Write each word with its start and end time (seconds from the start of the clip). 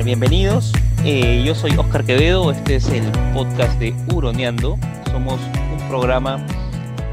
Bienvenidos. 0.00 0.72
Eh, 1.04 1.44
yo 1.44 1.54
soy 1.54 1.76
Oscar 1.76 2.04
Quevedo, 2.04 2.50
este 2.50 2.76
es 2.76 2.88
el 2.88 3.04
podcast 3.34 3.78
de 3.78 3.94
Uroneando. 4.12 4.76
Somos 5.12 5.38
un 5.70 5.88
programa 5.88 6.44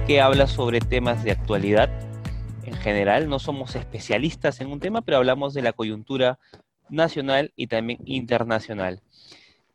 que 0.07 0.21
habla 0.21 0.48
sobre 0.48 0.80
temas 0.80 1.23
de 1.23 1.31
actualidad 1.31 1.89
en 2.63 2.73
general. 2.76 3.30
No 3.30 3.38
somos 3.38 3.76
especialistas 3.76 4.59
en 4.62 4.71
un 4.71 4.80
tema, 4.80 5.02
pero 5.02 5.18
hablamos 5.18 5.54
de 5.54 5.62
la 5.62 5.73
coyuntura 5.73 6.39
nacional 6.89 7.52
y 7.55 7.68
también 7.68 8.00
internacional. 8.05 9.04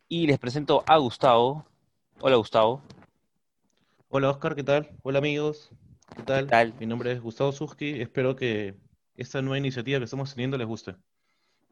Y 0.09 0.27
les 0.27 0.39
presento 0.39 0.83
a 0.85 0.97
Gustavo. 0.97 1.63
Hola 2.19 2.35
Gustavo. 2.35 2.81
Hola 4.09 4.31
Oscar, 4.31 4.55
¿qué 4.55 4.63
tal? 4.63 4.89
Hola 5.03 5.19
amigos, 5.19 5.69
¿qué 6.17 6.23
tal? 6.23 6.45
¿Qué 6.45 6.51
tal? 6.51 6.73
Mi 6.79 6.87
nombre 6.87 7.13
es 7.13 7.21
Gustavo 7.21 7.53
Suski, 7.53 8.01
espero 8.01 8.35
que 8.35 8.73
esta 9.15 9.41
nueva 9.41 9.59
iniciativa 9.59 9.99
que 9.99 10.05
estamos 10.05 10.33
teniendo 10.33 10.57
les 10.57 10.67
guste. 10.67 10.95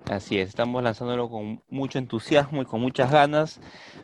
Así 0.09 0.37
es, 0.37 0.49
estamos 0.49 0.83
lanzándolo 0.83 1.29
con 1.29 1.63
mucho 1.69 1.97
entusiasmo 1.97 2.61
y 2.61 2.65
con 2.65 2.81
muchas 2.81 3.09
ganas 3.09 3.61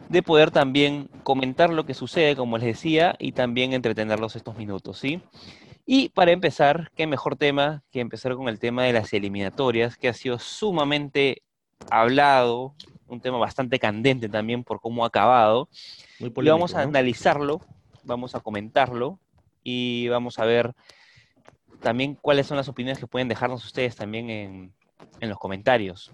de 0.07 0.23
poder 0.23 0.49
también 0.49 1.09
comentar 1.23 1.71
lo 1.71 1.85
que 1.85 1.93
sucede, 1.93 2.35
como 2.35 2.57
les 2.57 2.67
decía, 2.67 3.15
y 3.19 3.33
también 3.33 3.73
entretenerlos 3.73 4.35
estos 4.35 4.55
minutos, 4.57 4.97
¿sí? 4.97 5.21
Y 5.85 6.09
para 6.09 6.31
empezar, 6.31 6.91
qué 6.95 7.05
mejor 7.05 7.35
tema 7.35 7.83
que 7.91 7.99
empezar 7.99 8.35
con 8.35 8.47
el 8.47 8.59
tema 8.59 8.83
de 8.83 8.93
las 8.93 9.11
eliminatorias, 9.11 9.97
que 9.97 10.07
ha 10.07 10.13
sido 10.13 10.39
sumamente 10.39 11.41
hablado, 11.89 12.75
un 13.07 13.19
tema 13.21 13.37
bastante 13.37 13.77
candente 13.79 14.29
también 14.29 14.63
por 14.63 14.79
cómo 14.79 15.03
ha 15.03 15.07
acabado. 15.07 15.67
Muy 16.19 16.29
Y 16.29 16.31
polémico, 16.31 16.55
vamos 16.57 16.75
a 16.75 16.83
¿no? 16.83 16.89
analizarlo, 16.89 17.61
vamos 18.03 18.35
a 18.35 18.39
comentarlo 18.39 19.19
y 19.63 20.07
vamos 20.07 20.39
a 20.39 20.45
ver 20.45 20.73
también 21.81 22.15
cuáles 22.15 22.47
son 22.47 22.57
las 22.57 22.69
opiniones 22.69 22.99
que 22.99 23.07
pueden 23.07 23.27
dejarnos 23.27 23.65
ustedes 23.65 23.95
también 23.95 24.29
en, 24.29 24.73
en 25.19 25.29
los 25.29 25.37
comentarios. 25.37 26.11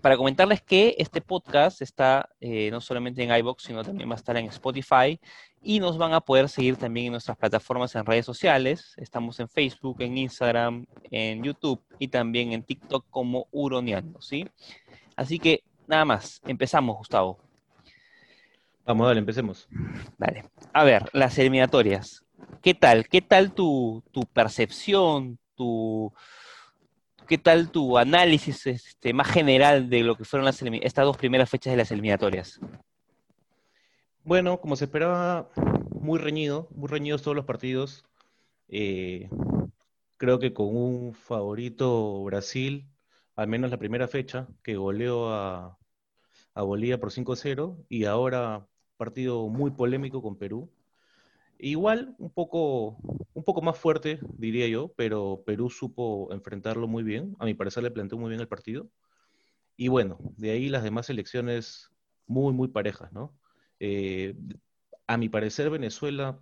Para 0.00 0.16
comentarles 0.16 0.62
que 0.62 0.94
este 0.98 1.20
podcast 1.20 1.82
está 1.82 2.28
eh, 2.40 2.70
no 2.70 2.80
solamente 2.80 3.22
en 3.22 3.34
iBox, 3.34 3.64
sino 3.64 3.84
también 3.84 4.08
va 4.08 4.14
a 4.14 4.16
estar 4.16 4.36
en 4.36 4.46
Spotify 4.46 5.18
y 5.62 5.80
nos 5.80 5.98
van 5.98 6.12
a 6.12 6.20
poder 6.20 6.48
seguir 6.48 6.76
también 6.76 7.06
en 7.06 7.12
nuestras 7.12 7.36
plataformas 7.36 7.94
en 7.94 8.06
redes 8.06 8.26
sociales. 8.26 8.94
Estamos 8.96 9.38
en 9.40 9.48
Facebook, 9.48 10.00
en 10.00 10.16
Instagram, 10.18 10.86
en 11.10 11.42
YouTube 11.42 11.82
y 11.98 12.08
también 12.08 12.52
en 12.52 12.62
TikTok 12.62 13.06
como 13.10 13.48
Uroneando, 13.50 14.20
¿sí? 14.20 14.48
Así 15.16 15.38
que 15.38 15.64
nada 15.86 16.04
más, 16.04 16.40
empezamos, 16.46 16.96
Gustavo. 16.98 17.38
Vamos, 18.84 19.08
dale, 19.08 19.18
empecemos. 19.18 19.68
Dale. 20.16 20.44
A 20.72 20.84
ver, 20.84 21.08
las 21.12 21.36
eliminatorias. 21.38 22.24
¿Qué 22.62 22.74
tal? 22.74 23.08
¿Qué 23.08 23.20
tal 23.20 23.52
tu, 23.52 24.04
tu 24.12 24.22
percepción, 24.22 25.38
tu, 25.56 26.12
qué 27.26 27.38
tal 27.38 27.70
tu 27.70 27.98
análisis 27.98 28.66
este, 28.66 29.12
más 29.12 29.28
general 29.28 29.90
de 29.90 30.00
lo 30.00 30.16
que 30.16 30.24
fueron 30.24 30.44
las 30.44 30.62
estas 30.62 31.04
dos 31.04 31.16
primeras 31.16 31.50
fechas 31.50 31.72
de 31.72 31.76
las 31.76 31.90
eliminatorias? 31.90 32.60
Bueno, 34.24 34.60
como 34.60 34.76
se 34.76 34.86
esperaba, 34.86 35.50
muy 35.90 36.18
reñido, 36.18 36.68
muy 36.74 36.88
reñidos 36.88 37.22
todos 37.22 37.36
los 37.36 37.44
partidos. 37.44 38.04
Eh, 38.68 39.28
creo 40.16 40.38
que 40.38 40.52
con 40.52 40.74
un 40.74 41.14
favorito 41.14 42.24
Brasil, 42.24 42.88
al 43.36 43.48
menos 43.48 43.70
la 43.70 43.78
primera 43.78 44.08
fecha, 44.08 44.48
que 44.62 44.76
goleó 44.76 45.32
a, 45.32 45.78
a 46.54 46.62
Bolivia 46.62 46.98
por 46.98 47.12
5-0, 47.12 47.76
y 47.88 48.06
ahora 48.06 48.66
partido 48.96 49.48
muy 49.48 49.70
polémico 49.70 50.22
con 50.22 50.36
Perú. 50.36 50.70
Igual, 51.58 52.14
un 52.18 52.30
poco, 52.30 52.98
un 53.34 53.44
poco 53.44 53.62
más 53.62 53.78
fuerte, 53.78 54.18
diría 54.36 54.68
yo, 54.68 54.92
pero 54.96 55.42
Perú 55.46 55.70
supo 55.70 56.28
enfrentarlo 56.32 56.86
muy 56.86 57.02
bien. 57.02 57.34
A 57.38 57.44
mi 57.44 57.54
parecer 57.54 57.82
le 57.82 57.90
planteó 57.90 58.18
muy 58.18 58.28
bien 58.28 58.40
el 58.40 58.48
partido. 58.48 58.90
Y 59.76 59.88
bueno, 59.88 60.18
de 60.36 60.50
ahí 60.50 60.68
las 60.68 60.82
demás 60.82 61.10
elecciones 61.10 61.90
muy, 62.26 62.52
muy 62.52 62.68
parejas, 62.68 63.12
¿no? 63.12 63.38
Eh, 63.80 64.34
a 65.06 65.16
mi 65.16 65.28
parecer, 65.28 65.70
Venezuela 65.70 66.40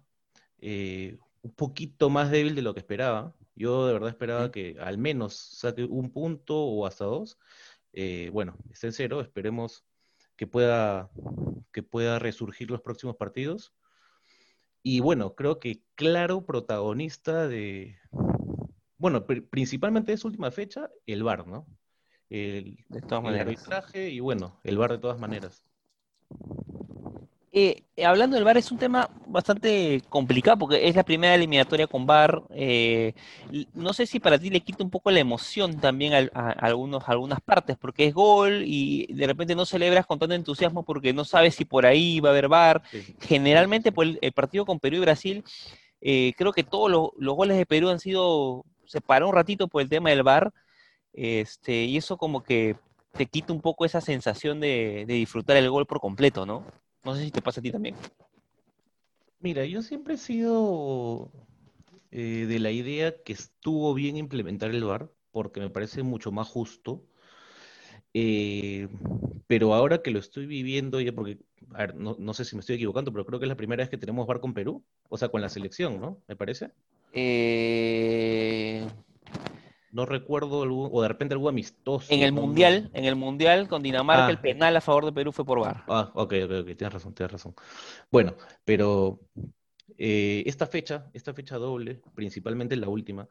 eh, 0.59 1.19
un 1.43 1.53
poquito 1.53 2.11
más 2.11 2.31
débil 2.31 2.55
de 2.55 2.63
lo 2.63 2.75
que 2.75 2.81
esperaba. 2.81 3.35
Yo 3.55 3.87
de 3.87 3.93
verdad 3.93 4.09
esperaba 4.09 4.49
¿Mm? 4.49 4.51
que 4.51 4.77
al 4.81 4.99
menos 4.99 5.35
saque 5.35 5.85
un 5.85 6.11
punto 6.11 6.57
o 6.59 6.87
hasta 6.87 7.05
dos. 7.05 7.39
Eh, 7.93 8.31
bueno, 8.33 8.57
está 8.71 8.87
en 8.87 8.93
cero, 8.93 9.21
esperemos 9.21 9.85
que 10.37 10.47
pueda, 10.47 11.11
que 11.73 11.83
pueda 11.83 12.19
resurgir 12.19 12.71
los 12.71 12.81
próximos 12.81 13.17
partidos. 13.17 13.73
Y 14.87 15.01
bueno, 15.01 15.35
creo 15.35 15.59
que 15.59 15.83
claro 15.95 16.45
protagonista 16.45 17.49
de, 17.49 17.97
bueno, 18.99 19.27
pri- 19.27 19.41
principalmente 19.41 20.13
de 20.13 20.17
esa 20.17 20.29
última 20.29 20.51
fecha, 20.51 20.91
el 21.07 21.23
VAR, 21.23 21.47
¿no? 21.47 21.67
El, 22.29 22.85
De 22.91 23.01
todas 23.01 23.21
el 23.21 23.25
maneras. 23.25 23.47
arbitraje 23.47 24.11
y 24.11 24.21
bueno, 24.21 24.61
el 24.63 24.77
VAR 24.77 24.93
de 24.93 24.99
todas 24.99 25.19
maneras. 25.19 25.63
Eh, 27.57 27.85
hablando 28.05 28.35
del 28.35 28.43
VAR, 28.45 28.57
es 28.57 28.73
un 28.73 28.79
tema 28.79 29.09
bastante 29.29 30.03
complicado 30.09 30.59
porque 30.59 30.89
es 30.89 30.97
la 30.97 31.05
primera 31.05 31.37
eliminatoria 31.37 31.87
con 31.87 32.05
VAR. 32.05 32.43
eh, 32.51 33.15
no 33.75 33.93
sé 33.93 34.07
si 34.07 34.19
para 34.19 34.41
ti 34.41 34.51
le 34.51 34.61
quita 34.61 34.83
un 34.83 34.91
poco 34.91 35.13
la 35.13 35.21
emoción 35.21 35.79
también 35.79 36.15
a, 36.15 36.29
a 36.35 36.51
algunos, 36.51 37.05
a 37.09 37.13
algunas 37.13 37.41
partes, 37.41 37.77
porque 37.79 38.07
es 38.07 38.15
gol 38.15 38.65
y 38.67 39.07
de 39.15 39.27
repente 39.29 39.55
no 39.55 39.67
celebras 39.67 40.05
con 40.05 40.19
tanto 40.19 40.35
entusiasmo 40.35 40.83
porque 40.85 41.13
no 41.13 41.25
sabes 41.25 41.55
si 41.55 41.65
por 41.65 41.87
ahí 41.87 42.19
va 42.19 42.31
a 42.31 42.33
haber 42.33 42.49
VAR. 42.49 42.83
Sí. 42.91 43.15
Generalmente, 43.21 43.93
por 43.93 44.07
el, 44.07 44.19
el 44.21 44.33
partido 44.33 44.67
con 44.67 44.81
Perú 44.81 44.97
y 44.97 45.01
Brasil, 45.01 45.45
eh, 46.01 46.33
creo 46.37 46.53
que 46.53 46.65
todos 46.65 46.91
los, 46.91 47.11
los 47.19 47.37
goles 47.37 47.57
de 47.57 47.67
Perú 47.67 47.89
han 47.89 48.01
sido, 48.01 48.65
se 48.87 49.01
paró 49.01 49.29
un 49.29 49.35
ratito 49.35 49.69
por 49.69 49.81
el 49.81 49.89
tema 49.89 50.11
del 50.11 50.25
VAR, 50.25 50.53
este, 51.13 51.85
y 51.85 51.97
eso 51.97 52.17
como 52.17 52.43
que 52.43 52.75
te 53.13 53.27
quita 53.27 53.53
un 53.53 53.61
poco 53.61 53.85
esa 53.85 54.01
sensación 54.01 54.59
de, 54.61 55.05
de 55.07 55.15
disfrutar 55.15 55.57
el 55.57 55.71
gol 55.71 55.87
por 55.87 56.01
completo, 56.01 56.47
¿no? 56.47 56.65
No 57.05 57.15
sé 57.15 57.25
si 57.25 57.31
te 57.31 57.43
pasa 57.43 57.61
a 57.61 57.63
ti 57.63 57.71
también. 57.71 57.95
Mira, 59.41 59.65
yo 59.67 59.83
siempre 59.83 60.15
he 60.15 60.19
sido 60.19 61.31
eh, 62.11 62.47
de 62.49 62.59
la 62.59 62.71
idea 62.71 63.23
que 63.23 63.35
estuvo 63.35 63.93
bien 63.93 64.17
implementar 64.17 64.71
el 64.71 64.85
VAR, 64.85 65.11
porque 65.31 65.61
me 65.61 65.69
parece 65.69 66.03
mucho 66.03 66.33
más 66.33 66.49
justo. 66.49 67.05
Eh, 68.15 68.89
pero 69.47 69.75
ahora 69.75 70.01
que 70.01 70.13
lo 70.13 70.19
estoy 70.19 70.47
viviendo, 70.47 71.01
ya 71.01 71.13
porque, 71.13 71.41
a 71.73 71.79
ver, 71.79 71.97
no, 71.97 72.17
no 72.19 72.33
sé 72.33 72.45
si 72.45 72.57
me 72.57 72.61
estoy 72.61 72.77
equivocando, 72.77 73.13
pero 73.13 73.27
creo 73.27 73.39
que 73.39 73.45
es 73.45 73.49
la 73.49 73.57
primera 73.57 73.83
vez 73.83 73.91
que 73.91 73.99
tenemos 73.99 74.27
VAR 74.27 74.41
con 74.41 74.55
Perú, 74.55 74.83
o 75.11 75.19
sea, 75.19 75.29
con 75.29 75.43
la 75.43 75.49
selección, 75.49 76.01
¿no? 76.01 76.23
Me 76.27 76.37
parece. 76.37 76.71
Eh, 77.13 78.87
No 79.95 80.07
recuerdo 80.07 80.65
algún, 80.65 80.91
o 80.93 81.03
de 81.03 81.09
repente 81.09 81.35
algún 81.35 81.51
amistoso. 81.51 82.13
en 82.13 82.23
el 82.23 82.33
Mundial, 82.33 82.91
en 82.95 83.05
el 83.05 83.15
Mundial 83.15 83.69
con 83.69 83.81
Dinamarca, 83.81 84.29
el 84.29 84.39
Ah. 84.39 84.43
penal 84.43 84.77
a 84.77 84.81
favor 84.81 85.05
de 85.05 85.13
Perú 85.13 85.31
fue 85.31 85.45
por 85.45 85.61
VAR. 85.61 85.85
Ah, 85.87 86.11
ok, 86.15 86.35
ok, 86.45 86.51
ok, 86.63 86.67
tienes 86.77 86.93
razón, 86.93 87.15
tienes 87.15 87.31
razón. 87.31 87.55
Bueno, 88.11 88.35
pero 88.65 89.21
eh, 89.97 90.43
esta 90.47 90.67
fecha, 90.67 91.09
esta 91.13 91.33
fecha 91.33 91.59
doble, 91.59 92.03
principalmente 92.17 92.75
la 92.75 92.89
última, 92.89 93.29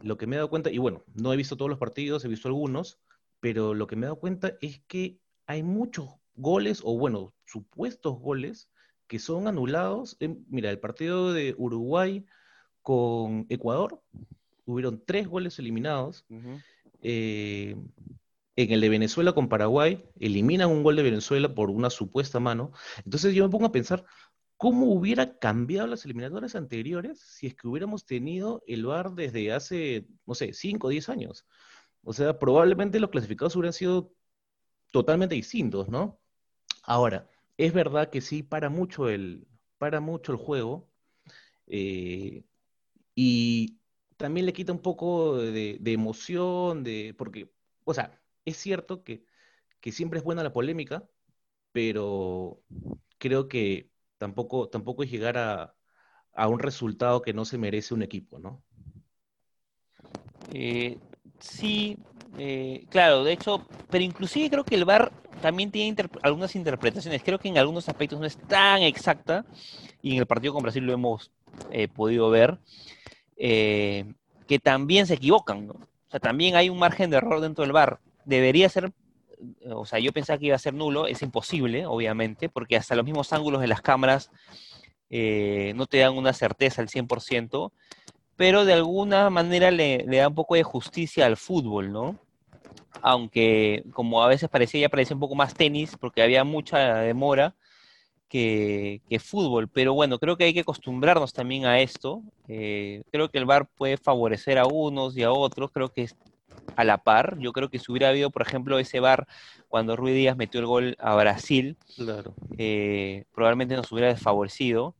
lo 0.00 0.16
que 0.16 0.28
me 0.28 0.36
he 0.36 0.38
dado 0.38 0.50
cuenta, 0.50 0.70
y 0.70 0.78
bueno, 0.78 1.02
no 1.16 1.32
he 1.32 1.36
visto 1.36 1.56
todos 1.56 1.68
los 1.68 1.80
partidos, 1.80 2.24
he 2.24 2.28
visto 2.28 2.46
algunos, 2.46 3.00
pero 3.40 3.74
lo 3.74 3.88
que 3.88 3.96
me 3.96 4.02
he 4.02 4.08
dado 4.08 4.20
cuenta 4.20 4.52
es 4.60 4.80
que 4.86 5.18
hay 5.48 5.64
muchos 5.64 6.10
goles, 6.36 6.80
o 6.84 6.96
bueno, 6.96 7.34
supuestos 7.44 8.20
goles, 8.20 8.70
que 9.08 9.18
son 9.18 9.48
anulados. 9.48 10.16
En- 10.20 10.46
mira, 10.48 10.70
el 10.70 10.78
partido 10.78 11.32
de 11.32 11.56
Uruguay 11.58 12.24
con 12.82 13.46
Ecuador, 13.48 14.00
hubieron 14.72 15.02
tres 15.04 15.26
goles 15.28 15.58
eliminados. 15.58 16.26
Eh, 17.00 17.76
en 18.56 18.72
el 18.72 18.80
de 18.80 18.88
Venezuela 18.88 19.32
con 19.32 19.48
Paraguay, 19.48 20.04
eliminan 20.18 20.70
un 20.70 20.82
gol 20.82 20.96
de 20.96 21.04
Venezuela 21.04 21.54
por 21.54 21.70
una 21.70 21.90
supuesta 21.90 22.40
mano. 22.40 22.72
Entonces 23.04 23.34
yo 23.34 23.44
me 23.44 23.50
pongo 23.50 23.66
a 23.66 23.72
pensar, 23.72 24.04
¿cómo 24.56 24.86
hubiera 24.86 25.38
cambiado 25.38 25.86
las 25.86 26.04
eliminatorias 26.04 26.56
anteriores 26.56 27.20
si 27.20 27.46
es 27.46 27.54
que 27.54 27.68
hubiéramos 27.68 28.04
tenido 28.04 28.62
el 28.66 28.84
VAR 28.84 29.12
desde 29.12 29.52
hace, 29.52 30.08
no 30.26 30.34
sé, 30.34 30.52
5 30.52 30.88
o 30.88 30.90
10 30.90 31.08
años? 31.08 31.46
O 32.02 32.12
sea, 32.12 32.38
probablemente 32.38 33.00
los 33.00 33.10
clasificados 33.10 33.54
hubieran 33.54 33.72
sido 33.72 34.12
totalmente 34.90 35.36
distintos, 35.36 35.88
¿no? 35.88 36.20
Ahora, 36.82 37.28
es 37.56 37.72
verdad 37.72 38.10
que 38.10 38.20
sí 38.20 38.42
para 38.42 38.70
mucho 38.70 39.08
el, 39.08 39.46
para 39.78 40.00
mucho 40.00 40.32
el 40.32 40.38
juego 40.38 40.88
eh, 41.68 42.44
y 43.14 43.77
también 44.18 44.46
le 44.46 44.52
quita 44.52 44.72
un 44.72 44.80
poco 44.82 45.38
de, 45.38 45.80
emoción, 45.86 46.84
de, 46.84 47.14
porque, 47.16 47.50
o 47.84 47.94
sea, 47.94 48.20
es 48.44 48.56
cierto 48.58 49.02
que, 49.04 49.24
que 49.80 49.92
siempre 49.92 50.18
es 50.18 50.24
buena 50.24 50.42
la 50.42 50.52
polémica, 50.52 51.08
pero 51.72 52.60
creo 53.18 53.48
que 53.48 53.90
tampoco, 54.18 54.68
tampoco 54.68 55.04
es 55.04 55.10
llegar 55.10 55.38
a, 55.38 55.74
a 56.34 56.48
un 56.48 56.58
resultado 56.58 57.22
que 57.22 57.32
no 57.32 57.44
se 57.44 57.58
merece 57.58 57.94
un 57.94 58.02
equipo, 58.02 58.38
¿no? 58.38 58.62
Eh, 60.52 60.98
sí, 61.38 61.96
eh, 62.38 62.84
claro, 62.90 63.22
de 63.22 63.32
hecho, 63.32 63.66
pero 63.90 64.02
inclusive 64.02 64.50
creo 64.50 64.64
que 64.64 64.74
el 64.74 64.84
VAR 64.84 65.12
también 65.40 65.70
tiene 65.70 65.94
algunas 66.22 66.56
interpretaciones. 66.56 67.22
Creo 67.22 67.38
que 67.38 67.48
en 67.48 67.58
algunos 67.58 67.88
aspectos 67.88 68.18
no 68.18 68.26
es 68.26 68.36
tan 68.36 68.82
exacta, 68.82 69.44
y 70.02 70.14
en 70.14 70.18
el 70.18 70.26
partido 70.26 70.54
con 70.54 70.62
Brasil 70.64 70.84
lo 70.84 70.92
hemos 70.92 71.30
eh, 71.70 71.86
podido 71.86 72.30
ver, 72.30 72.58
eh, 73.38 74.04
que 74.46 74.58
también 74.58 75.06
se 75.06 75.14
equivocan, 75.14 75.66
¿no? 75.66 75.74
O 75.74 76.10
sea, 76.10 76.20
también 76.20 76.56
hay 76.56 76.68
un 76.68 76.78
margen 76.78 77.10
de 77.10 77.18
error 77.18 77.40
dentro 77.40 77.64
del 77.64 77.72
VAR. 77.72 78.00
Debería 78.24 78.68
ser 78.68 78.92
o 79.70 79.86
sea, 79.86 79.98
yo 79.98 80.12
pensaba 80.12 80.38
que 80.38 80.46
iba 80.46 80.56
a 80.56 80.60
ser 80.60 80.74
nulo, 80.74 81.06
es 81.06 81.22
imposible, 81.22 81.86
obviamente, 81.86 82.48
porque 82.48 82.76
hasta 82.76 82.96
los 82.96 83.04
mismos 83.04 83.32
ángulos 83.32 83.60
de 83.60 83.68
las 83.68 83.80
cámaras 83.80 84.30
eh, 85.10 85.72
no 85.76 85.86
te 85.86 85.98
dan 85.98 86.16
una 86.16 86.32
certeza 86.32 86.82
al 86.82 86.88
100%, 86.88 87.72
pero 88.36 88.64
de 88.64 88.72
alguna 88.72 89.30
manera 89.30 89.70
le, 89.70 90.04
da 90.04 90.28
un 90.28 90.34
poco 90.34 90.54
de 90.54 90.62
justicia 90.62 91.26
al 91.26 91.36
fútbol, 91.36 91.92
¿no? 91.92 92.18
Aunque 93.02 93.84
como 93.92 94.22
a 94.22 94.28
veces 94.28 94.48
parecía, 94.48 94.82
ya 94.82 94.88
parecía 94.88 95.14
un 95.14 95.20
poco 95.20 95.34
más 95.34 95.54
tenis, 95.54 95.96
porque 95.98 96.22
había 96.22 96.44
mucha 96.44 96.96
demora 96.96 97.54
que, 98.28 99.00
fútbol, 99.20 99.68
pero 99.68 99.94
bueno, 99.94 100.18
creo 100.18 100.36
que 100.36 100.44
hay 100.44 100.54
que 100.54 100.60
acostumbrarnos 100.60 101.32
también 101.32 101.66
a 101.66 101.80
esto. 101.80 102.22
Eh, 102.46 103.02
creo 103.10 103.28
que 103.28 103.38
el 103.38 103.46
VAR 103.46 103.68
puede 103.76 103.96
favorecer 103.96 104.58
a 104.58 104.66
unos 104.66 105.16
y 105.16 105.22
a 105.22 105.32
otros, 105.32 105.70
creo 105.72 105.88
que 105.88 106.02
es 106.02 106.16
a 106.76 106.84
la 106.84 106.98
par. 106.98 107.38
Yo 107.38 107.52
creo 107.52 107.68
que 107.70 107.78
si 107.78 107.90
hubiera 107.90 108.10
habido, 108.10 108.30
por 108.30 108.42
ejemplo, 108.42 108.78
ese 108.78 109.00
VAR 109.00 109.26
cuando 109.68 109.96
Ruiz 109.96 110.14
Díaz 110.14 110.36
metió 110.36 110.60
el 110.60 110.66
gol 110.66 110.96
a 110.98 111.14
Brasil, 111.14 111.76
eh, 112.56 113.24
probablemente 113.34 113.76
nos 113.76 113.90
hubiera 113.92 114.08
desfavorecido. 114.08 114.94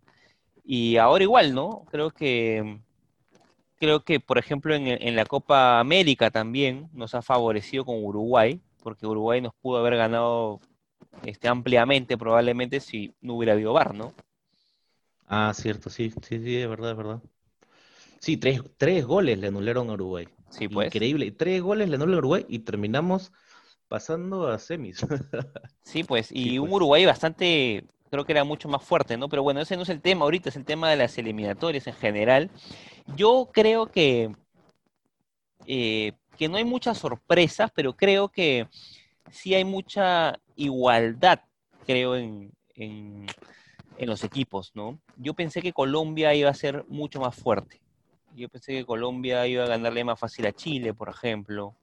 Y 0.65 0.97
ahora 0.97 1.25
igual, 1.25 1.55
¿no? 1.55 1.87
Creo 1.91 2.11
que 2.11 2.81
creo 3.79 4.05
que, 4.05 4.21
por 4.21 4.39
ejemplo, 4.39 4.75
en, 4.75 5.17
la 5.17 5.25
Copa 5.25 5.81
América 5.81 6.31
también 6.31 6.89
nos 6.93 7.15
ha 7.15 7.23
favorecido 7.23 7.85
con 7.85 8.05
Uruguay, 8.05 8.61
porque 8.83 9.07
Uruguay 9.07 9.41
nos 9.41 9.55
pudo 9.55 9.79
haber 9.79 9.97
ganado 9.97 10.61
este, 11.25 11.49
ampliamente 11.49 12.17
probablemente 12.17 12.81
si 12.81 13.15
no 13.21 13.35
hubiera 13.35 13.53
habido 13.53 13.73
VAR, 13.73 13.95
¿no? 13.95 14.13
Ah, 15.27 15.53
cierto, 15.55 15.91
sí, 15.91 16.13
sí, 16.23 16.39
sí, 16.39 16.57
es 16.57 16.69
verdad, 16.69 16.93
es 16.93 16.97
verdad. 16.97 17.23
Sí, 18.19 18.37
tres, 18.37 18.63
tres 18.77 19.05
goles 19.05 19.39
le 19.39 19.49
anularon 19.49 19.91
a 19.91 19.93
Uruguay. 19.93 20.29
Sí, 20.51 20.69
pues. 20.69 20.87
Increíble. 20.87 21.31
Tres 21.33 21.63
goles 21.63 21.89
le 21.89 21.97
anularon 21.97 22.17
a 22.17 22.19
Uruguay 22.19 22.47
y 22.49 22.61
terminamos 22.61 23.33
pasando 23.89 24.49
a 24.49 24.59
semis. 24.59 24.99
sí, 25.83 26.05
pues, 26.05 26.31
y 26.33 26.59
un 26.59 26.67
pues. 26.67 26.77
Uruguay 26.77 27.05
bastante, 27.05 27.85
creo 28.11 28.25
que 28.25 28.33
era 28.33 28.45
mucho 28.45 28.69
más 28.69 28.83
fuerte, 28.83 29.17
¿no? 29.17 29.29
Pero 29.29 29.43
bueno, 29.43 29.61
ese 29.61 29.77
no 29.77 29.83
es 29.83 29.89
el 29.91 30.01
tema 30.01 30.25
ahorita, 30.25 30.49
es 30.49 30.57
el 30.57 30.65
tema 30.65 30.91
de 30.91 30.97
las 30.97 31.17
eliminatorias 31.19 31.87
en 31.87 31.95
general. 31.95 32.51
Yo 33.17 33.51
creo 33.53 33.87
que, 33.87 34.35
eh, 35.67 36.13
que 36.37 36.49
no 36.49 36.57
hay 36.57 36.65
muchas 36.65 36.99
sorpresas, 36.99 37.71
pero 37.75 37.95
creo 37.95 38.29
que 38.29 38.67
sí 39.31 39.55
hay 39.55 39.65
mucha 39.65 40.39
igualdad, 40.59 41.41
creo, 41.87 42.17
en, 42.17 42.53
en, 42.75 43.27
los 44.01 44.23
equipos, 44.23 44.73
¿no? 44.75 45.01
Yo 45.17 45.35
pensé 45.35 45.63
que 45.63 45.73
Colombia 45.73 46.35
iba 46.35 46.51
a 46.51 46.55
ser 46.55 46.85
mucho 46.89 47.21
más 47.21 47.35
fuerte. 47.35 47.81
Yo 48.37 48.49
pensé 48.49 48.73
que 48.73 48.85
Colombia 48.85 49.47
iba 49.47 49.65
a 49.65 49.69
ganarle 49.69 50.05
más 50.05 50.21
fácil 50.21 50.47
a 50.47 50.53
Chile, 50.53 50.95
por 50.95 51.09
ejemplo. 51.09 51.75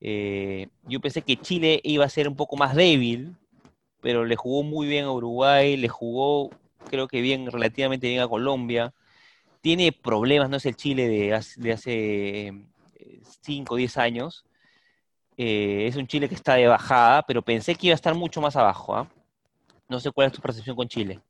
Eh, 0.00 0.68
yo 0.84 1.00
pensé 1.00 1.22
que 1.22 1.36
Chile 1.36 1.80
iba 1.84 2.04
a 2.04 2.08
ser 2.08 2.28
un 2.28 2.34
poco 2.34 2.56
más 2.56 2.74
débil, 2.74 3.36
pero 4.00 4.24
le 4.24 4.36
jugó 4.36 4.62
muy 4.62 4.88
bien 4.88 5.04
a 5.04 5.12
Uruguay, 5.12 5.76
le 5.76 5.88
jugó, 5.88 6.50
creo 6.90 7.06
que 7.06 7.20
bien, 7.20 7.50
relativamente 7.50 8.08
bien 8.08 8.20
a 8.20 8.28
Colombia 8.28 8.92
tiene 9.66 9.90
problemas, 9.90 10.48
no 10.48 10.58
es 10.58 10.66
el 10.66 10.76
Chile 10.76 11.08
de 11.08 11.34
hace, 11.72 12.52
5 13.40 13.74
o 13.74 13.76
10 13.76 13.96
años. 13.96 14.44
Eh, 15.36 15.86
es 15.86 15.96
un 15.96 16.06
Chile 16.06 16.28
que 16.28 16.34
está 16.34 16.54
de 16.54 16.66
bajada, 16.66 17.22
pero 17.22 17.42
pensé 17.42 17.74
que 17.74 17.88
iba 17.88 17.94
a 17.94 17.96
estar 17.96 18.14
mucho 18.14 18.40
más 18.40 18.56
abajo. 18.56 18.96
¿ah? 18.96 19.10
No 19.88 20.00
sé 20.00 20.10
cuál 20.10 20.28
es 20.28 20.32
tu 20.32 20.40
percepción 20.40 20.76
con 20.76 20.88
Chile. 20.88 21.20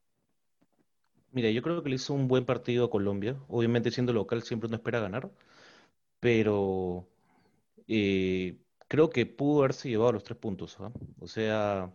Mira, 1.33 1.51
yo 1.51 1.61
creo 1.63 1.83
que 1.83 1.91
le 1.91 1.97
hizo 1.97 2.15
un 2.15 2.29
buen 2.29 2.45
partido 2.45 2.87
a 2.87 2.91
Colombia. 2.91 3.37
Obviamente 3.49 3.91
siendo 3.91 4.13
local 4.13 4.43
siempre 4.43 4.69
no 4.69 4.77
espera 4.77 5.01
ganar, 5.01 5.31
pero 6.21 7.09
eh, 7.89 8.59
creo 8.89 9.11
que 9.11 9.27
pudo 9.27 9.61
haberse 9.61 9.89
llevado 9.89 10.13
los 10.13 10.25
tres 10.25 10.39
puntos. 10.39 10.77
¿ah? 10.81 10.93
O 11.21 11.27
sea, 11.29 11.93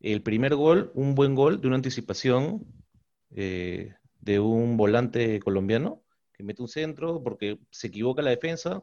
el 0.00 0.22
primer 0.22 0.54
gol, 0.54 0.92
un 0.94 1.14
buen 1.14 1.34
gol 1.34 1.60
de 1.60 1.66
una 1.68 1.76
anticipación 1.76 2.66
eh, 3.30 3.94
de 4.20 4.40
un 4.40 4.76
volante 4.76 5.40
colombiano 5.40 6.02
que 6.32 6.42
mete 6.44 6.62
un 6.62 6.68
centro 6.68 7.22
porque 7.22 7.58
se 7.70 7.88
equivoca 7.88 8.22
la 8.22 8.30
defensa, 8.30 8.82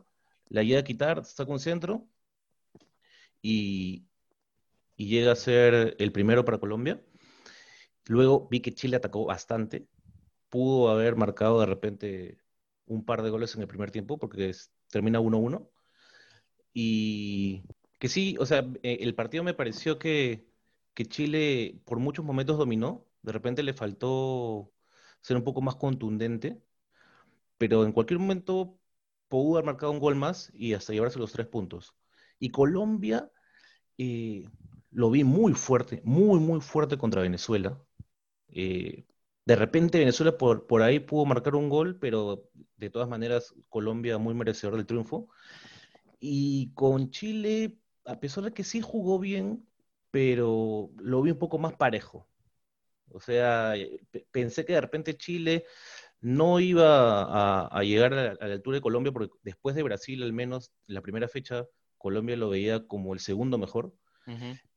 la 0.49 0.63
llega 0.63 0.79
a 0.79 0.83
quitar, 0.83 1.25
saca 1.25 1.51
un 1.51 1.59
centro 1.59 2.07
y, 3.43 4.07
llega 4.97 5.33
a 5.33 5.35
ser 5.35 5.95
el 5.99 6.11
primero 6.13 6.45
para 6.45 6.59
Colombia. 6.59 7.03
Luego 8.07 8.47
vi 8.49 8.61
que 8.61 8.73
Chile 8.73 8.97
atacó 8.97 9.25
bastante, 9.25 9.87
pudo 10.49 10.89
haber 10.89 11.15
marcado 11.15 11.59
de 11.59 11.65
repente 11.67 12.37
un 12.87 13.05
par 13.05 13.23
de 13.23 13.29
goles 13.29 13.55
en 13.55 13.61
el 13.61 13.67
primer 13.67 13.91
tiempo 13.91 14.17
porque 14.19 14.53
termina 14.89 15.19
1-1. 15.21 15.69
Y 16.73 17.63
que 17.99 18.09
sí, 18.09 18.35
o 18.39 18.45
sea, 18.45 18.65
e, 18.83 18.99
el 19.01 19.15
partido 19.15 19.43
me 19.43 19.53
pareció 19.53 19.99
que, 19.99 20.47
que 20.93 21.05
Chile 21.05 21.81
por 21.85 21.99
muchos 21.99 22.25
momentos 22.25 22.57
dominó, 22.57 23.07
de 23.21 23.31
repente 23.33 23.63
le 23.63 23.73
faltó 23.73 24.71
ser 25.21 25.37
un 25.37 25.43
poco 25.43 25.61
más 25.61 25.75
contundente, 25.77 26.61
pero 27.57 27.85
en 27.85 27.93
cualquier 27.93 28.19
momento 28.19 28.79
pudo 29.29 29.55
haber 29.57 29.65
marcado 29.65 29.91
un 29.91 29.99
gol 29.99 30.15
más 30.15 30.51
y 30.55 30.73
hasta 30.73 30.93
llevarse 30.93 31.19
los 31.19 31.31
tres 31.33 31.47
puntos. 31.47 31.95
Y 32.43 32.49
Colombia 32.49 33.31
eh, 33.97 34.49
lo 34.91 35.09
vi 35.09 35.23
muy 35.23 35.53
fuerte, 35.53 36.01
muy, 36.03 36.41
muy 36.41 36.59
fuerte 36.59 36.97
contra 36.97 37.21
Venezuela. 37.21 37.81
Eh, 38.49 39.05
de 39.45 39.55
repente 39.55 39.97
Venezuela 39.97 40.37
por, 40.37 40.67
por 40.67 40.81
ahí 40.81 40.99
pudo 40.99 41.23
marcar 41.25 41.55
un 41.55 41.69
gol, 41.69 41.97
pero 41.99 42.49
de 42.75 42.89
todas 42.89 43.07
maneras 43.07 43.55
Colombia 43.69 44.17
muy 44.17 44.33
merecedor 44.33 44.75
del 44.75 44.85
triunfo. 44.85 45.29
Y 46.19 46.73
con 46.73 47.11
Chile, 47.11 47.77
a 48.03 48.19
pesar 48.19 48.43
de 48.43 48.53
que 48.53 48.65
sí 48.65 48.81
jugó 48.81 49.19
bien, 49.19 49.65
pero 50.11 50.89
lo 50.97 51.21
vi 51.21 51.31
un 51.31 51.39
poco 51.39 51.57
más 51.59 51.75
parejo. 51.75 52.27
O 53.09 53.21
sea, 53.21 53.73
pensé 54.31 54.65
que 54.65 54.73
de 54.73 54.81
repente 54.81 55.15
Chile 55.15 55.63
no 56.19 56.59
iba 56.59 57.67
a, 57.67 57.83
llegar 57.83 58.13
a 58.13 58.33
la, 58.33 58.53
altura 58.53 58.75
de 58.75 58.81
Colombia, 58.81 59.13
porque 59.13 59.33
después 59.43 59.75
de 59.77 59.83
Brasil, 59.83 60.23
al 60.23 60.33
menos 60.33 60.73
la 60.87 61.01
primera 61.01 61.29
fecha, 61.29 61.65
Colombia 62.03 62.35
lo 62.35 62.49
veía 62.49 62.85
como 62.85 63.13
el 63.13 63.21
segundo 63.21 63.57
mejor. 63.57 63.95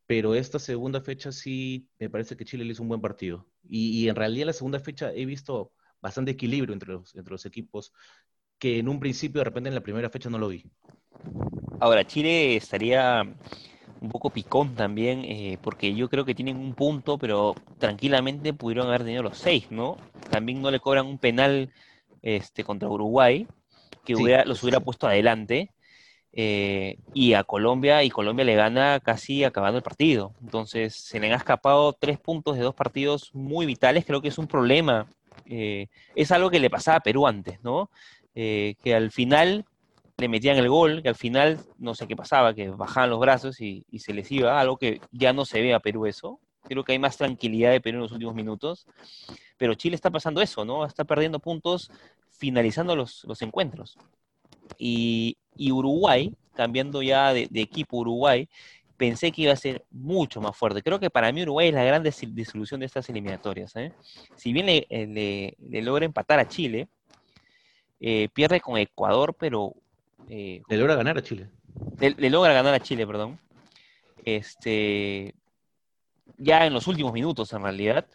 Pero 0.07 0.37
esta 0.37 0.61
segunda 0.61 1.01
fecha 1.01 1.33
sí 1.33 1.89
me 1.99 2.09
parece 2.09 2.37
que 2.37 2.45
Chile 2.45 2.65
le 2.65 2.71
hizo 2.71 2.85
un 2.85 2.89
buen 2.89 3.01
partido. 3.01 3.49
Y, 3.69 4.09
en 4.09 4.15
realidad 4.15 4.47
la 4.47 4.53
segunda 4.53 4.79
fecha 4.79 5.13
he 5.13 5.27
visto 5.27 5.73
bastante 6.01 6.31
equilibrio 6.31 6.73
entre 6.73 6.93
los, 6.93 7.17
entre 7.17 7.33
los 7.33 7.45
equipos, 7.45 7.93
que 8.61 8.79
en 8.79 8.89
un 8.89 9.01
principio 9.01 9.41
de 9.41 9.45
repente 9.47 9.69
en 9.69 9.75
la 9.75 9.81
primera 9.83 10.09
fecha 10.09 10.31
no 10.31 10.39
lo 10.39 10.47
vi. 10.47 10.65
Ahora, 11.81 12.07
Chile 12.07 12.55
estaría 12.55 13.23
un 14.01 14.11
poco 14.11 14.31
picón 14.31 14.77
también, 14.77 15.25
eh, 15.25 15.59
porque 15.61 15.93
yo 15.97 16.09
creo 16.09 16.25
que 16.25 16.35
tienen 16.37 16.57
un 16.57 16.75
punto, 16.75 17.19
pero 17.19 17.57
tranquilamente 17.81 18.53
pudieron 18.53 18.87
haber 18.87 19.03
tenido 19.03 19.25
los 19.25 19.37
seis, 19.37 19.69
¿no? 19.71 19.97
También 20.31 20.63
no 20.63 20.71
le 20.71 20.79
cobran 20.79 21.07
un 21.07 21.19
penal 21.19 21.73
este, 22.23 22.63
contra 22.63 22.89
Uruguay, 22.89 23.49
que 24.05 24.15
los 24.47 24.63
hubiera 24.63 24.79
puesto 24.79 25.09
adelante, 25.09 25.73
eh, 26.37 26.99
y 27.15 27.33
a 27.33 27.43
Colombia, 27.43 28.05
y 28.05 28.11
Colombia 28.11 28.45
le 28.45 28.55
gana 28.55 29.01
casi 29.01 29.43
acabando 29.43 29.79
el 29.79 29.83
partido. 29.83 30.35
Entonces, 30.43 30.95
se 30.95 31.19
le 31.19 31.27
han 31.27 31.33
escapado 31.33 31.93
tres 31.93 32.19
puntos 32.19 32.57
de 32.57 32.63
dos 32.63 32.75
partidos 32.75 33.35
muy 33.35 33.67
vitales, 33.67 34.05
creo 34.05 34.23
que 34.23 34.29
es 34.29 34.39
un 34.39 34.47
problema. 34.47 35.07
Eh, 35.47 35.89
es 36.15 36.31
algo 36.31 36.51
que 36.51 36.61
le 36.61 36.71
pasaba 36.71 36.99
a 36.99 37.03
Perú 37.03 37.27
antes, 37.27 37.63
¿no? 37.63 37.91
que 38.35 38.95
al 38.95 39.11
final 39.13 39.65
le 40.19 40.29
metían 40.29 40.57
el 40.57 40.69
gol, 40.69 41.03
que 41.03 41.09
al 41.09 41.15
final 41.15 41.61
no 41.79 41.95
sé 41.95 42.07
qué 42.07 42.17
pasaba, 42.17 42.55
que 42.55 42.71
bajaban 42.71 43.11
los 43.11 43.21
brazos 43.21 43.61
y, 43.61 43.85
se 43.99 44.15
les 44.15 44.31
iba, 44.33 44.59
algo 44.59 44.77
que 44.79 45.01
ya 45.13 45.33
no 45.33 45.45
se 45.45 45.61
ve 45.61 45.75
a 45.75 45.81
Perú 45.81 46.07
eso. 46.07 46.41
Creo 46.65 46.85
que 46.85 46.93
hay 46.93 46.99
más 46.99 47.17
tranquilidad 47.17 47.71
de 47.71 47.81
Perú 47.81 47.99
en 47.99 48.03
los 48.03 48.13
últimos 48.13 48.35
minutos. 48.35 48.87
Pero 49.57 49.75
Chile 49.75 49.95
está 49.95 50.11
pasando 50.11 50.41
eso, 50.41 50.65
¿no? 50.65 50.85
Está 50.85 51.05
perdiendo 51.05 51.39
puntos 51.39 51.91
finalizando 52.31 52.97
los, 52.97 53.25
encuentros. 53.41 53.99
Y, 54.79 55.37
Uruguay, 55.59 56.33
cambiando 56.55 57.03
ya 57.03 57.33
de, 57.33 57.49
equipo 57.55 57.99
Uruguay, 57.99 58.49
pensé 58.97 59.31
que 59.31 59.43
iba 59.43 59.53
a 59.53 59.57
ser 59.57 59.85
mucho 59.91 60.41
más 60.41 60.57
fuerte. 60.57 60.83
Creo 60.83 60.99
que 60.99 61.11
para 61.11 61.31
mí 61.33 61.43
Uruguay 61.43 61.69
es 61.69 61.75
la 61.75 61.85
gran 61.85 62.03
disolución 62.03 62.81
de 62.81 62.87
estas 62.87 63.09
eliminatorias. 63.09 63.75
¿eh? 63.77 63.93
Si 64.37 64.53
bien 64.53 64.67
le, 64.67 65.57
logra 65.83 66.05
empatar 66.05 66.39
a 66.39 66.49
Chile, 66.49 66.89
eh, 68.01 68.29
pierde 68.33 68.61
con 68.61 68.79
Ecuador, 68.79 69.35
pero 69.39 69.75
eh, 70.29 70.63
le 70.69 70.77
logra 70.77 70.97
ganar 70.97 71.19
a 71.19 71.23
Chile. 71.23 71.49
Le, 71.99 72.31
logra 72.31 72.53
ganar 72.53 72.75
a 72.75 72.81
Chile, 72.81 73.07
perdón. 73.07 73.39
Este, 74.25 75.35
ya 76.39 76.67
en 76.67 76.73
los 76.73 76.87
últimos 76.87 77.13
minutos, 77.13 77.53
en 77.53 77.63
realidad. 77.63 78.07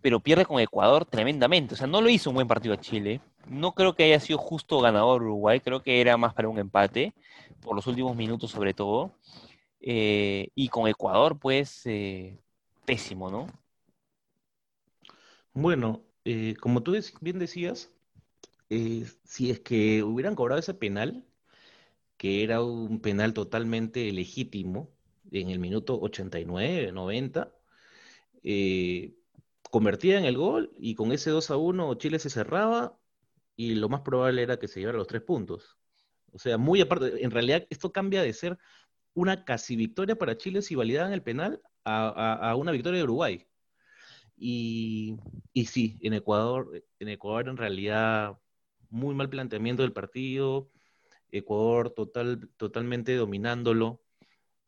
Pero 0.00 0.20
pierde 0.20 0.46
con 0.46 0.60
Ecuador 0.60 1.04
tremendamente. 1.04 1.74
O 1.74 1.76
sea, 1.76 1.86
no 1.86 2.00
lo 2.00 2.08
hizo 2.08 2.30
un 2.30 2.34
buen 2.36 2.48
partido 2.48 2.74
a 2.74 2.80
Chile. 2.80 3.20
No 3.48 3.72
creo 3.72 3.94
que 3.94 4.04
haya 4.04 4.20
sido 4.20 4.38
justo 4.38 4.80
ganador 4.80 5.22
Uruguay. 5.22 5.60
Creo 5.60 5.82
que 5.82 6.00
era 6.00 6.16
más 6.16 6.34
para 6.34 6.48
un 6.48 6.58
empate, 6.58 7.14
por 7.60 7.76
los 7.76 7.86
últimos 7.86 8.16
minutos 8.16 8.50
sobre 8.50 8.74
todo. 8.74 9.12
Eh, 9.80 10.48
y 10.54 10.68
con 10.68 10.88
Ecuador, 10.88 11.38
pues, 11.38 11.82
eh, 11.86 12.38
pésimo, 12.84 13.30
¿no? 13.30 13.46
Bueno, 15.54 16.02
como 16.60 16.82
tú 16.82 16.96
bien 17.20 17.38
decías, 17.38 17.90
eh, 18.70 19.06
si 19.24 19.50
es 19.50 19.60
que 19.60 20.02
hubieran 20.02 20.34
cobrado 20.34 20.60
ese 20.60 20.74
penal, 20.74 21.24
que 22.16 22.42
era 22.44 22.62
un 22.62 23.00
penal 23.00 23.34
totalmente 23.34 24.10
legítimo 24.12 24.90
en 25.32 25.50
el 25.50 25.58
minuto 25.58 26.00
89, 26.00 26.92
90. 26.92 27.52
Eh, 28.42 29.14
convertía 29.70 30.18
en 30.18 30.24
el 30.24 30.36
gol 30.38 30.72
y 30.78 30.94
con 30.94 31.12
ese 31.12 31.30
2 31.30 31.50
a 31.50 31.56
1 31.56 31.94
Chile 31.96 32.18
se 32.18 32.30
cerraba 32.30 32.98
y 33.56 33.74
lo 33.74 33.88
más 33.88 34.02
probable 34.02 34.42
era 34.42 34.58
que 34.58 34.68
se 34.68 34.80
llevara 34.80 34.98
los 34.98 35.06
tres 35.06 35.22
puntos. 35.22 35.78
O 36.32 36.38
sea, 36.38 36.58
muy 36.58 36.80
aparte, 36.80 37.24
en 37.24 37.30
realidad 37.30 37.66
esto 37.70 37.92
cambia 37.92 38.22
de 38.22 38.32
ser 38.32 38.58
una 39.14 39.44
casi 39.44 39.76
victoria 39.76 40.16
para 40.16 40.36
Chile 40.36 40.60
si 40.62 40.74
validaban 40.74 41.12
el 41.12 41.22
penal 41.22 41.60
a, 41.84 42.54
una 42.58 42.72
victoria 42.72 42.98
de 42.98 43.04
Uruguay. 43.04 43.46
Y, 44.36 45.16
y, 45.54 45.66
sí, 45.66 45.98
en 46.02 46.12
Ecuador, 46.12 46.84
en 46.98 47.08
Ecuador 47.08 47.48
en 47.48 47.56
realidad 47.56 48.38
muy 48.90 49.14
mal 49.14 49.30
planteamiento 49.30 49.82
del 49.82 49.92
partido, 49.92 50.70
Ecuador 51.30 51.90
total, 51.90 52.50
totalmente 52.56 53.14
dominándolo, 53.14 54.02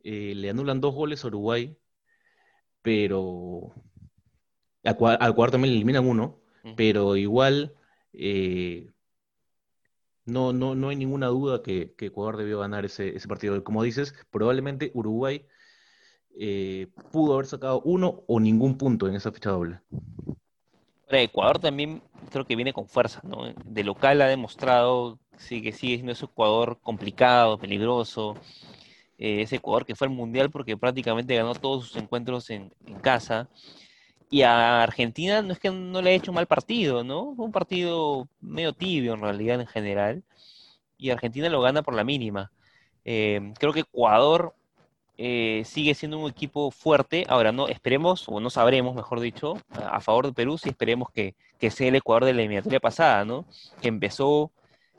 eh, 0.02 0.35
le 0.35 0.50
anulan 0.50 0.80
dos 0.80 0.95
goles 0.95 1.25
a 1.25 1.28
Uruguay, 1.28 1.76
pero 2.83 3.75
al, 4.85 4.95
Ecuador 4.95 5.50
también 5.50 5.73
le 5.73 5.76
eliminan 5.76 6.07
uno, 6.07 6.40
pero 6.76 7.16
igual 7.16 7.75
eh, 8.12 8.90
no, 10.24 10.52
no, 10.52 10.74
no 10.74 10.90
hay 10.90 10.96
ninguna 10.96 11.28
duda 11.28 11.62
que, 11.62 11.94
Ecuador 11.98 12.36
debió 12.36 12.60
ganar 12.60 12.84
ese, 12.84 13.14
partido. 13.26 13.62
Como 13.64 13.82
dices, 13.82 14.14
probablemente 14.30 14.90
Uruguay 14.94 15.46
eh, 16.38 16.88
pudo 17.12 17.34
haber 17.34 17.46
sacado 17.46 17.80
uno 17.82 18.24
o 18.26 18.38
ningún 18.38 18.76
punto 18.76 19.08
en 19.08 19.14
esa 19.14 19.32
fecha 19.32 19.50
doble. 19.50 19.80
Ecuador 21.10 21.58
también 21.58 22.02
creo 22.30 22.44
que 22.44 22.56
viene 22.56 22.74
con 22.74 22.86
fuerza, 22.86 23.20
¿no? 23.24 23.54
De 23.64 23.82
local 23.82 24.20
ha 24.20 24.26
demostrado 24.26 25.18
sí, 25.38 25.62
que 25.62 25.72
sigue 25.72 25.94
siendo 25.94 26.12
ese 26.12 26.26
Ecuador 26.26 26.78
complicado, 26.82 27.58
peligroso. 27.58 28.36
Eh, 29.16 29.42
ese 29.42 29.56
Ecuador 29.56 29.86
que 29.86 29.96
fue 29.96 30.06
al 30.06 30.12
Mundial 30.12 30.50
porque 30.50 30.76
prácticamente 30.76 31.34
ganó 31.34 31.54
todos 31.54 31.86
sus 31.86 31.96
encuentros 31.96 32.50
en, 32.50 32.72
en 32.86 32.98
casa. 33.00 33.48
Y 34.30 34.42
a 34.42 34.82
Argentina 34.82 35.40
no 35.42 35.52
es 35.52 35.58
que 35.58 35.70
no 35.70 36.02
le 36.02 36.11
haya 36.11 36.18
hecho 36.18 36.32
mal 36.32 36.47
partido, 36.47 37.02
¿no? 37.02 37.35
Fue 37.35 37.47
un 37.47 37.52
partido 37.52 38.28
medio 38.40 38.73
tibio 38.73 39.14
en 39.14 39.23
realidad 39.23 39.61
en 39.61 39.66
general. 39.66 40.23
Y 40.99 41.11
Argentina 41.11 41.49
lo 41.49 41.62
gana 41.62 41.82
por 41.82 41.94
la 41.94 42.04
mínima. 42.04 42.50
Eh, 43.04 43.54
creo 43.58 43.73
que 43.73 43.80
Ecuador 43.80 44.54
eh, 45.16 45.62
sigue 45.64 45.94
siendo 45.94 46.18
un 46.18 46.30
equipo 46.30 46.70
fuerte. 46.70 47.25
Ahora, 47.28 47.52
no 47.52 47.68
esperemos, 47.68 48.28
o 48.28 48.38
no 48.38 48.50
sabremos, 48.50 48.94
mejor 48.94 49.20
dicho, 49.20 49.56
a, 49.70 50.00
favor 50.00 50.26
de 50.26 50.32
Perú, 50.32 50.58
si 50.58 50.68
esperemos 50.68 51.08
que, 51.11 51.35
sea 51.70 51.88
el 51.88 51.97
Ecuador 51.97 52.26
de 52.26 52.35
la 52.35 52.42
eliminatoria 52.42 52.80
pasada, 52.80 53.25
¿no? 53.25 53.47
Que 53.80 53.88
empezó 53.88 54.50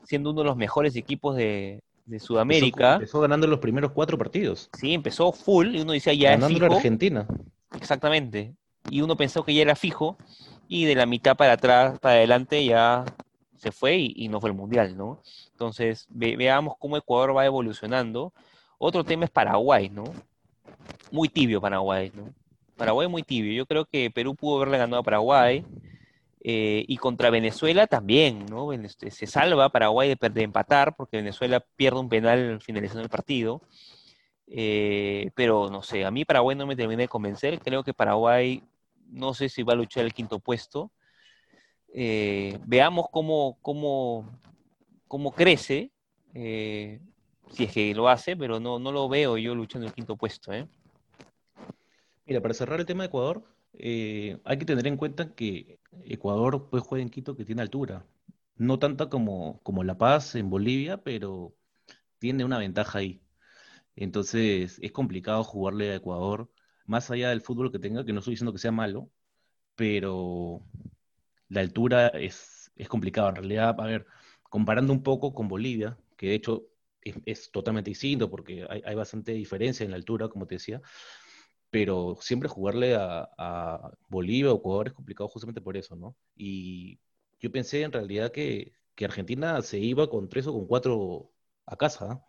siendo 0.02 0.30
uno 0.30 0.40
de 0.40 0.46
los 0.48 0.56
mejores 0.56 0.96
equipos 0.96 1.36
de, 1.36 1.82
Sudamérica. 2.18 2.94
Empezó, 2.94 3.20
ganando 3.20 3.46
los 3.46 3.60
primeros 3.60 3.92
cuatro 3.92 4.18
partidos. 4.18 4.68
Sí, 4.76 4.94
empezó 4.94 5.30
full 5.30 5.76
y 5.76 5.82
uno 5.82 5.92
decía 5.92 6.12
ya 6.12 6.30
ganando 6.30 6.56
es 6.56 6.62
fijo. 6.64 6.74
Argentina. 6.74 7.28
Exactamente 7.76 8.56
y 8.88 9.02
uno 9.02 9.16
pensó 9.16 9.44
que 9.44 9.54
ya 9.54 9.62
era 9.62 9.76
fijo 9.76 10.16
y 10.68 10.84
de 10.84 10.94
la 10.94 11.06
mitad 11.06 11.36
para 11.36 11.54
atrás, 11.54 11.98
para 11.98 12.14
adelante 12.14 12.64
ya 12.64 13.04
se 13.56 13.72
fue 13.72 13.96
y, 13.98 14.28
no 14.28 14.40
fue 14.40 14.50
el 14.50 14.56
Mundial, 14.56 14.96
¿no? 14.96 15.20
Entonces, 15.50 16.06
veamos 16.08 16.76
cómo 16.78 16.96
Ecuador 16.96 17.36
va 17.36 17.44
evolucionando. 17.44 18.32
Otro 18.78 19.04
tema 19.04 19.26
es 19.26 19.30
Paraguay, 19.30 19.90
¿no? 19.90 20.04
Muy 21.10 21.28
tibio 21.28 21.60
Paraguay, 21.60 22.10
¿no? 22.14 22.32
Paraguay 22.76 23.08
muy 23.08 23.22
tibio. 23.22 23.52
Yo 23.52 23.66
creo 23.66 23.84
que 23.84 24.10
Perú 24.10 24.34
pudo 24.34 24.56
haberle 24.56 24.78
ganado 24.78 25.00
a 25.00 25.04
Paraguay. 25.04 25.64
Eh, 26.42 26.86
y 26.88 26.96
contra 26.96 27.28
Venezuela 27.28 27.86
también, 27.86 28.46
¿no? 28.46 28.72
Este, 28.72 29.10
se 29.10 29.26
salva 29.26 29.68
Paraguay 29.68 30.14
de, 30.18 30.42
empatar 30.42 30.96
porque 30.96 31.18
Venezuela 31.18 31.60
pierde 31.76 32.00
un 32.00 32.08
penal 32.08 32.60
finalizando 32.62 33.02
el 33.02 33.10
partido. 33.10 33.60
Eh, 34.46 35.30
pero 35.34 35.68
no 35.68 35.82
sé, 35.82 36.06
a 36.06 36.10
mí 36.10 36.24
Paraguay 36.24 36.56
no 36.56 36.66
me 36.66 36.76
termina 36.76 37.02
de 37.02 37.08
convencer. 37.08 37.60
Creo 37.60 37.84
que 37.84 37.92
Paraguay 37.92 38.62
no 39.10 39.34
sé 39.34 39.48
si 39.48 39.62
va 39.62 39.74
a 39.74 39.76
luchar 39.76 40.04
el 40.04 40.14
quinto 40.14 40.38
puesto. 40.40 40.92
Eh, 41.92 42.58
veamos 42.66 43.06
cómo, 43.10 43.58
cómo, 43.62 44.38
cómo 45.08 45.32
crece, 45.32 45.92
eh, 46.34 47.00
si 47.52 47.64
es 47.64 47.72
que 47.72 47.94
lo 47.94 48.08
hace, 48.08 48.36
pero 48.36 48.60
no, 48.60 48.78
no 48.78 48.92
lo 48.92 49.08
veo 49.08 49.36
yo 49.36 49.54
luchando 49.54 49.86
el 49.86 49.94
quinto 49.94 50.16
puesto. 50.16 50.52
¿eh? 50.52 50.68
Mira, 52.26 52.40
para 52.40 52.54
cerrar 52.54 52.80
el 52.80 52.86
tema 52.86 53.02
de 53.02 53.08
Ecuador, 53.08 53.44
hay 53.74 54.58
que 54.58 54.64
tener 54.64 54.86
en 54.86 54.96
cuenta 54.96 55.34
que 55.34 55.80
Ecuador 56.04 56.68
pues, 56.70 56.82
juega 56.82 57.02
en 57.02 57.10
Quito 57.10 57.36
que 57.36 57.44
tiene 57.44 57.62
altura. 57.62 58.06
No 58.56 58.78
tanta 58.78 59.08
como, 59.08 59.60
como 59.62 59.84
La 59.84 59.96
Paz 59.98 60.34
en 60.34 60.50
Bolivia, 60.50 60.98
pero 60.98 61.54
tiene 62.18 62.44
una 62.44 62.58
ventaja 62.58 62.98
ahí. 62.98 63.22
Entonces 63.96 64.78
es 64.80 64.92
complicado 64.92 65.44
jugarle 65.44 65.90
a 65.90 65.96
Ecuador 65.96 66.50
más 66.90 67.10
allá 67.10 67.30
del 67.30 67.40
fútbol 67.40 67.70
que 67.72 67.78
tenga, 67.78 68.04
que 68.04 68.12
no 68.12 68.18
estoy 68.18 68.32
diciendo 68.32 68.52
que 68.52 68.58
sea 68.58 68.72
malo, 68.72 69.10
pero 69.76 70.62
la 71.48 71.60
altura 71.60 72.08
es, 72.08 72.72
es 72.76 72.88
complicado. 72.88 73.28
En 73.30 73.36
realidad, 73.36 73.76
a 73.80 73.86
ver, 73.86 74.06
comparando 74.42 74.92
un 74.92 75.02
poco 75.02 75.32
con 75.34 75.48
Bolivia, 75.48 75.98
que 76.16 76.28
de 76.28 76.34
hecho 76.34 76.66
es, 77.02 77.50
totalmente 77.52 77.90
distinto 77.90 78.30
porque 78.30 78.66
hay, 78.68 78.94
bastante 78.94 79.32
diferencia 79.32 79.84
en 79.84 79.92
la 79.92 79.96
altura, 79.98 80.28
como 80.28 80.46
te 80.46 80.56
decía, 80.56 80.82
pero 81.70 82.18
siempre 82.20 82.48
jugarle 82.48 82.96
a, 82.96 83.90
Bolivia 84.08 84.52
o 84.52 84.58
Ecuador 84.58 84.88
es 84.88 84.94
complicado 84.94 85.28
justamente 85.28 85.60
por 85.60 85.76
eso, 85.76 85.96
¿no? 85.96 86.16
Y 86.36 86.98
yo 87.40 87.52
pensé 87.52 87.82
en 87.82 87.92
realidad 87.92 88.32
que, 88.32 88.74
que 88.96 89.04
Argentina 89.04 89.62
se 89.62 89.78
iba 89.78 90.10
con 90.10 90.28
tres 90.28 90.46
o 90.48 90.52
con 90.52 90.66
cuatro 90.66 91.32
a 91.66 91.76
casa, 91.76 92.24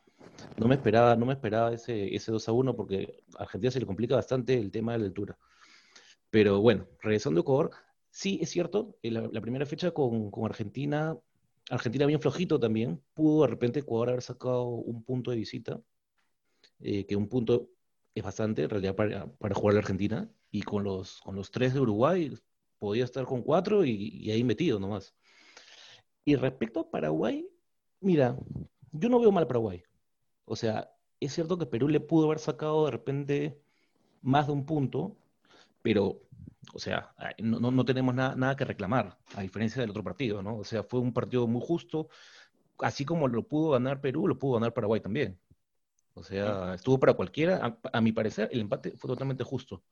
no 0.58 0.68
me 0.68 0.76
esperaba, 0.76 1.16
no 1.16 1.26
me 1.26 1.34
esperaba 1.34 1.74
ese, 1.74 2.16
ese 2.16 2.32
2 2.32 2.48
a 2.48 2.52
1 2.52 2.76
porque 2.76 3.24
a 3.38 3.44
Argentina 3.44 3.72
se 3.72 3.80
le 3.80 3.86
complica 3.86 4.16
bastante 4.16 4.58
el 4.58 4.72
tema 4.72 4.94
de 4.94 5.00
la 5.00 5.06
altura. 5.06 5.38
Pero 6.30 6.62
bueno, 6.62 6.88
regresando 7.02 7.40
a 7.40 7.42
Ecuador, 7.42 7.72
sí 8.10 8.40
es 8.42 8.50
cierto, 8.50 8.98
la, 9.04 9.28
la 9.32 9.42
primera 9.42 9.66
fecha 9.66 9.92
con, 9.92 10.32
Argentina, 10.46 11.18
Argentina 11.70 12.06
bien 12.06 12.22
flojito 12.22 12.60
también, 12.60 13.02
pudo 13.14 13.44
de 13.44 13.50
repente 13.50 13.80
Ecuador 13.80 14.10
haber 14.10 14.22
sacado 14.22 14.66
un 14.68 15.04
punto 15.04 15.32
de 15.32 15.38
visita, 15.38 15.82
eh, 16.80 17.06
que 17.06 17.16
un 17.16 17.28
punto 17.28 17.70
es 18.16 18.24
bastante 18.24 18.64
en 18.64 18.70
realidad 18.70 18.96
para, 18.96 19.28
para 19.38 19.56
jugar 19.56 19.76
la 19.76 19.82
Argentina, 19.82 20.30
y 20.52 20.62
con 20.62 20.84
los, 20.84 21.22
con 21.22 21.36
los 21.36 21.52
tres 21.52 21.74
de 21.74 21.80
Uruguay 21.80 22.34
podía 22.80 23.06
estar 23.06 23.26
con 23.26 23.42
cuatro 23.42 23.86
y, 23.86 23.92
y 23.92 24.32
ahí 24.32 24.44
metido 24.44 24.80
nomás. 24.80 25.16
Y 26.26 26.36
respecto 26.36 26.82
a 26.82 26.90
Paraguay, 26.92 27.48
mira, 28.00 28.38
yo 28.92 29.10
no 29.10 29.20
veo 29.20 29.32
mal 29.32 29.44
a 29.44 29.48
Paraguay. 29.48 29.82
O 30.46 30.56
sea, 30.56 30.92
es 31.20 31.34
cierto 31.34 31.58
que 31.58 31.66
Perú 31.66 31.88
le 31.88 32.00
pudo 32.00 32.26
haber 32.26 32.40
sacado 32.40 32.86
de 32.86 32.92
repente 32.92 33.62
más 34.22 34.48
de 34.48 34.54
un 34.54 34.66
punto, 34.66 35.16
pero, 35.82 36.22
o 36.74 36.80
sea, 36.80 37.14
no, 37.40 37.86
tenemos 37.86 38.14
nada, 38.16 38.56
que 38.56 38.66
reclamar, 38.66 39.18
a 39.36 39.42
diferencia 39.42 39.82
del 39.82 39.92
otro 39.92 40.04
partido, 40.04 40.42
¿no? 40.42 40.58
O 40.58 40.64
sea, 40.64 40.84
fue 40.84 41.00
un 41.00 41.14
partido 41.14 41.48
muy 41.48 41.62
justo, 41.64 42.10
así 42.80 43.06
como 43.06 43.28
lo 43.28 43.48
pudo 43.48 43.72
ganar 43.72 44.02
Perú, 44.02 44.28
lo 44.28 44.38
pudo 44.38 44.56
ganar 44.56 44.74
Paraguay 44.74 45.02
también. 45.02 45.40
O 46.14 46.24
sea, 46.24 46.74
estuvo 46.74 47.00
para 47.00 47.14
cualquiera. 47.14 47.80
A, 47.94 48.02
mi 48.02 48.12
parecer, 48.12 48.50
el 48.52 48.62
empate 48.62 48.98
fue 48.98 49.08
totalmente 49.08 49.44
justo. 49.44 49.84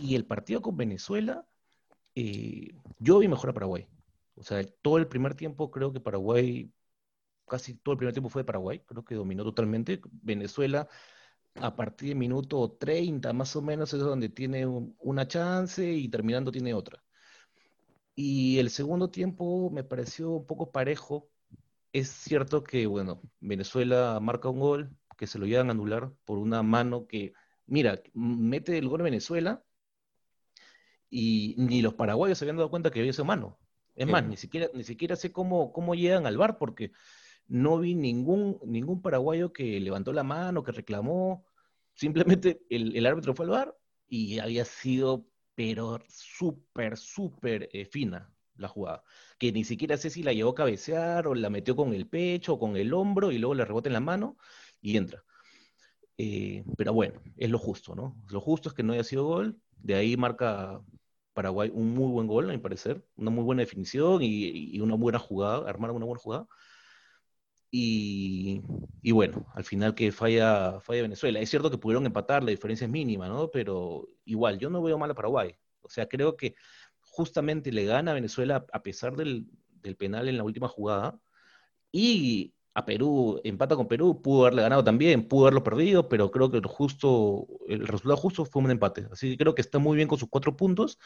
Y 0.00 0.16
el 0.16 0.24
partido 0.26 0.60
con 0.60 0.76
Venezuela, 0.76 1.46
eh, 2.14 2.74
yo 2.98 3.18
vi 3.20 3.28
mejor 3.28 3.50
a 3.50 3.52
Paraguay. 3.52 3.86
O 4.34 4.42
sea, 4.42 4.62
todo 4.82 4.98
el 4.98 5.06
primer 5.06 5.34
tiempo 5.34 5.70
creo 5.70 5.92
que 5.92 6.00
Paraguay 6.00 6.72
casi 7.48 7.74
todo 7.74 7.94
el 7.94 7.98
primer 7.98 8.14
tiempo 8.14 8.28
fue 8.28 8.42
de 8.42 8.46
Paraguay, 8.46 8.80
creo 8.86 9.04
que 9.04 9.14
dominó 9.14 9.44
totalmente. 9.44 10.00
Venezuela, 10.22 10.88
a 11.56 11.74
partir 11.76 12.10
de 12.10 12.14
minuto 12.14 12.76
30 12.78 13.32
más 13.32 13.56
o 13.56 13.62
menos, 13.62 13.92
es 13.94 14.00
donde 14.00 14.28
tiene 14.28 14.66
una 14.66 15.26
chance 15.26 15.90
y 15.90 16.08
terminando 16.08 16.52
tiene 16.52 16.74
otra. 16.74 17.02
Y 18.14 18.58
el 18.58 18.70
segundo 18.70 19.10
tiempo 19.10 19.70
me 19.70 19.84
pareció 19.84 20.30
un 20.30 20.46
poco 20.46 20.72
parejo. 20.72 21.30
Es 21.92 22.08
cierto 22.08 22.64
que, 22.64 22.86
bueno, 22.86 23.22
Venezuela 23.40 24.18
marca 24.20 24.48
un 24.48 24.60
gol 24.60 24.96
que 25.16 25.26
se 25.26 25.38
lo 25.38 25.46
llegan 25.46 25.68
a 25.68 25.72
anular 25.72 26.12
por 26.24 26.38
una 26.38 26.62
mano 26.62 27.06
que, 27.06 27.32
mira, 27.66 28.00
mete 28.14 28.78
el 28.78 28.88
gol 28.88 29.02
Venezuela 29.02 29.64
y 31.10 31.54
ni 31.58 31.82
los 31.82 31.94
paraguayos 31.94 32.38
se 32.38 32.44
habían 32.44 32.56
dado 32.56 32.70
cuenta 32.70 32.90
que 32.90 33.00
había 33.00 33.10
esa 33.10 33.24
mano. 33.24 33.58
Es 33.94 34.06
más, 34.06 34.24
ni 34.24 34.36
siquiera, 34.36 34.68
ni 34.74 34.84
siquiera 34.84 35.16
sé 35.16 35.32
cómo, 35.32 35.72
cómo 35.72 35.94
llegan 35.94 36.26
al 36.26 36.36
bar 36.36 36.56
porque 36.58 36.92
no 37.48 37.78
vi 37.78 37.94
ningún, 37.94 38.60
ningún 38.64 39.02
paraguayo 39.02 39.52
que 39.52 39.80
levantó 39.80 40.12
la 40.12 40.22
mano, 40.22 40.62
que 40.62 40.72
reclamó. 40.72 41.44
Simplemente 41.94 42.62
el, 42.70 43.04
árbitro 43.06 43.34
fue 43.34 43.46
al 43.46 43.50
bar 43.50 43.78
y 44.06 44.38
había 44.38 44.64
sido, 44.64 45.26
pero 45.54 45.98
súper, 46.08 46.96
súper 46.96 47.68
eh, 47.72 47.86
fina 47.86 48.30
la 48.56 48.68
jugada. 48.68 49.02
Que 49.38 49.50
ni 49.52 49.64
siquiera 49.64 49.96
sé 49.96 50.10
si 50.10 50.22
la 50.22 50.32
llevó 50.32 50.50
a 50.50 50.54
cabecear 50.54 51.26
o 51.26 51.34
la 51.34 51.50
metió 51.50 51.74
con 51.74 51.94
el 51.94 52.06
pecho 52.06 52.54
o 52.54 52.58
con 52.58 52.76
el 52.76 52.92
hombro 52.92 53.32
y 53.32 53.38
luego 53.38 53.54
le 53.54 53.64
rebota 53.64 53.88
en 53.88 53.94
la 53.94 54.00
mano 54.00 54.36
y 54.80 54.96
entra. 54.96 55.24
Eh, 56.18 56.64
pero 56.76 56.92
bueno, 56.92 57.22
es 57.36 57.50
lo 57.50 57.58
justo, 57.58 57.94
¿no? 57.94 58.16
Lo 58.30 58.40
justo 58.40 58.68
es 58.68 58.74
que 58.74 58.82
no 58.82 58.92
haya 58.92 59.04
sido 59.04 59.24
gol. 59.24 59.58
De 59.78 59.94
ahí 59.94 60.16
marca 60.16 60.82
Paraguay 61.32 61.70
un 61.72 61.94
muy 61.94 62.10
buen 62.10 62.26
gol, 62.26 62.50
a 62.50 62.52
mi 62.52 62.58
parecer. 62.58 63.04
Una 63.16 63.30
muy 63.30 63.44
buena 63.44 63.62
definición 63.62 64.22
y, 64.22 64.76
y 64.76 64.80
una 64.80 64.96
buena 64.96 65.18
jugada, 65.18 65.68
armar 65.68 65.92
una 65.92 66.04
buena 66.04 66.20
jugada 66.20 66.46
Y, 67.70 68.62
y, 69.02 69.12
bueno, 69.12 69.46
al 69.54 69.64
final 69.64 69.94
que 69.94 70.10
falla, 70.12 70.80
falla 70.80 71.02
Venezuela. 71.02 71.40
Es 71.40 71.50
cierto 71.50 71.70
que 71.70 71.78
pudieron 71.78 72.06
empatar, 72.06 72.42
la 72.42 72.50
diferencia 72.50 72.86
es 72.86 72.90
mínima, 72.90 73.28
¿no? 73.28 73.50
Pero 73.50 74.08
igual, 74.24 74.58
yo 74.58 74.70
no 74.70 74.82
veo 74.82 74.98
mal 74.98 75.10
a 75.10 75.14
Paraguay. 75.14 75.54
O 75.82 75.88
sea, 75.90 76.08
creo 76.08 76.36
que 76.36 76.54
justamente 77.00 77.72
le 77.72 77.84
gana 77.84 78.12
a 78.12 78.14
Venezuela 78.14 78.66
a 78.72 78.82
pesar 78.82 79.16
del, 79.16 79.46
del 79.82 79.96
penal 79.96 80.28
en 80.28 80.36
la 80.38 80.44
última 80.44 80.68
jugada. 80.68 81.20
Y 81.92 82.54
a 82.78 82.84
Perú, 82.84 83.40
empata 83.42 83.74
con 83.74 83.88
Perú, 83.88 84.22
pudo 84.22 84.42
haberle 84.42 84.62
ganado 84.62 84.84
también, 84.84 85.26
pudo 85.26 85.46
haberlo 85.46 85.64
perdido, 85.64 86.08
pero 86.08 86.30
creo 86.30 86.50
que 86.50 86.58
el, 86.58 86.66
justo, 86.66 87.48
el 87.66 87.86
resultado 87.86 88.16
justo 88.16 88.44
fue 88.44 88.62
un 88.62 88.70
empate. 88.70 89.08
Así 89.10 89.30
que 89.30 89.38
creo 89.38 89.54
que 89.54 89.62
está 89.62 89.78
muy 89.80 89.96
bien 89.96 90.06
con 90.06 90.18
sus 90.18 90.28
cuatro 90.28 90.56
puntos. 90.56 90.98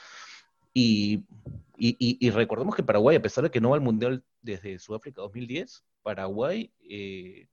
Y, 0.75 1.25
y, 1.79 2.31
recordemos 2.31 2.75
que 2.75 2.83
Paraguay, 2.83 3.17
a 3.17 3.23
pesar 3.23 3.45
de 3.45 3.51
que 3.51 3.61
no 3.61 3.71
va 3.71 3.77
al 3.77 3.83
Mundial 3.83 4.25
desde 4.41 4.79
Sudáfrica 4.79 5.23
2010, 5.23 5.85
Paraguay 6.03 6.73
eh, 6.89 7.49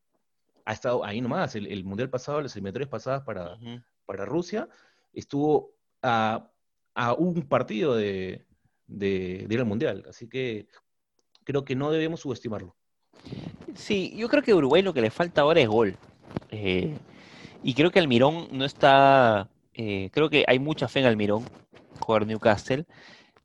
ha 0.65 0.73
estado 0.73 1.03
ahí 1.05 1.21
nomás. 1.21 1.55
El, 1.55 1.83
Mundial 1.83 2.09
pasado, 2.09 2.41
las 2.41 2.55
eliminatorias 2.55 2.89
pasadas 2.89 3.23
para, 3.23 3.57
para 4.05 4.25
Rusia, 4.25 4.67
estuvo 5.13 5.73
a, 6.01 6.51
a 6.95 7.13
un 7.13 7.47
partido 7.47 7.95
de, 7.95 8.45
de, 8.87 9.45
de 9.47 9.53
ir 9.53 9.59
al 9.59 9.65
Mundial. 9.65 10.05
Así 10.09 10.27
que 10.27 10.67
creo 11.43 11.65
que 11.65 11.75
no 11.75 11.91
debemos 11.91 12.19
subestimarlo. 12.19 12.75
Sí, 13.75 14.13
yo 14.15 14.29
creo 14.29 14.43
que 14.43 14.51
a 14.51 14.55
Uruguay 14.55 14.81
lo 14.81 14.93
que 14.93 15.01
le 15.01 15.09
falta 15.09 15.41
ahora 15.41 15.61
es 15.61 15.67
gol. 15.67 15.97
Eh, 16.51 16.95
y 17.63 17.73
creo 17.73 17.91
que 17.91 17.99
Almirón 17.99 18.47
no 18.51 18.65
está. 18.65 19.49
Eh, 19.73 20.09
creo 20.11 20.29
que 20.29 20.45
hay 20.47 20.59
mucha 20.59 20.87
fe 20.87 20.99
en 20.99 21.05
Almirón, 21.05 21.45
jugar 21.99 22.25
Newcastle, 22.25 22.85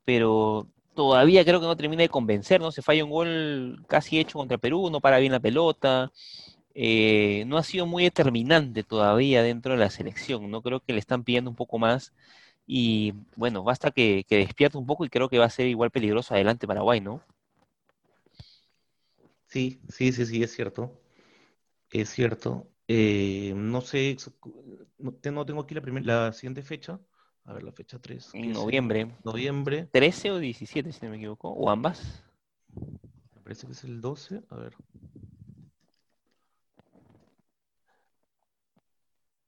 pero 0.03 0.67
todavía 0.95 1.45
creo 1.45 1.59
que 1.59 1.67
no 1.67 1.77
termina 1.77 2.01
de 2.01 2.09
convencer, 2.09 2.61
¿no? 2.61 2.71
Se 2.71 2.81
falla 2.81 3.03
un 3.03 3.11
gol 3.11 3.85
casi 3.87 4.19
hecho 4.19 4.39
contra 4.39 4.57
Perú, 4.57 4.89
no 4.89 5.01
para 5.01 5.19
bien 5.19 5.31
la 5.33 5.39
pelota. 5.39 6.11
Eh, 6.73 7.45
no 7.47 7.57
ha 7.57 7.63
sido 7.63 7.85
muy 7.85 8.03
determinante 8.03 8.83
todavía 8.83 9.43
dentro 9.43 9.73
de 9.73 9.79
la 9.79 9.89
selección, 9.89 10.49
¿no? 10.51 10.61
Creo 10.61 10.81
que 10.81 10.93
le 10.93 10.99
están 10.99 11.23
pidiendo 11.23 11.49
un 11.49 11.55
poco 11.55 11.79
más. 11.79 12.13
Y 12.67 13.13
bueno, 13.35 13.63
basta 13.63 13.91
que, 13.91 14.25
despierte 14.29 14.77
un 14.77 14.87
poco 14.87 15.05
y 15.05 15.09
creo 15.09 15.29
que 15.29 15.39
va 15.39 15.45
a 15.45 15.49
ser 15.49 15.67
igual 15.67 15.91
peligroso 15.91 16.33
adelante 16.33 16.67
Paraguay, 16.67 17.01
¿no? 17.01 17.21
Sí, 19.47 19.79
sí, 19.89 20.11
sí, 20.11 20.25
sí, 20.25 20.43
es 20.43 20.53
cierto. 20.53 21.01
Es 21.91 22.09
cierto. 22.09 22.67
Eh, 22.87 23.53
no 23.55 23.81
sé, 23.81 24.17
no, 24.97 25.13
tengo 25.45 25.61
aquí 25.61 25.75
la, 25.75 25.81
la 26.01 26.33
siguiente 26.33 26.63
fecha. 26.63 26.99
A 27.45 27.53
ver, 27.53 27.63
la 27.63 27.71
fecha 27.71 27.99
3. 27.99 28.31
En 28.33 28.53
noviembre. 28.53 29.15
Noviembre. 29.23 29.87
13 29.91 30.31
o 30.31 30.39
17, 30.39 30.91
si 30.91 31.05
no 31.05 31.11
me 31.11 31.17
equivoco. 31.17 31.49
O 31.49 31.69
ambas. 31.69 32.23
Me 32.75 33.41
parece 33.43 33.67
que 33.67 33.73
es 33.73 33.83
el 33.83 34.01
12. 34.01 34.43
A 34.49 34.55
ver. 34.55 34.75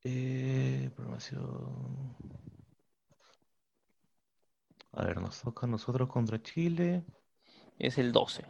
Eh, 0.03 0.91
programación. 0.95 2.15
A 4.93 5.03
ver, 5.03 5.19
nos 5.19 5.41
toca 5.41 5.65
a 5.65 5.69
nosotros 5.69 6.07
contra 6.07 6.41
Chile. 6.41 7.03
Es 7.79 7.97
el 7.97 8.11
12. 8.11 8.45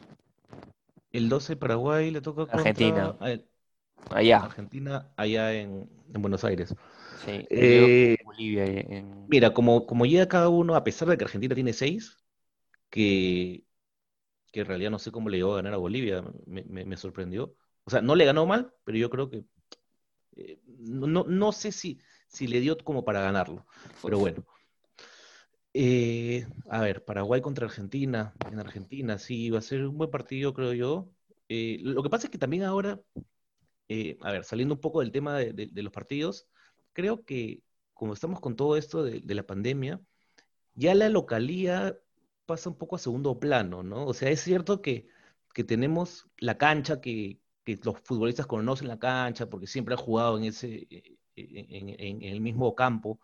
El 1.11 1.29
12 1.29 1.55
Paraguay 1.55 2.11
le 2.11 2.21
toca 2.21 2.41
contra 2.41 2.59
Argentina. 2.59 3.17
allá. 4.09 4.37
Argentina, 4.37 5.11
allá 5.15 5.53
en, 5.53 5.89
Buenos 6.09 6.43
Aires. 6.43 6.75
Sí, 7.25 7.47
eh, 7.49 8.17
Bolivia. 8.23 8.65
En... 8.65 9.27
Mira, 9.27 9.53
como, 9.53 9.85
como 9.85 10.05
llega 10.05 10.27
cada 10.27 10.49
uno, 10.49 10.75
a 10.75 10.83
pesar 10.83 11.07
de 11.07 11.17
que 11.17 11.23
Argentina 11.23 11.55
tiene 11.55 11.73
seis, 11.73 12.17
que, 12.89 13.63
que 14.51 14.61
en 14.61 14.65
realidad 14.65 14.91
no 14.91 14.99
sé 14.99 15.11
cómo 15.11 15.29
le 15.29 15.37
llegó 15.37 15.53
a 15.53 15.57
ganar 15.57 15.73
a 15.73 15.77
Bolivia, 15.77 16.23
me, 16.45 16.97
sorprendió. 16.97 17.55
O 17.83 17.89
sea, 17.89 18.01
no 18.01 18.15
le 18.15 18.25
ganó 18.25 18.45
mal, 18.45 18.73
pero 18.83 18.97
yo 18.97 19.09
creo 19.09 19.29
que 19.29 19.45
eh, 20.35 20.59
no, 20.65 21.23
no, 21.23 21.51
sé 21.51 21.71
si, 21.71 21.99
si 22.27 22.47
le 22.47 22.59
dio 22.59 22.77
como 22.77 23.03
para 23.03 23.21
ganarlo. 23.21 23.65
Pero 24.01 24.19
bueno. 24.19 24.45
Eh, 25.79 26.47
a 26.71 26.81
ver, 26.81 27.05
Paraguay 27.05 27.39
contra 27.39 27.67
Argentina, 27.67 28.33
en 28.51 28.59
Argentina, 28.59 29.19
sí, 29.19 29.51
va 29.51 29.59
a 29.59 29.61
ser 29.61 29.85
un 29.85 29.95
buen 29.95 30.09
partido, 30.09 30.51
creo 30.51 30.73
yo. 30.73 31.11
Eh, 31.49 31.77
lo 31.81 32.01
que 32.01 32.09
pasa 32.09 32.27
es 32.27 32.31
que 32.31 32.39
también 32.39 32.63
ahora, 32.63 32.99
eh, 33.87 34.17
a 34.21 34.31
ver, 34.31 34.43
saliendo 34.43 34.73
un 34.73 34.81
poco 34.81 35.01
del 35.01 35.11
tema 35.11 35.37
de, 35.37 35.69
los 35.83 35.93
partidos, 35.93 36.47
creo 36.97 37.23
que 37.25 37.61
como 37.93 38.13
estamos 38.13 38.39
con 38.39 38.55
todo 38.55 38.75
esto 38.75 39.03
de, 39.03 39.35
la 39.35 39.45
pandemia, 39.45 40.01
ya 40.73 40.95
la 40.95 41.09
localía 41.09 41.97
pasa 42.47 42.69
un 42.69 42.77
poco 42.77 42.95
a 42.95 42.99
segundo 42.99 43.39
plano, 43.39 43.83
¿no? 43.83 44.05
O 44.07 44.13
sea, 44.13 44.31
es 44.31 44.41
cierto 44.41 44.81
que, 44.81 45.07
tenemos 45.67 46.27
la 46.37 46.57
cancha, 46.57 47.01
que, 47.01 47.39
los 47.83 47.99
futbolistas 48.03 48.47
conocen 48.47 48.87
la 48.87 48.99
cancha 48.99 49.49
porque 49.49 49.67
siempre 49.67 49.93
han 49.95 50.01
jugado 50.01 50.37
en, 50.37 50.45
ese, 50.45 50.87
en 51.35 52.23
el 52.23 52.41
mismo 52.41 52.75
campo 52.75 53.19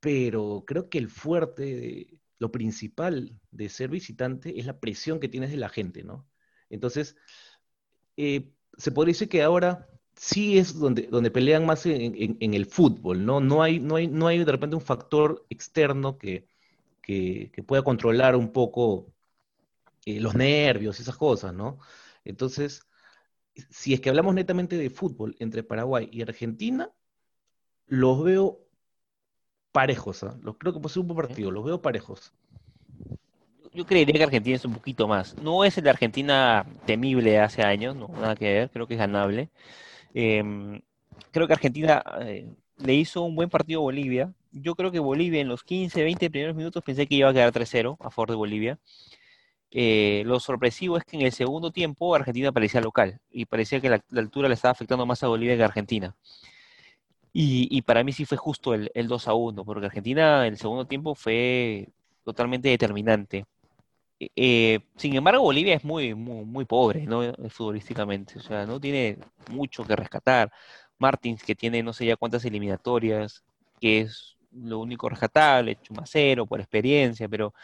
pero 0.00 0.64
creo 0.66 0.88
que 0.88 0.98
el 0.98 1.08
fuerte, 1.08 2.18
lo 2.38 2.52
principal 2.52 3.38
de 3.50 3.68
ser 3.68 3.90
visitante 3.90 4.58
es 4.58 4.66
la 4.66 4.78
presión 4.78 5.20
que 5.20 5.28
tienes 5.28 5.50
de 5.50 5.56
la 5.56 5.68
gente, 5.68 6.04
¿no? 6.04 6.28
Entonces, 6.70 7.16
eh, 8.16 8.52
se 8.76 8.92
podría 8.92 9.12
decir 9.12 9.28
que 9.28 9.42
ahora 9.42 9.88
sí 10.18 10.58
es 10.58 10.78
donde, 10.78 11.02
donde 11.02 11.30
pelean 11.30 11.64
más 11.64 11.86
en, 11.86 12.54
el 12.54 12.66
fútbol, 12.66 13.24
¿no? 13.24 13.40
No 13.40 13.62
hay, 13.62 13.78
no, 13.78 13.96
hay, 13.96 14.08
no 14.08 14.26
hay 14.26 14.38
de 14.44 14.52
repente 14.52 14.76
un 14.76 14.82
factor 14.82 15.46
externo 15.48 16.18
que, 16.18 16.46
pueda 17.66 17.82
controlar 17.82 18.36
un 18.36 18.52
poco 18.52 19.06
eh, 20.04 20.20
los 20.20 20.34
nervios, 20.34 21.00
esas 21.00 21.16
cosas, 21.16 21.54
¿no? 21.54 21.78
Entonces, 22.24 22.82
si 23.70 23.94
es 23.94 24.00
que 24.00 24.10
hablamos 24.10 24.34
netamente 24.34 24.76
de 24.76 24.90
fútbol 24.90 25.36
entre 25.38 25.62
Paraguay 25.62 26.08
y 26.12 26.22
Argentina, 26.22 26.90
los 27.86 28.22
veo 28.24 28.60
parejos. 29.72 30.24
¿ah? 30.24 30.36
Los, 30.42 30.56
creo 30.58 30.72
que 30.72 30.80
puede 30.80 30.92
ser 30.92 31.00
un 31.02 31.08
buen 31.08 31.28
partido, 31.28 31.50
los 31.50 31.64
veo 31.64 31.80
parejos. 31.80 32.32
Yo 33.72 33.86
creería 33.86 34.14
que 34.14 34.24
Argentina 34.24 34.56
es 34.56 34.64
un 34.64 34.74
poquito 34.74 35.06
más. 35.06 35.36
No 35.38 35.64
es 35.64 35.78
el 35.78 35.84
de 35.84 35.90
Argentina 35.90 36.66
temible 36.86 37.30
de 37.30 37.38
hace 37.38 37.62
años, 37.62 37.94
no, 37.96 38.08
nada 38.08 38.34
que 38.34 38.52
ver, 38.52 38.70
creo 38.70 38.86
que 38.86 38.94
es 38.94 39.00
ganable. 39.00 39.50
Em, 40.14 40.80
creo 41.30 41.46
que 41.46 41.52
Argentina 41.52 42.02
eh, 42.20 42.48
le 42.78 42.94
hizo 42.94 43.22
un 43.22 43.34
buen 43.36 43.50
partido 43.50 43.80
a 43.80 43.82
Bolivia. 43.84 44.32
Yo 44.52 44.74
creo 44.74 44.90
que 44.90 44.98
Bolivia 44.98 45.40
en 45.40 45.48
los 45.48 45.64
15, 45.64 46.02
20 46.02 46.30
primeros 46.30 46.56
minutos 46.56 46.82
pensé 46.84 47.06
que 47.06 47.16
iba 47.16 47.28
a 47.28 47.32
quedar 47.32 47.52
3-0 47.52 47.96
a 48.00 48.10
favor 48.10 48.30
de 48.30 48.36
Bolivia. 48.36 48.78
Eh, 49.70 50.22
lo 50.24 50.40
sorpresivo 50.40 50.96
es 50.96 51.04
que 51.04 51.16
en 51.16 51.22
el 51.22 51.32
segundo 51.32 51.70
tiempo 51.70 52.14
Argentina 52.14 52.52
parecía 52.52 52.80
local 52.80 53.20
y 53.30 53.44
parecía 53.44 53.80
que 53.80 53.90
la, 53.90 54.02
altura 54.16 54.48
le 54.48 54.54
estaba 54.54 54.72
afectando 54.72 55.04
más 55.04 55.22
a 55.22 55.28
Bolivia 55.28 55.56
que 55.56 55.62
a 55.62 55.66
Argentina. 55.66 56.16
Y, 57.32 57.82
para 57.82 58.02
mí 58.02 58.12
sí 58.12 58.24
fue 58.24 58.36
justo 58.36 58.74
el, 58.74 58.90
2 59.08 59.28
a 59.28 59.34
1, 59.34 59.64
porque 59.64 59.86
Argentina 59.86 60.46
en 60.46 60.54
el 60.54 60.58
segundo 60.58 60.86
tiempo 60.86 61.14
fue 61.14 61.88
totalmente 62.24 62.68
determinante. 62.68 63.46
E, 64.20 64.30
eh, 64.36 64.80
sin 64.96 65.14
embargo, 65.14 65.42
Bolivia 65.42 65.74
es 65.74 65.84
muy, 65.84 66.14
muy, 66.14 66.64
pobre, 66.64 67.06
¿no? 67.06 67.22
Futbolísticamente, 67.50 68.38
o 68.38 68.42
sea, 68.42 68.66
no 68.66 68.80
tiene 68.80 69.18
mucho 69.50 69.84
que 69.84 69.96
rescatar. 69.96 70.50
Martins, 70.98 71.42
que 71.44 71.54
tiene 71.54 71.82
no 71.82 71.92
sé 71.92 72.06
ya 72.06 72.16
cuántas 72.16 72.44
eliminatorias, 72.44 73.44
que 73.80 74.00
es 74.00 74.36
lo 74.52 74.80
único 74.80 75.08
rescatable, 75.08 75.78
Chumacero 75.82 76.46
por 76.46 76.60
experiencia, 76.60 77.28
pero 77.28 77.54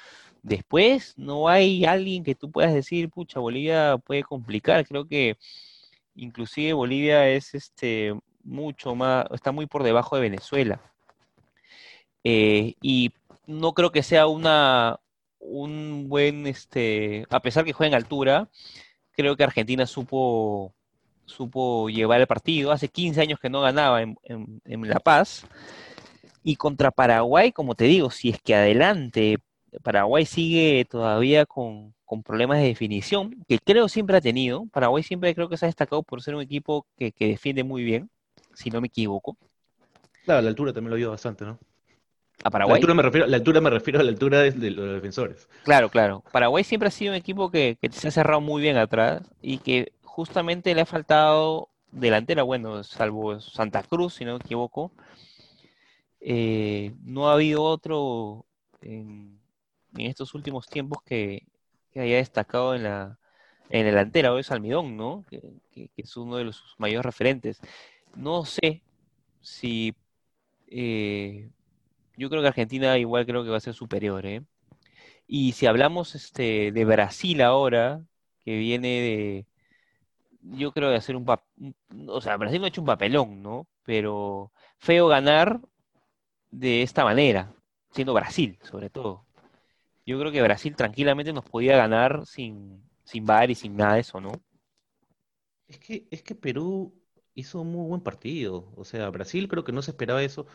después 0.42 1.14
no 1.16 1.48
hay 1.48 1.84
alguien 1.84 2.22
que 2.24 2.34
tú 2.34 2.50
puedas 2.50 2.72
decir, 2.74 3.10
pucha, 3.10 3.40
Bolivia 3.40 3.98
puede 3.98 4.22
complicar. 4.22 4.86
Creo 4.86 5.06
que 5.06 5.36
inclusive 6.14 6.72
Bolivia 6.74 7.28
es 7.28 7.54
este 7.54 8.14
mucho 8.44 8.94
más, 8.94 9.26
está 9.32 9.52
muy 9.52 9.66
por 9.66 9.82
debajo 9.82 10.16
de 10.16 10.22
Venezuela. 10.22 10.80
Eh, 12.24 12.74
y 12.80 13.12
no 13.46 13.72
creo 13.74 13.92
que 13.92 14.02
sea 14.02 14.26
una 14.26 14.98
un 15.44 16.08
buen, 16.08 16.46
este, 16.46 17.26
a 17.30 17.40
pesar 17.40 17.64
que 17.64 17.72
juega 17.72 17.88
en 17.88 17.94
altura, 17.94 18.48
creo 19.12 19.36
que 19.36 19.44
Argentina 19.44 19.86
supo, 19.86 20.74
supo 21.26 21.88
llevar 21.88 22.20
el 22.20 22.26
partido. 22.26 22.72
Hace 22.72 22.88
15 22.88 23.20
años 23.20 23.38
que 23.40 23.50
no 23.50 23.60
ganaba 23.60 24.02
en, 24.02 24.18
La 24.64 25.00
Paz. 25.00 25.46
Y 26.42 26.56
contra 26.56 26.90
Paraguay, 26.90 27.52
como 27.52 27.74
te 27.74 27.84
digo, 27.84 28.10
si 28.10 28.30
es 28.30 28.40
que 28.42 28.54
adelante 28.54 29.38
Paraguay 29.82 30.26
sigue 30.26 30.84
todavía 30.88 31.46
con, 31.46 31.94
problemas 32.24 32.58
de 32.58 32.66
definición, 32.66 33.44
que 33.48 33.58
creo 33.58 33.88
siempre 33.88 34.16
ha 34.16 34.20
tenido. 34.20 34.66
Paraguay 34.66 35.02
siempre 35.02 35.34
creo 35.34 35.48
que 35.48 35.56
se 35.56 35.66
ha 35.66 35.68
destacado 35.68 36.02
por 36.04 36.22
ser 36.22 36.36
un 36.36 36.42
equipo 36.42 36.86
que, 36.96 37.10
que 37.10 37.26
defiende 37.26 37.64
muy 37.64 37.82
bien 37.82 38.08
si 38.54 38.70
no 38.70 38.80
me 38.80 38.86
equivoco. 38.86 39.36
Claro, 40.24 40.42
la 40.42 40.48
altura 40.48 40.72
también 40.72 40.90
lo 40.90 40.96
vio 40.96 41.10
bastante, 41.10 41.44
¿no? 41.44 41.58
A 42.44 42.50
Paraguay. 42.50 42.72
La 42.72 42.76
altura 42.76 42.94
me 42.94 43.02
refiero, 43.02 43.26
la 43.26 43.36
altura 43.38 43.60
me 43.62 43.70
refiero 43.70 44.00
a 44.00 44.02
la 44.02 44.10
altura 44.10 44.42
de, 44.42 44.70
los 44.70 44.92
defensores. 44.92 45.48
Claro, 45.64 45.88
claro. 45.88 46.22
Paraguay 46.30 46.62
siempre 46.62 46.88
ha 46.88 46.90
sido 46.90 47.12
un 47.12 47.16
equipo 47.16 47.50
que, 47.50 47.78
se 47.90 48.08
ha 48.08 48.10
cerrado 48.10 48.42
muy 48.42 48.60
bien 48.60 48.76
atrás 48.76 49.22
y 49.40 49.58
que 49.58 49.92
justamente 50.02 50.74
le 50.74 50.82
ha 50.82 50.86
faltado 50.86 51.70
delantera, 51.90 52.42
bueno, 52.42 52.84
salvo 52.84 53.40
Santa 53.40 53.82
Cruz, 53.82 54.16
si 54.16 54.26
no 54.26 54.32
me 54.32 54.44
equivoco. 54.44 54.92
Eh, 56.20 56.92
no 57.02 57.30
ha 57.30 57.32
habido 57.32 57.62
otro 57.62 58.44
en, 58.82 59.40
estos 59.96 60.34
últimos 60.34 60.66
tiempos 60.68 61.02
que, 61.02 61.46
haya 61.96 62.16
destacado 62.16 62.74
en 62.74 62.82
la, 62.82 63.18
en 63.70 63.86
el 63.86 63.94
delantera 63.94 64.38
es 64.38 64.50
Almidón, 64.50 64.98
¿no? 64.98 65.24
Que, 65.30 65.40
es 65.96 66.16
uno 66.18 66.36
de 66.36 66.52
sus 66.52 66.74
mayores 66.76 67.06
referentes. 67.06 67.58
No 68.14 68.44
sé 68.44 68.82
si... 69.40 69.94
Eh, 70.66 71.48
yo 72.16 72.30
creo 72.30 72.42
que 72.42 72.48
Argentina 72.48 72.98
igual 72.98 73.26
creo 73.26 73.44
que 73.44 73.50
va 73.50 73.56
a 73.58 73.60
ser 73.60 73.74
superior, 73.74 74.26
¿eh? 74.26 74.42
Y 75.26 75.52
si 75.52 75.66
hablamos 75.66 76.14
este, 76.14 76.72
de 76.72 76.84
Brasil 76.84 77.42
ahora, 77.42 78.02
que 78.44 78.56
viene 78.56 78.88
de, 78.88 79.46
yo 80.42 80.72
creo 80.72 80.90
de 80.90 80.96
hacer 80.96 81.16
un, 81.16 81.26
o 82.08 82.20
sea, 82.20 82.36
Brasil 82.36 82.60
no 82.60 82.66
ha 82.66 82.68
hecho 82.68 82.82
un 82.82 82.86
papelón, 82.86 83.42
¿no? 83.42 83.66
Pero 83.84 84.52
feo 84.78 85.08
ganar 85.08 85.60
de 86.50 86.82
esta 86.82 87.04
manera, 87.04 87.54
siendo 87.90 88.14
Brasil, 88.14 88.58
sobre 88.62 88.90
todo. 88.90 89.26
Yo 90.06 90.18
creo 90.18 90.32
que 90.32 90.42
Brasil 90.42 90.76
tranquilamente 90.76 91.32
nos 91.32 91.44
podía 91.44 91.76
ganar 91.76 92.26
sin, 92.26 92.82
sin 93.04 93.24
VAR 93.26 93.50
y 93.50 93.54
sin 93.54 93.76
nada 93.76 93.94
de 93.94 94.00
eso, 94.00 94.20
¿no? 94.20 94.32
Es 95.68 95.78
que, 95.78 96.06
es 96.10 96.22
que 96.22 96.34
Perú 96.34 96.94
hizo 97.34 97.62
un 97.62 97.72
muy 97.72 97.88
buen 97.88 98.00
partido. 98.02 98.72
O 98.76 98.84
sea, 98.84 99.08
Brasil 99.10 99.48
creo 99.48 99.64
que 99.64 99.72
no 99.72 99.82
se 99.82 99.92
esperaba 99.92 100.22
eso. 100.22 100.46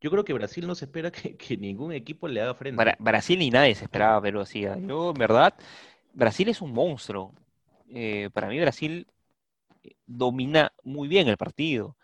Yo 0.00 0.10
creo 0.10 0.24
que 0.24 0.32
Brasil 0.32 0.66
no 0.66 0.74
se 0.74 0.84
espera 0.84 1.10
que, 1.12 1.56
ningún 1.56 1.92
equipo 1.92 2.28
le 2.28 2.40
haga 2.40 2.54
frente. 2.54 2.96
Brasil 2.98 3.38
ni 3.38 3.50
nadie 3.50 3.74
se 3.74 3.84
esperaba 3.84 4.20
pero 4.20 4.40
así. 4.40 4.66
¿ah? 4.66 4.76
Yo, 4.78 5.10
en 5.10 5.18
verdad, 5.18 5.54
Brasil 6.12 6.48
es 6.48 6.60
un 6.60 6.72
monstruo. 6.72 7.34
Eh, 7.90 8.30
para 8.32 8.48
mí 8.48 8.60
Brasil 8.60 9.06
eh, 9.82 9.94
domina 10.06 10.72
muy 10.84 11.08
bien 11.08 11.28
el 11.28 11.36
partido 11.36 11.96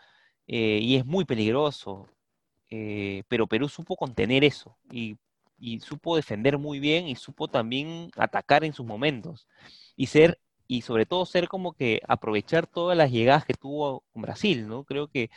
eh, 0.46 0.78
y 0.82 0.96
es 0.96 1.04
muy 1.04 1.24
peligroso. 1.24 2.08
pero 3.28 3.46
Perú 3.46 3.68
supo 3.68 3.96
contener 3.96 4.42
eso 4.42 4.76
y, 4.90 5.16
y, 5.58 5.78
supo 5.80 6.16
defender 6.16 6.58
muy 6.58 6.80
bien 6.80 7.06
y 7.06 7.14
supo 7.14 7.46
también 7.46 8.10
atacar 8.16 8.64
en 8.64 8.72
sus 8.72 8.84
momentos 8.84 9.46
y 9.96 10.06
ser 10.06 10.40
y 10.66 10.82
sobre 10.82 11.06
todo 11.06 11.26
ser 11.26 11.46
como 11.48 11.74
que 11.74 12.00
aprovechar 12.08 12.66
todas 12.66 12.96
las 12.96 13.10
llegadas 13.12 13.44
que 13.44 13.54
tuvo 13.54 14.02
con 14.12 14.22
Brasil, 14.22 14.66
¿no? 14.66 14.84
Creo 14.84 15.08
que 15.08 15.30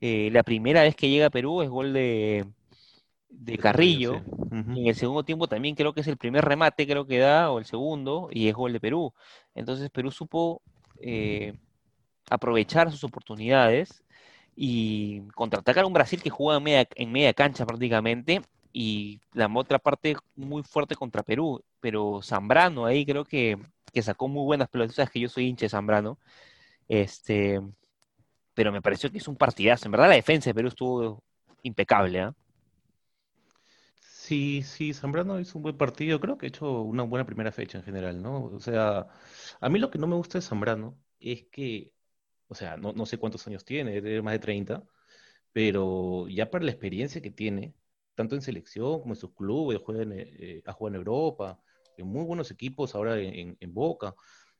eh, 0.00 0.30
la 0.32 0.42
primera 0.42 0.82
vez 0.82 0.94
que 0.94 1.08
llega 1.08 1.26
a 1.26 1.30
Perú 1.30 1.62
es 1.62 1.68
gol 1.68 1.92
de, 1.92 2.46
de 3.28 3.58
Carrillo. 3.58 4.22
En 4.50 4.86
el 4.86 4.94
segundo 4.94 5.24
tiempo 5.24 5.46
también 5.48 5.74
creo 5.74 5.92
que 5.92 6.00
es 6.00 6.06
el 6.06 6.16
primer 6.16 6.44
remate, 6.44 6.86
creo 6.86 7.06
que 7.06 7.18
da, 7.18 7.50
o 7.50 7.58
el 7.58 7.66
segundo, 7.66 8.28
y 8.32 8.48
es 8.48 8.54
gol 8.54 8.72
de 8.72 8.80
Perú. 8.80 9.12
Entonces 9.54 9.90
Perú 9.90 10.10
supo 10.10 10.62
eh, 11.00 11.54
aprovechar 12.30 12.90
sus 12.90 13.04
oportunidades 13.04 14.02
y 14.54 15.20
contraatacar 15.34 15.84
a 15.84 15.86
un 15.86 15.92
Brasil 15.92 16.22
que 16.22 16.30
juega 16.30 16.58
en 16.58 16.64
media, 16.64 16.88
en 16.94 17.12
media 17.12 17.34
cancha 17.34 17.66
prácticamente 17.66 18.40
y 18.72 19.20
la 19.32 19.50
otra 19.54 19.78
parte 19.78 20.16
muy 20.34 20.62
fuerte 20.62 20.94
contra 20.94 21.22
Perú. 21.22 21.62
Pero 21.80 22.20
Zambrano 22.22 22.86
ahí 22.86 23.04
creo 23.04 23.24
que, 23.24 23.58
que 23.92 24.02
sacó 24.02 24.28
muy 24.28 24.44
buenas 24.44 24.68
pelotas. 24.68 24.96
Sabes 24.96 25.10
que 25.10 25.20
yo 25.20 25.28
soy 25.28 25.46
hincha 25.46 25.66
de 25.66 25.70
Zambrano. 25.70 26.18
Este, 26.88 27.60
pero 28.56 28.72
me 28.72 28.80
pareció 28.80 29.12
que 29.12 29.18
es 29.18 29.28
un 29.28 29.36
partidazo. 29.36 29.86
En 29.86 29.92
verdad 29.92 30.08
la 30.08 30.14
defensa 30.14 30.48
de 30.48 30.54
Perú 30.54 30.68
estuvo 30.68 31.22
impecable. 31.62 32.20
¿eh? 32.20 32.30
Sí, 34.00 34.62
sí, 34.62 34.94
Zambrano 34.94 35.38
hizo 35.38 35.58
un 35.58 35.62
buen 35.62 35.76
partido. 35.76 36.18
Creo 36.20 36.38
que 36.38 36.46
ha 36.46 36.48
hecho 36.48 36.80
una 36.80 37.02
buena 37.02 37.26
primera 37.26 37.52
fecha 37.52 37.76
en 37.76 37.84
general, 37.84 38.22
¿no? 38.22 38.44
O 38.44 38.58
sea, 38.58 39.08
a 39.60 39.68
mí 39.68 39.78
lo 39.78 39.90
que 39.90 39.98
no 39.98 40.06
me 40.06 40.16
gusta 40.16 40.38
de 40.38 40.42
Zambrano 40.42 40.98
es 41.20 41.44
que, 41.52 41.92
o 42.48 42.54
sea, 42.54 42.78
no, 42.78 43.04
sé 43.04 43.18
cuántos 43.18 43.46
años 43.46 43.64
tiene, 43.64 44.00
tiene 44.00 44.22
más 44.22 44.32
de 44.32 44.38
30, 44.38 44.82
pero 45.52 46.26
ya 46.28 46.50
para 46.50 46.64
la 46.64 46.70
experiencia 46.70 47.20
que 47.20 47.30
tiene, 47.30 47.74
tanto 48.14 48.36
en 48.36 48.42
selección 48.42 49.00
como 49.00 49.12
en 49.14 49.20
sus 49.20 49.34
clubes, 49.34 49.80
juega 49.84 50.02
en, 50.02 50.12
eh, 50.14 50.62
ha 50.66 50.72
jugado 50.72 50.94
en 50.94 51.00
Europa, 51.00 51.60
en 51.98 52.06
muy 52.06 52.24
buenos 52.24 52.50
equipos 52.50 52.94
ahora 52.94 53.18
en 53.20 53.74
Boca. 53.74 54.14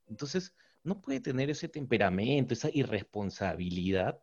Entonces, 0.07 0.55
no 0.87 1.01
puede 1.01 1.20
tener 1.20 1.51
ese 1.51 1.68
temperamento, 1.68 2.55
esa 2.55 2.70
irresponsabilidad, 2.72 4.20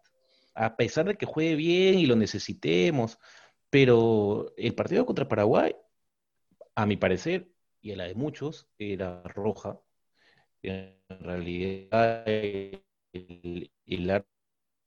a 0.56 0.76
pesar 0.78 1.06
de 1.08 1.16
que 1.16 1.26
juegue 1.26 1.56
bien 1.56 2.00
y 2.00 2.06
lo 2.06 2.16
necesitemos. 2.16 3.20
Pero 3.70 4.54
el 4.58 4.76
partido 4.76 5.06
contra 5.06 5.28
Paraguay, 5.28 5.76
a 6.76 6.86
mi 6.86 6.98
parecer, 6.98 7.50
y 7.82 7.92
a 7.92 7.98
la 7.98 8.06
de 8.06 8.16
muchos, 8.16 8.68
era 8.78 9.24
roja. 9.24 9.80
En 10.64 10.98
realidad, 11.10 12.24
el, 12.28 12.82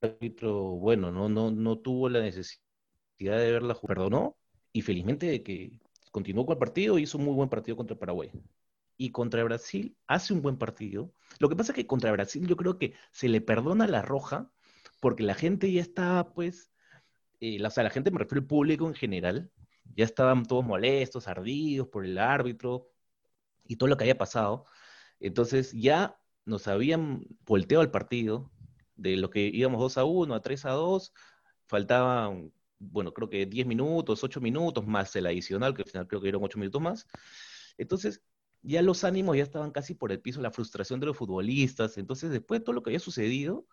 árbitro, 0.02 0.54
bueno, 0.76 1.12
no, 1.12 1.28
no, 1.28 1.50
no 1.50 1.78
tuvo 1.78 2.08
la 2.08 2.20
necesidad 2.20 2.58
de 3.18 3.52
verla, 3.52 3.74
perdonó, 3.74 4.36
y 4.72 4.82
felizmente 4.82 5.26
de 5.26 5.42
que 5.42 5.80
continuó 6.10 6.46
con 6.46 6.54
el 6.54 6.58
partido 6.58 6.98
y 6.98 7.02
hizo 7.02 7.18
un 7.18 7.24
muy 7.24 7.34
buen 7.34 7.48
partido 7.48 7.76
contra 7.76 7.98
Paraguay 7.98 8.30
y 8.96 9.10
contra 9.10 9.44
Brasil 9.44 9.96
hace 10.06 10.32
un 10.32 10.42
buen 10.42 10.56
partido. 10.58 11.12
Lo 11.38 11.48
que 11.48 11.56
pasa 11.56 11.72
es 11.72 11.76
que 11.76 11.86
contra 11.86 12.12
Brasil 12.12 12.46
yo 12.46 12.56
creo 12.56 12.78
que 12.78 12.94
se 13.12 13.28
le 13.28 13.40
perdona 13.40 13.86
la 13.86 14.02
roja 14.02 14.50
porque 15.00 15.22
la 15.22 15.34
gente 15.34 15.70
ya 15.72 15.82
está, 15.82 16.32
pues, 16.34 16.72
eh, 17.40 17.62
o 17.64 17.70
sea, 17.70 17.84
la 17.84 17.90
gente 17.90 18.10
me 18.10 18.18
refiero 18.18 18.40
al 18.42 18.46
público 18.46 18.88
en 18.88 18.94
general, 18.94 19.50
ya 19.94 20.04
estaban 20.04 20.44
todos 20.46 20.64
molestos, 20.64 21.28
ardidos 21.28 21.88
por 21.88 22.04
el 22.04 22.18
árbitro 22.18 22.90
y 23.64 23.76
todo 23.76 23.88
lo 23.88 23.96
que 23.96 24.04
había 24.04 24.18
pasado. 24.18 24.64
Entonces 25.20 25.72
ya 25.72 26.18
nos 26.44 26.68
habían 26.68 27.26
volteado 27.46 27.82
el 27.82 27.90
partido 27.90 28.50
de 28.96 29.16
lo 29.16 29.30
que 29.30 29.50
íbamos 29.52 29.80
2 29.80 29.98
a 29.98 30.04
1 30.04 30.34
a 30.34 30.40
3 30.40 30.64
a 30.66 30.70
2, 30.70 31.12
faltaban, 31.66 32.52
bueno, 32.78 33.12
creo 33.12 33.28
que 33.28 33.46
10 33.46 33.66
minutos, 33.66 34.24
8 34.24 34.40
minutos 34.40 34.86
más 34.86 35.14
el 35.16 35.26
adicional, 35.26 35.74
que 35.74 35.82
al 35.82 35.88
final 35.88 36.06
creo 36.08 36.20
que 36.20 36.28
eran 36.28 36.42
8 36.42 36.58
minutos 36.58 36.80
más. 36.80 37.06
Entonces, 37.78 38.22
ya 38.66 38.82
los 38.82 39.04
ánimos 39.04 39.36
ya 39.36 39.44
estaban 39.44 39.70
casi 39.70 39.94
por 39.94 40.12
el 40.12 40.20
piso, 40.20 40.40
la 40.40 40.50
frustración 40.50 40.98
de 41.00 41.06
los 41.06 41.16
futbolistas. 41.16 41.98
Entonces, 41.98 42.30
después 42.30 42.60
de 42.60 42.64
todo 42.64 42.74
lo 42.74 42.82
que 42.82 42.90
había 42.90 43.00
sucedido, 43.00 43.66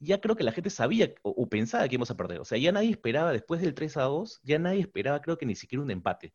ya 0.00 0.20
creo 0.20 0.36
que 0.36 0.44
la 0.44 0.52
gente 0.52 0.68
sabía 0.68 1.14
o, 1.22 1.48
pensaba 1.48 1.88
que 1.88 1.94
íbamos 1.94 2.10
a 2.10 2.16
perder. 2.16 2.40
O 2.40 2.44
sea, 2.44 2.58
ya 2.58 2.72
nadie 2.72 2.90
esperaba, 2.90 3.32
después 3.32 3.60
del 3.62 3.74
3 3.74 3.96
a 3.96 4.02
2, 4.02 4.40
ya 4.42 4.58
nadie 4.58 4.80
esperaba, 4.80 5.22
creo 5.22 5.38
que 5.38 5.46
ni 5.46 5.54
siquiera 5.54 5.82
un 5.82 5.90
empate. 5.90 6.34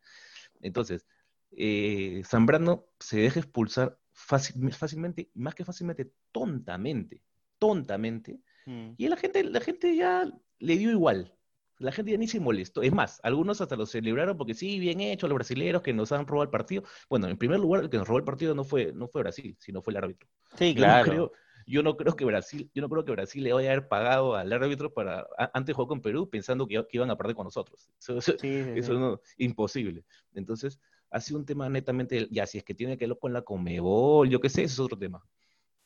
Entonces, 0.60 1.06
eh, 1.52 2.22
Zambrano 2.24 2.86
se 2.98 3.20
deja 3.20 3.40
expulsar 3.40 3.98
fácilmente, 4.12 5.30
más 5.34 5.54
que 5.54 5.64
fácilmente, 5.64 6.12
tontamente, 6.32 7.22
tontamente. 7.58 8.40
Mm. 8.66 8.94
Y 8.96 9.08
la 9.08 9.16
gente, 9.16 9.44
la 9.44 9.60
gente 9.60 9.94
ya 9.94 10.28
le 10.58 10.76
dio 10.76 10.90
igual. 10.90 11.37
La 11.78 11.92
gente 11.92 12.10
ya 12.10 12.18
ni 12.18 12.26
se 12.26 12.40
molestó. 12.40 12.82
Es 12.82 12.92
más, 12.92 13.20
algunos 13.22 13.60
hasta 13.60 13.76
lo 13.76 13.86
celebraron 13.86 14.36
porque 14.36 14.54
sí, 14.54 14.78
bien 14.78 15.00
hecho, 15.00 15.28
los 15.28 15.36
brasileños 15.36 15.82
que 15.82 15.92
nos 15.92 16.12
han 16.12 16.26
robado 16.26 16.44
el 16.44 16.50
partido. 16.50 16.82
Bueno, 17.08 17.28
en 17.28 17.36
primer 17.36 17.60
lugar, 17.60 17.84
el 17.84 17.90
que 17.90 17.98
nos 17.98 18.08
robó 18.08 18.18
el 18.18 18.24
partido 18.24 18.54
no 18.54 18.64
fue, 18.64 18.92
no 18.92 19.08
fue 19.08 19.22
Brasil, 19.22 19.56
sino 19.60 19.80
fue 19.80 19.92
el 19.92 19.98
árbitro. 19.98 20.28
Sí, 20.56 20.74
claro. 20.74 21.06
Yo 21.06 21.12
no 21.12 21.28
creo, 21.28 21.32
yo 21.68 21.82
no 21.82 21.96
creo 21.96 22.16
que 22.16 22.24
Brasil, 22.24 22.70
yo 22.74 22.80
no 22.80 22.88
creo 22.88 23.04
que 23.04 23.12
Brasil 23.12 23.44
le 23.44 23.52
vaya 23.52 23.68
a 23.68 23.72
haber 23.74 23.88
pagado 23.88 24.34
al 24.34 24.52
árbitro 24.52 24.92
para 24.92 25.26
antes 25.52 25.66
de 25.66 25.72
jugar 25.74 25.88
con 25.88 26.00
Perú 26.00 26.28
pensando 26.28 26.66
que, 26.66 26.82
iban 26.92 27.10
a 27.10 27.16
perder 27.16 27.36
con 27.36 27.44
nosotros. 27.44 27.90
Eso, 28.00 28.20
sí, 28.20 28.48
eso 28.74 29.14
es 29.14 29.34
imposible. 29.36 30.04
Entonces, 30.34 30.80
ha 31.10 31.20
sido 31.20 31.38
un 31.38 31.44
tema 31.44 31.68
netamente, 31.68 32.26
ya 32.30 32.46
si 32.46 32.58
es 32.58 32.64
que 32.64 32.74
tiene 32.74 32.96
que 32.96 33.06
ver 33.06 33.18
con 33.18 33.32
la 33.32 33.42
Comebol, 33.42 34.28
yo 34.28 34.40
qué 34.40 34.48
sé, 34.48 34.62
ese 34.62 34.74
es 34.74 34.78
otro 34.78 34.98
tema. 34.98 35.22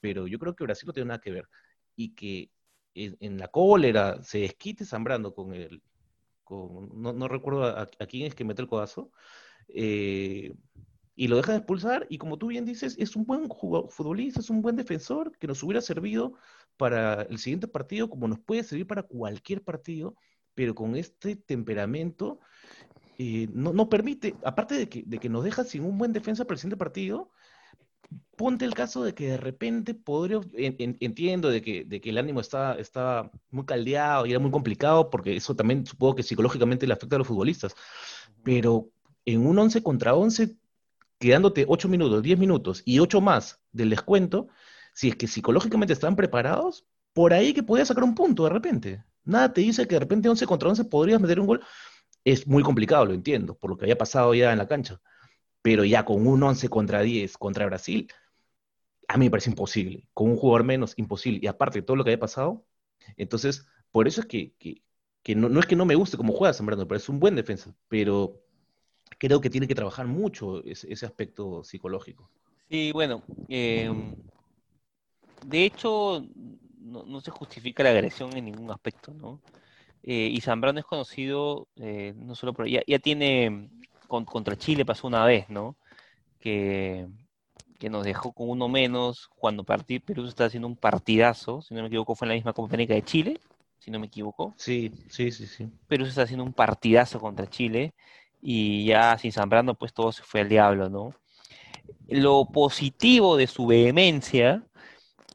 Pero 0.01 0.27
yo 0.27 0.39
creo 0.39 0.55
que 0.55 0.65
Brasil 0.65 0.87
no 0.87 0.93
tiene 0.93 1.09
nada 1.09 1.21
que 1.21 1.33
ver. 1.33 1.49
Y 1.97 2.15
que 2.15 2.51
en, 2.95 3.39
la 3.39 3.49
cólera 3.49 4.23
se 4.23 4.39
desquite 4.39 4.85
Zambrano 4.85 5.35
con 5.35 5.55
el, 5.55 5.83
con, 6.45 6.91
no, 7.01 7.29
recuerdo 7.29 7.65
a, 7.65 7.87
quién 8.09 8.27
es 8.27 8.35
que 8.35 8.45
mete 8.45 8.63
el 8.63 8.69
codazo, 8.69 9.11
eh, 9.69 10.53
y 11.15 11.29
lo 11.29 11.37
deja 11.37 11.53
de 11.53 11.59
expulsar, 11.59 12.07
y 12.09 12.19
como 12.19 12.39
tú 12.39 12.49
bien 12.49 12.65
dices, 12.65 12.97
es 12.99 13.17
un 13.17 13.25
buen 13.25 13.49
futbolista, 13.49 14.41
es 14.41 14.51
un 14.51 14.63
buen 14.63 14.77
defensor 14.77 15.37
que 15.39 15.47
nos 15.47 15.63
hubiera 15.63 15.81
servido 15.81 16.35
para 16.77 17.23
el 17.23 17.39
siguiente 17.39 17.69
partido, 17.69 18.09
como 18.09 18.29
nos 18.29 18.41
puede 18.41 18.65
servir 18.65 18.87
para 18.87 19.03
cualquier 19.03 19.63
partido, 19.63 20.15
pero 20.55 20.75
con 20.75 20.97
este 20.97 21.37
temperamento 21.37 22.41
eh, 23.19 23.49
no, 23.53 23.73
no, 23.73 23.89
permite, 23.89 24.35
aparte 24.43 24.75
de 24.75 24.89
que, 24.89 25.03
de 25.07 25.19
que 25.19 25.29
nos 25.29 25.45
deja 25.45 25.65
sin 25.65 25.85
un 25.85 25.99
buen 25.99 26.13
defensa 26.13 26.45
para 26.45 26.55
el 26.55 26.61
siguiente 26.61 26.79
partido, 26.79 27.31
ponte 28.37 28.65
el 28.65 28.75
caso 28.75 29.05
de 29.05 29.15
que 29.15 29.29
de 29.29 29.37
repente 29.37 29.95
podría, 29.95 30.41
entiendo 30.57 31.49
de 31.49 31.63
que, 31.63 31.85
de 31.85 32.01
que 32.01 32.11
el 32.11 32.19
ánimo 32.19 32.41
está, 32.41 32.75
está 32.75 33.31
muy 33.51 33.65
caldeado 33.65 34.27
y 34.27 34.31
era 34.31 34.41
muy 34.41 34.51
complicado, 34.51 35.11
porque 35.11 35.37
eso 35.37 35.55
también 35.55 35.87
supongo 35.87 36.17
que 36.17 36.23
psicológicamente 36.23 36.87
le 36.87 36.95
afecta 36.95 37.17
a 37.17 37.19
los 37.19 37.29
futbolistas, 37.29 37.75
pero 38.43 38.91
en 39.25 39.47
un 39.47 39.59
11 39.59 39.83
contra 39.83 40.15
11, 40.15 40.57
quedándote 41.19 41.67
8 41.69 41.89
minutos, 41.89 42.23
10 42.23 42.39
minutos 42.39 42.83
y 42.85 42.99
8 42.99 43.21
más 43.21 43.61
del 43.71 43.91
descuento, 43.91 44.49
si 44.93 45.09
es 45.09 45.17
que 45.17 45.29
psicológicamente 45.29 45.93
están 45.93 46.17
preparados, 46.17 46.85
por 47.13 47.33
ahí 47.33 47.55
que 47.55 47.63
podías 47.63 47.89
sacar 47.89 48.05
un 48.05 48.15
punto 48.15 48.45
de 48.45 48.51
repente. 48.51 49.05
Nada 49.25 49.53
te 49.53 49.61
dice 49.61 49.87
que 49.87 49.95
de 49.95 50.01
repente 50.01 50.29
11 50.29 50.47
contra 50.47 50.69
11 50.69 50.85
podrías 50.87 51.21
meter 51.21 51.39
un 51.39 51.47
gol. 51.47 51.65
Es 52.25 52.47
muy 52.47 52.63
complicado, 52.63 53.07
lo 53.07 53.15
entiendo, 53.15 53.55
por 53.55 53.71
lo 53.71 53.77
que 53.77 53.85
había 53.85 53.99
pasado 53.99 54.35
ya 54.35 54.53
en 54.53 54.59
la 54.59 54.67
cancha 54.67 55.01
pero 55.63 55.85
ya 55.85 56.05
con 56.05 56.27
un 56.27 56.43
11 56.43 56.69
contra 56.69 57.01
10 57.03 57.39
contra 57.39 57.67
Brasil, 57.67 58.09
a 59.09 59.17
mí 59.17 59.27
me 59.27 59.31
parece 59.31 59.51
imposible. 59.51 60.09
Con 60.13 60.31
un 60.31 60.37
jugador 60.37 60.65
menos, 60.65 60.95
imposible. 60.97 61.41
Y 61.43 61.47
aparte 61.47 61.81
de 61.81 61.83
todo 61.87 61.97
lo 61.97 62.05
que 62.05 62.11
haya 62.11 62.19
pasado, 62.19 62.65
entonces, 63.17 63.67
por 63.91 64.09
eso 64.09 64.23
es 64.23 64.27
que, 64.27 64.55
no, 65.35 65.61
es 65.61 65.67
que 65.67 65.77
no 65.77 65.85
me 65.85 65.95
guste 65.95 66.17
cómo 66.17 66.33
juega 66.33 66.55
Zambrano, 66.55 66.87
pero 66.87 66.97
es 66.97 67.09
un 67.09 67.21
buen 67.21 67.35
defensa, 67.35 67.75
pero 67.89 68.41
creo 69.19 69.41
que 69.41 69.51
tiene 69.51 69.69
que 69.69 69.75
trabajar 69.75 70.07
mucho 70.07 70.65
ese, 70.65 71.07
aspecto 71.07 71.63
psicológico. 71.63 72.29
Sí, 72.69 72.91
bueno, 72.93 73.23
em, 73.49 74.15
de 75.45 75.65
hecho, 75.65 76.25
no, 76.81 77.21
se 77.21 77.31
justifica 77.31 77.83
la 77.83 77.91
agresión 77.91 78.37
en 78.37 78.47
ningún 78.47 78.71
aspecto, 78.71 79.13
¿no? 79.13 79.41
Eh, 80.05 80.31
y 80.33 80.41
Zambrano 80.41 80.81
es 80.81 80.87
conocido, 80.87 81.69
eh, 81.77 82.13
no 82.17 82.35
solo 82.35 82.53
por... 82.53 82.67
Ya 82.67 82.99
tiene, 82.99 83.69
contra 84.25 84.57
Chile 84.57 84.85
pasó 84.85 85.07
una 85.07 85.25
vez, 85.25 85.49
¿no? 85.49 85.77
Que, 86.39 87.09
que 87.79 87.91
nos 87.91 88.05
dejó 88.05 88.33
con 88.33 88.51
uno 88.51 88.69
menos 88.69 89.29
cuando 89.37 89.65
Perú 89.65 90.27
está 90.27 90.47
haciendo 90.47 90.69
un 90.69 90.77
partidazo, 90.77 91.63
si 91.63 91.75
no 91.75 91.83
me 91.83 91.89
equivoco 91.89 92.15
fue 92.15 92.27
en 92.27 92.31
la 92.31 92.35
misma 92.35 92.53
Copa 92.53 92.69
América 92.69 92.95
de 92.95 93.03
Chile, 93.03 93.41
si 93.79 93.91
no 93.91 93.99
me 93.99 94.07
equivoco. 94.07 94.55
Sí, 94.57 94.93
sí, 95.09 95.31
sí, 95.33 95.47
sí. 95.47 95.69
Perú 95.89 96.05
está 96.05 96.23
haciendo 96.23 96.45
un 96.45 96.53
partidazo 96.53 97.21
contra 97.21 97.49
Chile 97.49 97.95
y 98.41 98.85
ya 98.87 99.17
sin 99.19 99.33
Zambrano 99.33 99.75
pues 99.75 99.93
todo 99.93 100.13
se 100.13 100.23
fue 100.23 100.41
al 100.43 100.49
diablo, 100.49 100.89
¿no? 100.89 101.15
Lo 102.09 102.45
positivo 102.47 103.37
de 103.37 103.47
su 103.47 103.67
vehemencia 103.67 104.65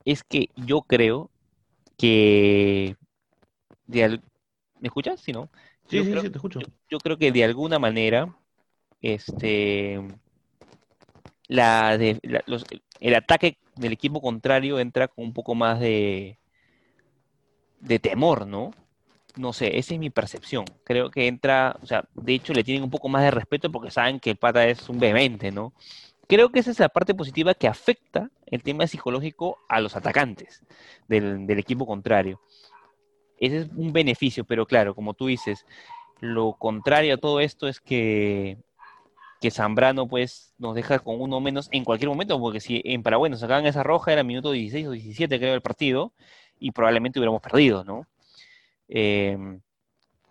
es 0.05 0.23
que 0.23 0.49
yo 0.55 0.81
creo 0.81 1.29
que 1.97 2.95
¿Me 3.87 4.19
escuchas? 4.81 5.21
Sí, 5.21 5.31
¿no? 5.31 5.49
Sí, 5.87 6.03
sí, 6.03 6.13
sí, 6.19 6.29
te 6.29 6.37
escucho. 6.37 6.59
Yo, 6.89 6.99
creo 6.99 7.17
que 7.17 7.31
de 7.31 7.43
alguna 7.43 7.79
manera, 7.79 8.35
este, 9.01 10.01
el 11.49 13.15
ataque 13.15 13.57
del 13.75 13.93
equipo 13.93 14.21
contrario 14.21 14.79
entra 14.79 15.07
con 15.07 15.25
un 15.25 15.33
poco 15.33 15.55
más 15.55 15.79
de, 15.79 16.37
de 17.79 17.99
temor, 17.99 18.47
¿no? 18.47 18.71
No 19.35 19.53
sé, 19.53 19.77
esa 19.77 19.93
es 19.93 19.99
mi 19.99 20.09
percepción. 20.09 20.65
Creo 20.83 21.11
que 21.11 21.27
entra, 21.27 21.77
o 21.81 21.85
sea, 21.85 22.07
de 22.15 22.33
hecho 22.33 22.53
le 22.53 22.63
tienen 22.63 22.83
un 22.83 22.89
poco 22.89 23.07
más 23.07 23.23
de 23.23 23.31
respeto 23.31 23.71
porque 23.71 23.91
saben 23.91 24.19
que 24.19 24.31
el 24.31 24.37
pata 24.37 24.65
es 24.65 24.89
un 24.89 24.99
vehemente, 24.99 25.51
¿no? 25.51 25.73
Creo 26.27 26.49
que 26.49 26.59
esa 26.59 26.71
es 26.71 26.79
la 26.79 26.89
parte 26.89 27.13
positiva 27.13 27.53
que 27.53 27.67
afecta 27.67 28.29
el 28.47 28.61
tema 28.61 28.85
psicológico 28.85 29.59
a 29.69 29.79
los 29.79 29.95
atacantes 29.95 30.61
del, 31.07 31.49
equipo 31.51 31.85
contrario. 31.85 32.41
Ese 33.39 33.59
es 33.59 33.69
un 33.75 33.93
beneficio, 33.93 34.43
pero 34.43 34.65
claro, 34.65 34.93
como 34.93 35.13
tú 35.13 35.27
dices, 35.27 35.65
lo 36.19 36.53
contrario 36.53 37.13
a 37.13 37.17
todo 37.17 37.39
esto 37.39 37.67
es 37.67 37.79
que, 37.79 38.57
que 39.41 39.51
Zambrano 39.51 40.07
pues 40.07 40.53
nos 40.57 40.75
deja 40.75 40.99
con 40.99 41.21
uno 41.21 41.39
menos 41.39 41.69
en 41.71 41.83
cualquier 41.83 42.09
momento, 42.09 42.39
porque 42.39 42.59
si 42.59 42.81
en 42.85 43.03
Paraguay 43.03 43.29
nos 43.31 43.41
sacaban 43.41 43.65
esa 43.65 43.83
roja 43.83 44.13
era 44.13 44.23
minuto 44.23 44.51
16 44.51 44.87
o 44.87 44.91
17 44.91 45.39
creo 45.39 45.51
del 45.51 45.61
partido, 45.61 46.13
y 46.59 46.71
probablemente 46.71 47.19
hubiéramos 47.19 47.41
perdido, 47.41 47.83
¿no? 47.83 48.07
Em, 48.87 49.61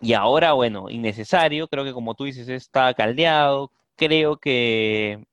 y 0.00 0.12
ahora, 0.14 0.52
bueno, 0.54 0.90
innecesario, 0.90 1.68
creo 1.68 1.84
que 1.84 1.92
como 1.92 2.14
tú 2.14 2.24
dices, 2.24 2.48
está 2.48 2.94
caldeado, 2.94 3.72
creo 3.96 4.36
que 4.38 5.24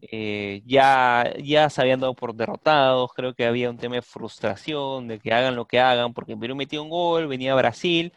eh, 0.00 0.62
ya, 0.66 1.32
ya 1.42 1.70
se 1.70 1.80
habían 1.80 2.00
dado 2.00 2.14
por 2.14 2.34
derrotados, 2.34 3.12
creo 3.14 3.34
que 3.34 3.46
había 3.46 3.70
un 3.70 3.78
tema 3.78 3.96
de 3.96 4.02
frustración, 4.02 5.08
de 5.08 5.18
que 5.20 5.32
hagan 5.32 5.56
lo 5.56 5.66
que 5.66 5.80
hagan, 5.80 6.12
porque 6.14 6.36
Perú 6.36 6.56
metió 6.56 6.82
un 6.82 6.90
gol, 6.90 7.28
venía 7.28 7.54
Brasil, 7.54 8.12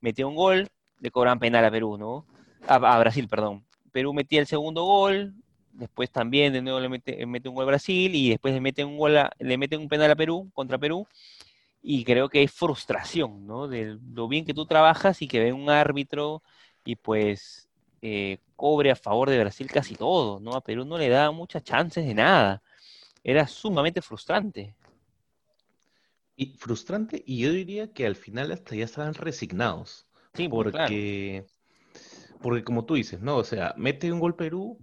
metió 0.00 0.28
un 0.28 0.36
gol, 0.36 0.68
le 1.00 1.10
cobran 1.10 1.38
penal 1.38 1.64
a 1.64 1.70
Perú, 1.70 1.98
¿no? 1.98 2.26
A, 2.66 2.98
Brasil, 2.98 3.28
perdón. 3.28 3.64
Perú 3.88 4.12
metía 4.12 4.40
el 4.40 4.46
segundo 4.46 4.84
gol, 4.84 5.34
después 5.72 6.10
también 6.10 6.52
de 6.52 6.62
nuevo 6.62 6.80
le 6.80 6.88
mete, 6.88 7.24
un 7.24 7.54
gol 7.54 7.64
a 7.64 7.66
Brasil 7.66 8.14
y 8.14 8.30
después 8.30 8.54
le 8.54 8.60
mete 8.60 8.84
un 8.84 8.98
gol 8.98 9.16
le 9.38 9.58
mete 9.58 9.76
un 9.76 9.88
penal 9.88 10.10
a 10.10 10.16
Perú, 10.16 10.50
contra 10.54 10.78
Perú, 10.78 11.06
y 11.82 12.04
creo 12.04 12.28
que 12.28 12.40
hay 12.40 12.48
frustración, 12.48 13.46
¿no? 13.46 13.68
De 13.68 13.98
lo 14.12 14.28
bien 14.28 14.44
que 14.44 14.54
tú 14.54 14.66
trabajas 14.66 15.22
y 15.22 15.28
que 15.28 15.40
ve 15.40 15.52
un 15.52 15.70
árbitro 15.70 16.42
y 16.84 16.96
pues 16.96 17.68
eh, 18.02 18.38
cobre 18.56 18.90
a 18.90 18.96
favor 18.96 19.30
de 19.30 19.38
Brasil 19.38 19.68
casi 19.70 19.94
todo, 19.94 20.40
¿no? 20.40 20.52
A 20.52 20.60
Perú 20.60 20.84
no 20.84 20.98
le 20.98 21.08
daba 21.08 21.30
muchas 21.30 21.62
chances 21.62 22.06
de 22.06 22.14
nada. 22.14 22.62
Era 23.22 23.46
sumamente 23.46 24.02
frustrante. 24.02 24.74
Y 26.36 26.46
frustrante, 26.56 27.22
y 27.26 27.38
yo 27.38 27.52
diría 27.52 27.92
que 27.92 28.06
al 28.06 28.14
final 28.14 28.52
hasta 28.52 28.76
ya 28.76 28.84
estaban 28.84 29.14
resignados. 29.14 30.06
Sí, 30.34 30.48
pues, 30.48 30.72
porque, 30.72 31.44
porque 32.40 32.64
como 32.64 32.84
tú 32.84 32.94
dices, 32.94 33.20
¿no? 33.20 33.36
O 33.36 33.44
sea, 33.44 33.74
mete 33.76 34.12
un 34.12 34.20
gol 34.20 34.36
Perú, 34.36 34.78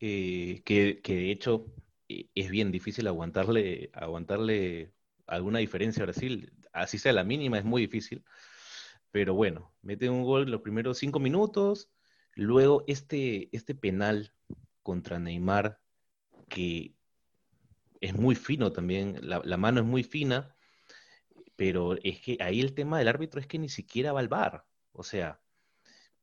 eh, 0.00 0.62
que, 0.64 1.00
de 1.04 1.30
hecho 1.30 1.66
eh, 2.08 2.28
es 2.34 2.50
bien 2.50 2.72
difícil 2.72 3.06
aguantarle, 3.06 3.90
aguantarle 3.94 4.92
alguna 5.26 5.60
diferencia 5.60 6.02
a 6.02 6.06
Brasil, 6.06 6.52
así 6.72 6.98
sea 6.98 7.12
la 7.12 7.24
mínima, 7.24 7.58
es 7.58 7.64
muy 7.64 7.82
difícil. 7.82 8.24
Pero 9.10 9.34
bueno, 9.34 9.72
mete 9.82 10.08
un 10.10 10.24
gol 10.24 10.50
los 10.50 10.62
primeros 10.62 10.98
cinco 10.98 11.20
minutos, 11.20 11.90
luego 12.34 12.84
este, 12.86 13.54
este 13.56 13.74
penal 13.74 14.32
contra 14.82 15.18
Neymar, 15.18 15.78
que 16.48 16.94
es 18.00 18.14
muy 18.14 18.34
fino 18.34 18.72
también, 18.72 19.18
la, 19.22 19.56
mano 19.56 19.80
es 19.80 19.86
muy 19.86 20.02
fina, 20.02 20.56
pero 21.56 21.96
es 22.02 22.20
que 22.20 22.36
ahí 22.40 22.60
el 22.60 22.74
tema 22.74 22.98
del 22.98 23.08
árbitro 23.08 23.40
es 23.40 23.46
que 23.46 23.58
ni 23.58 23.68
siquiera 23.68 24.12
va 24.12 24.20
al 24.20 24.28
bar. 24.28 24.66
O 24.92 25.04
sea, 25.04 25.40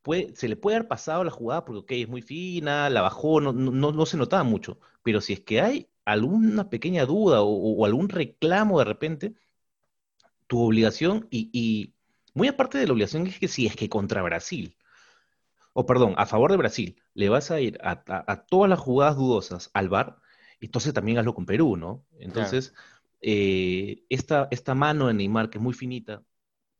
puede, 0.10 0.36
se 0.36 0.48
le 0.48 0.56
puede 0.56 0.78
haber 0.78 0.88
pasado 0.88 1.24
la 1.24 1.30
jugada 1.30 1.66
porque, 1.66 2.02
es 2.02 2.10
muy 2.10 2.24
fina, 2.24 2.90
la 2.90 3.02
bajó, 3.02 3.40
no, 3.42 3.54
no, 3.54 3.92
no 3.92 4.06
se 4.08 4.18
notaba 4.18 4.42
mucho, 4.44 4.80
pero 5.04 5.22
si 5.22 5.34
es 5.34 5.42
que 5.42 5.62
hay 5.62 5.88
alguna 6.04 6.68
pequeña 6.68 7.06
duda 7.06 7.44
o, 7.44 7.86
algún 7.86 8.10
reclamo 8.10 8.80
de 8.80 8.86
repente, 8.86 9.36
tu 10.48 10.62
obligación 10.64 11.28
y 11.30 11.94
muy 12.34 12.48
aparte 12.48 12.80
de 12.80 12.88
la 12.88 12.94
obligación 12.94 13.28
es 13.28 13.38
que 13.38 13.48
si 13.48 13.68
es 13.68 13.76
que 13.76 13.88
contra 13.88 14.24
Brasil, 14.24 14.76
o 15.74 15.86
perdón, 15.86 16.16
a 16.18 16.26
favor 16.26 16.50
de 16.50 16.58
Brasil, 16.58 17.00
le 17.14 17.30
vas 17.30 17.52
a 17.52 17.62
ir 17.62 17.78
a, 17.84 18.46
todas 18.48 18.68
las 18.68 18.80
jugadas 18.80 19.16
dudosas 19.16 19.70
al 19.76 19.90
VAR, 19.90 20.18
entonces 20.60 20.92
también 20.92 21.20
hazlo 21.20 21.36
con 21.36 21.46
Perú, 21.46 21.78
¿no? 21.78 22.04
Entonces, 22.18 22.74
eh, 23.22 24.06
esta, 24.10 24.48
esta 24.50 24.74
mano 24.74 25.06
de 25.06 25.14
Neymar, 25.14 25.52
que 25.52 25.60
es 25.60 25.64
muy 25.64 25.76
finita, 25.76 26.24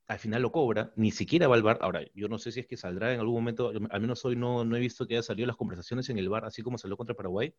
al 0.10 0.18
final 0.18 0.42
lo 0.42 0.52
cobra, 0.52 0.92
ni 0.96 1.12
siquiera 1.12 1.48
va 1.48 1.56
al 1.56 1.62
VAR. 1.62 1.78
Ahora, 1.82 2.02
yo 2.16 2.28
no 2.28 2.40
sé 2.40 2.52
si 2.52 2.62
es 2.62 2.68
que 2.68 2.76
saldrá 2.76 3.14
en 3.14 3.20
algún 3.20 3.36
momento, 3.36 3.72
al 3.92 4.02
menos 4.02 4.26
hoy 4.26 4.36
no, 4.36 4.66
no 4.66 4.76
he 4.76 4.80
visto 4.80 5.06
que 5.06 5.14
haya 5.14 5.24
salido 5.24 5.46
las 5.46 5.56
conversaciones 5.56 6.10
en 6.10 6.18
el 6.18 6.28
VAR, 6.30 6.46
así 6.46 6.64
como 6.64 6.80
salió 6.80 6.98
contra 6.98 7.16
Paraguay, 7.16 7.54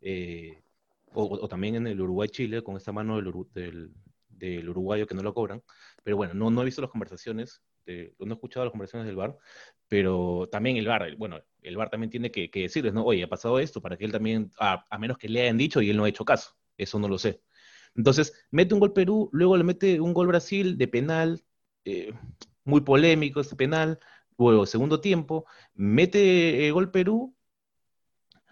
eh, 0.00 0.62
o, 1.12 1.46
también 1.48 1.74
en 1.74 1.86
el 1.86 2.00
Uruguay-Chile, 2.00 2.62
con 2.62 2.78
esta 2.78 2.92
mano 2.92 3.20
del, 3.52 3.92
del 4.30 4.68
uruguayo 4.70 5.06
que 5.06 5.14
no 5.14 5.22
lo 5.22 5.34
cobran. 5.34 5.62
Pero 6.02 6.16
bueno, 6.16 6.32
no, 6.32 6.50
no 6.50 6.62
he 6.62 6.64
visto 6.64 6.80
las 6.80 6.90
conversaciones, 6.90 7.62
no 7.86 7.92
he 7.92 8.32
escuchado 8.32 8.64
las 8.64 8.72
conversaciones 8.72 9.06
del 9.06 9.16
bar, 9.16 9.36
pero 9.86 10.48
también 10.50 10.78
el 10.78 10.86
bar, 10.86 11.14
bueno, 11.16 11.42
el 11.60 11.76
bar 11.76 11.90
también 11.90 12.10
tiene 12.10 12.30
que, 12.30 12.48
decirles, 12.52 12.94
¿no? 12.94 13.04
Oye, 13.04 13.22
ha 13.22 13.28
pasado 13.28 13.58
esto, 13.58 13.82
para 13.82 13.98
que 13.98 14.06
él 14.06 14.12
también, 14.12 14.50
a, 14.58 14.82
menos 14.98 15.18
que 15.18 15.28
le 15.28 15.42
hayan 15.42 15.58
dicho 15.58 15.82
y 15.82 15.90
él 15.90 15.98
no 15.98 16.04
ha 16.04 16.08
hecho 16.08 16.24
caso, 16.24 16.56
eso 16.78 16.98
no 16.98 17.06
lo 17.06 17.18
sé. 17.18 17.42
Entonces, 17.94 18.32
mete 18.50 18.72
un 18.72 18.80
gol 18.80 18.94
Perú, 18.94 19.28
luego 19.32 19.58
le 19.58 19.64
mete 19.64 20.00
un 20.00 20.14
gol 20.14 20.26
Brasil 20.26 20.78
de 20.78 20.88
penal, 20.88 21.42
eh, 21.86 22.12
muy 22.64 22.80
polémico 22.80 23.40
este 23.40 23.56
penal, 23.56 23.98
luego 24.36 24.66
segundo 24.66 25.00
tiempo, 25.00 25.46
mete 25.74 26.66
el 26.66 26.72
gol 26.72 26.90
Perú, 26.90 27.34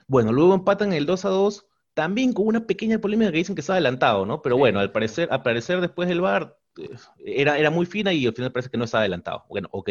bueno, 0.06 0.32
luego 0.32 0.54
empatan 0.54 0.92
el 0.92 1.04
2 1.04 1.24
a 1.24 1.28
2, 1.30 1.66
también 1.94 2.32
con 2.32 2.46
una 2.46 2.66
pequeña 2.66 2.98
polémica 3.00 3.32
que 3.32 3.38
dicen 3.38 3.54
que 3.54 3.60
está 3.60 3.72
adelantado, 3.74 4.24
¿no? 4.24 4.40
Pero 4.40 4.56
bueno, 4.56 4.80
al 4.80 4.92
parecer, 4.92 5.28
al 5.32 5.42
parecer 5.42 5.80
después 5.80 6.08
del 6.08 6.20
VAR 6.20 6.56
eh, 6.78 6.88
era, 7.24 7.58
era 7.58 7.70
muy 7.70 7.86
fina 7.86 8.12
y 8.12 8.26
al 8.26 8.34
final 8.34 8.52
parece 8.52 8.70
que 8.70 8.78
no 8.78 8.84
está 8.84 8.98
adelantado. 9.00 9.44
Bueno, 9.48 9.68
ok. 9.72 9.90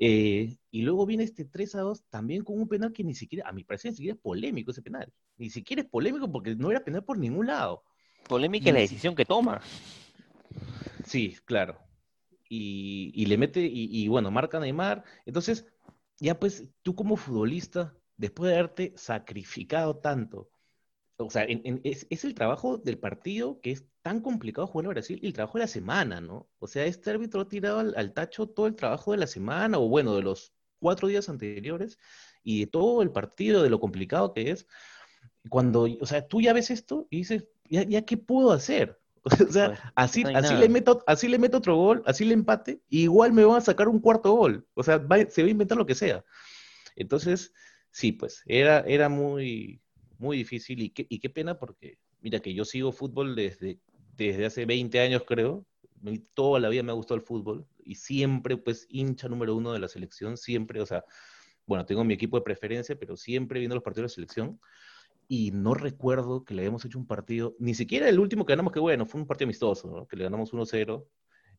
Eh, 0.00 0.56
y 0.70 0.82
luego 0.82 1.06
viene 1.06 1.24
este 1.24 1.44
3 1.44 1.74
a 1.74 1.80
2 1.80 2.04
también 2.08 2.44
con 2.44 2.60
un 2.60 2.68
penal 2.68 2.92
que 2.92 3.02
ni 3.02 3.14
siquiera, 3.14 3.48
a 3.48 3.52
mi 3.52 3.64
parecer, 3.64 3.90
ni 3.90 3.96
siquiera 3.96 4.14
es 4.14 4.20
polémico 4.20 4.70
ese 4.70 4.82
penal. 4.82 5.12
Ni 5.36 5.50
siquiera 5.50 5.82
es 5.82 5.88
polémico 5.88 6.30
porque 6.30 6.54
no 6.54 6.70
era 6.70 6.84
penal 6.84 7.02
por 7.02 7.18
ningún 7.18 7.48
lado. 7.48 7.82
Polémica 8.28 8.68
es 8.68 8.74
la 8.74 8.80
decisión 8.80 9.16
que 9.16 9.24
toma. 9.24 9.60
Sí, 11.04 11.36
claro. 11.44 11.87
Y, 12.48 13.26
le 13.26 13.36
mete, 13.36 13.60
y, 13.60 14.08
bueno, 14.08 14.30
marca 14.30 14.58
Neymar. 14.58 15.04
Entonces, 15.26 15.66
ya 16.18 16.38
pues, 16.38 16.66
tú 16.82 16.94
como 16.94 17.16
futbolista, 17.16 17.94
después 18.16 18.50
de 18.50 18.56
haberte 18.58 18.92
sacrificado 18.96 19.96
tanto, 19.98 20.50
o 21.18 21.30
sea, 21.30 21.44
es, 21.44 22.24
el 22.24 22.34
trabajo 22.34 22.78
del 22.78 22.98
partido 22.98 23.60
que 23.60 23.72
es 23.72 23.84
tan 24.02 24.20
complicado 24.20 24.68
jugar 24.68 24.86
a 24.86 24.90
Brasil 24.90 25.18
y 25.20 25.26
el 25.26 25.32
trabajo 25.32 25.58
de 25.58 25.64
la 25.64 25.68
semana, 25.68 26.20
¿no? 26.20 26.48
O 26.60 26.68
sea, 26.68 26.86
este 26.86 27.10
árbitro 27.10 27.40
ha 27.40 27.48
tirado 27.48 27.80
al, 27.80 28.12
tacho 28.12 28.46
todo 28.46 28.68
el 28.68 28.76
trabajo 28.76 29.12
de 29.12 29.18
la 29.18 29.26
semana, 29.26 29.78
o 29.78 29.88
bueno, 29.88 30.14
de 30.14 30.22
los 30.22 30.52
cuatro 30.78 31.08
días 31.08 31.28
anteriores, 31.28 31.98
y 32.44 32.60
de 32.60 32.66
todo 32.68 33.02
el 33.02 33.10
partido, 33.10 33.62
de 33.64 33.70
lo 33.70 33.80
complicado 33.80 34.32
que 34.32 34.52
es. 34.52 34.66
Cuando, 35.50 35.88
o 36.00 36.06
sea, 36.06 36.26
tú 36.26 36.40
ya 36.40 36.52
ves 36.52 36.70
esto 36.70 37.08
y 37.10 37.18
dices, 37.18 37.48
¿ya, 37.64 38.02
qué 38.02 38.16
puedo 38.16 38.52
hacer? 38.52 39.00
O 39.48 39.52
sea, 39.52 39.68
pues, 39.68 39.80
así, 39.94 40.24
así, 40.34 40.54
le 40.54 40.68
meto, 40.68 41.02
así 41.06 41.28
le 41.28 41.38
meto 41.38 41.58
otro 41.58 41.76
gol, 41.76 42.02
así 42.06 42.24
le 42.24 42.34
empate, 42.34 42.80
y 42.88 43.02
igual 43.02 43.32
me 43.32 43.44
van 43.44 43.58
a 43.58 43.60
sacar 43.60 43.88
un 43.88 44.00
cuarto 44.00 44.32
gol. 44.32 44.66
O 44.74 44.82
sea, 44.82 44.98
se 45.28 45.42
va 45.42 45.48
a 45.48 45.50
inventar 45.50 45.78
lo 45.78 45.86
que 45.86 45.94
sea. 45.94 46.24
Entonces, 46.96 47.52
sí, 47.90 48.12
pues, 48.12 48.42
era, 48.46 48.80
era 48.80 49.08
muy, 49.08 49.80
muy 50.18 50.36
difícil 50.36 50.82
y 50.82 50.90
qué, 50.90 51.06
y 51.08 51.20
qué 51.20 51.30
pena 51.30 51.58
porque, 51.58 51.98
mira 52.20 52.40
que 52.40 52.54
yo 52.54 52.64
sigo 52.64 52.92
fútbol 52.92 53.34
desde, 53.34 53.78
desde 54.16 54.46
hace 54.46 54.66
20 54.66 55.00
años 55.00 55.22
creo, 55.26 55.64
toda 56.34 56.60
la 56.60 56.68
vida 56.68 56.82
me 56.82 56.92
ha 56.92 56.94
gustado 56.94 57.16
el 57.16 57.26
fútbol 57.26 57.66
y 57.84 57.96
siempre 57.96 58.56
pues 58.56 58.86
hincha 58.88 59.28
número 59.28 59.54
uno 59.56 59.72
de 59.72 59.78
la 59.78 59.88
selección, 59.88 60.36
siempre, 60.36 60.80
o 60.80 60.86
sea, 60.86 61.04
bueno, 61.66 61.84
tengo 61.84 62.04
mi 62.04 62.14
equipo 62.14 62.36
de 62.38 62.44
preferencia, 62.44 62.96
pero 62.98 63.16
siempre 63.16 63.58
viendo 63.58 63.74
los 63.74 63.84
partidos 63.84 64.04
de 64.04 64.12
la 64.12 64.14
selección 64.14 64.60
y 65.28 65.50
no 65.50 65.74
recuerdo 65.74 66.42
que 66.42 66.54
le 66.54 66.62
hayamos 66.62 66.84
hecho 66.86 66.98
un 66.98 67.06
partido, 67.06 67.54
ni 67.58 67.74
siquiera 67.74 68.08
el 68.08 68.18
último 68.18 68.46
que 68.46 68.52
ganamos, 68.52 68.72
que 68.72 68.80
bueno, 68.80 69.04
fue 69.04 69.20
un 69.20 69.26
partido 69.26 69.46
amistoso, 69.46 70.06
que 70.08 70.16
le 70.16 70.24
ganamos 70.24 70.54
1-0, 70.54 71.06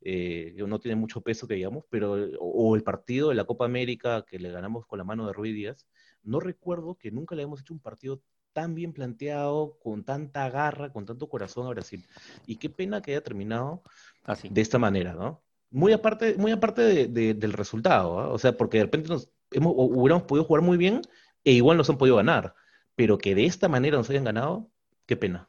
eh, 0.02 0.56
no 0.68 0.80
tiene 0.80 0.96
mucho 0.96 1.22
peso 1.22 1.48
que 1.48 1.54
digamos, 1.54 1.86
pero, 1.90 2.14
o, 2.40 2.76
el 2.76 2.84
partido 2.84 3.30
de 3.30 3.36
la 3.36 3.46
Copa 3.46 3.66
América 3.66 4.26
que 4.26 4.40
le 4.40 4.50
ganamos 4.50 4.88
con 4.88 4.98
la 4.98 5.06
mano 5.06 5.28
de 5.28 5.34
Ruiz 5.34 5.54
Díaz, 5.54 5.88
no 6.24 6.40
recuerdo 6.40 6.96
que 6.96 7.12
nunca 7.12 7.36
le 7.36 7.44
hayamos 7.44 7.62
hecho 7.62 7.74
un 7.74 7.80
partido 7.80 8.22
tan 8.54 8.74
bien 8.74 8.92
planteado, 8.92 9.78
con 9.80 10.04
tanta 10.04 10.50
garra, 10.50 10.92
con 10.92 11.06
tanto 11.06 11.30
corazón 11.30 11.68
a 11.68 11.70
Brasil. 11.70 12.04
Y 12.48 12.56
qué 12.56 12.70
pena 12.72 13.02
que 13.02 13.12
haya 13.12 13.22
terminado 13.22 13.84
Así. 14.24 14.50
de 14.50 14.62
esta 14.62 14.80
manera, 14.80 15.14
¿no? 15.14 15.44
Muy 15.70 15.94
aparte, 15.94 16.36
muy 16.36 16.52
aparte 16.52 17.08
del 17.08 17.54
resultado, 17.54 18.20
¿ah? 18.20 18.30
o 18.30 18.40
sea, 18.40 18.58
porque 18.58 18.80
de 18.80 18.86
repente 18.86 19.10
nos 19.10 19.30
hemos, 19.52 19.74
hubiéramos 19.78 20.24
podido 20.24 20.46
jugar 20.46 20.64
muy 20.64 20.78
bien 20.78 21.02
e 21.44 21.52
igual 21.52 21.78
nos 21.78 21.90
han 21.92 22.00
podido 22.00 22.16
ganar, 22.16 22.56
pero 23.00 23.18
que 23.18 23.34
de 23.34 23.46
esta 23.46 23.70
manera 23.70 23.96
nos 23.96 24.10
hayan 24.10 24.26
ganado, 24.26 24.68
qué 25.06 25.16
pena. 25.16 25.48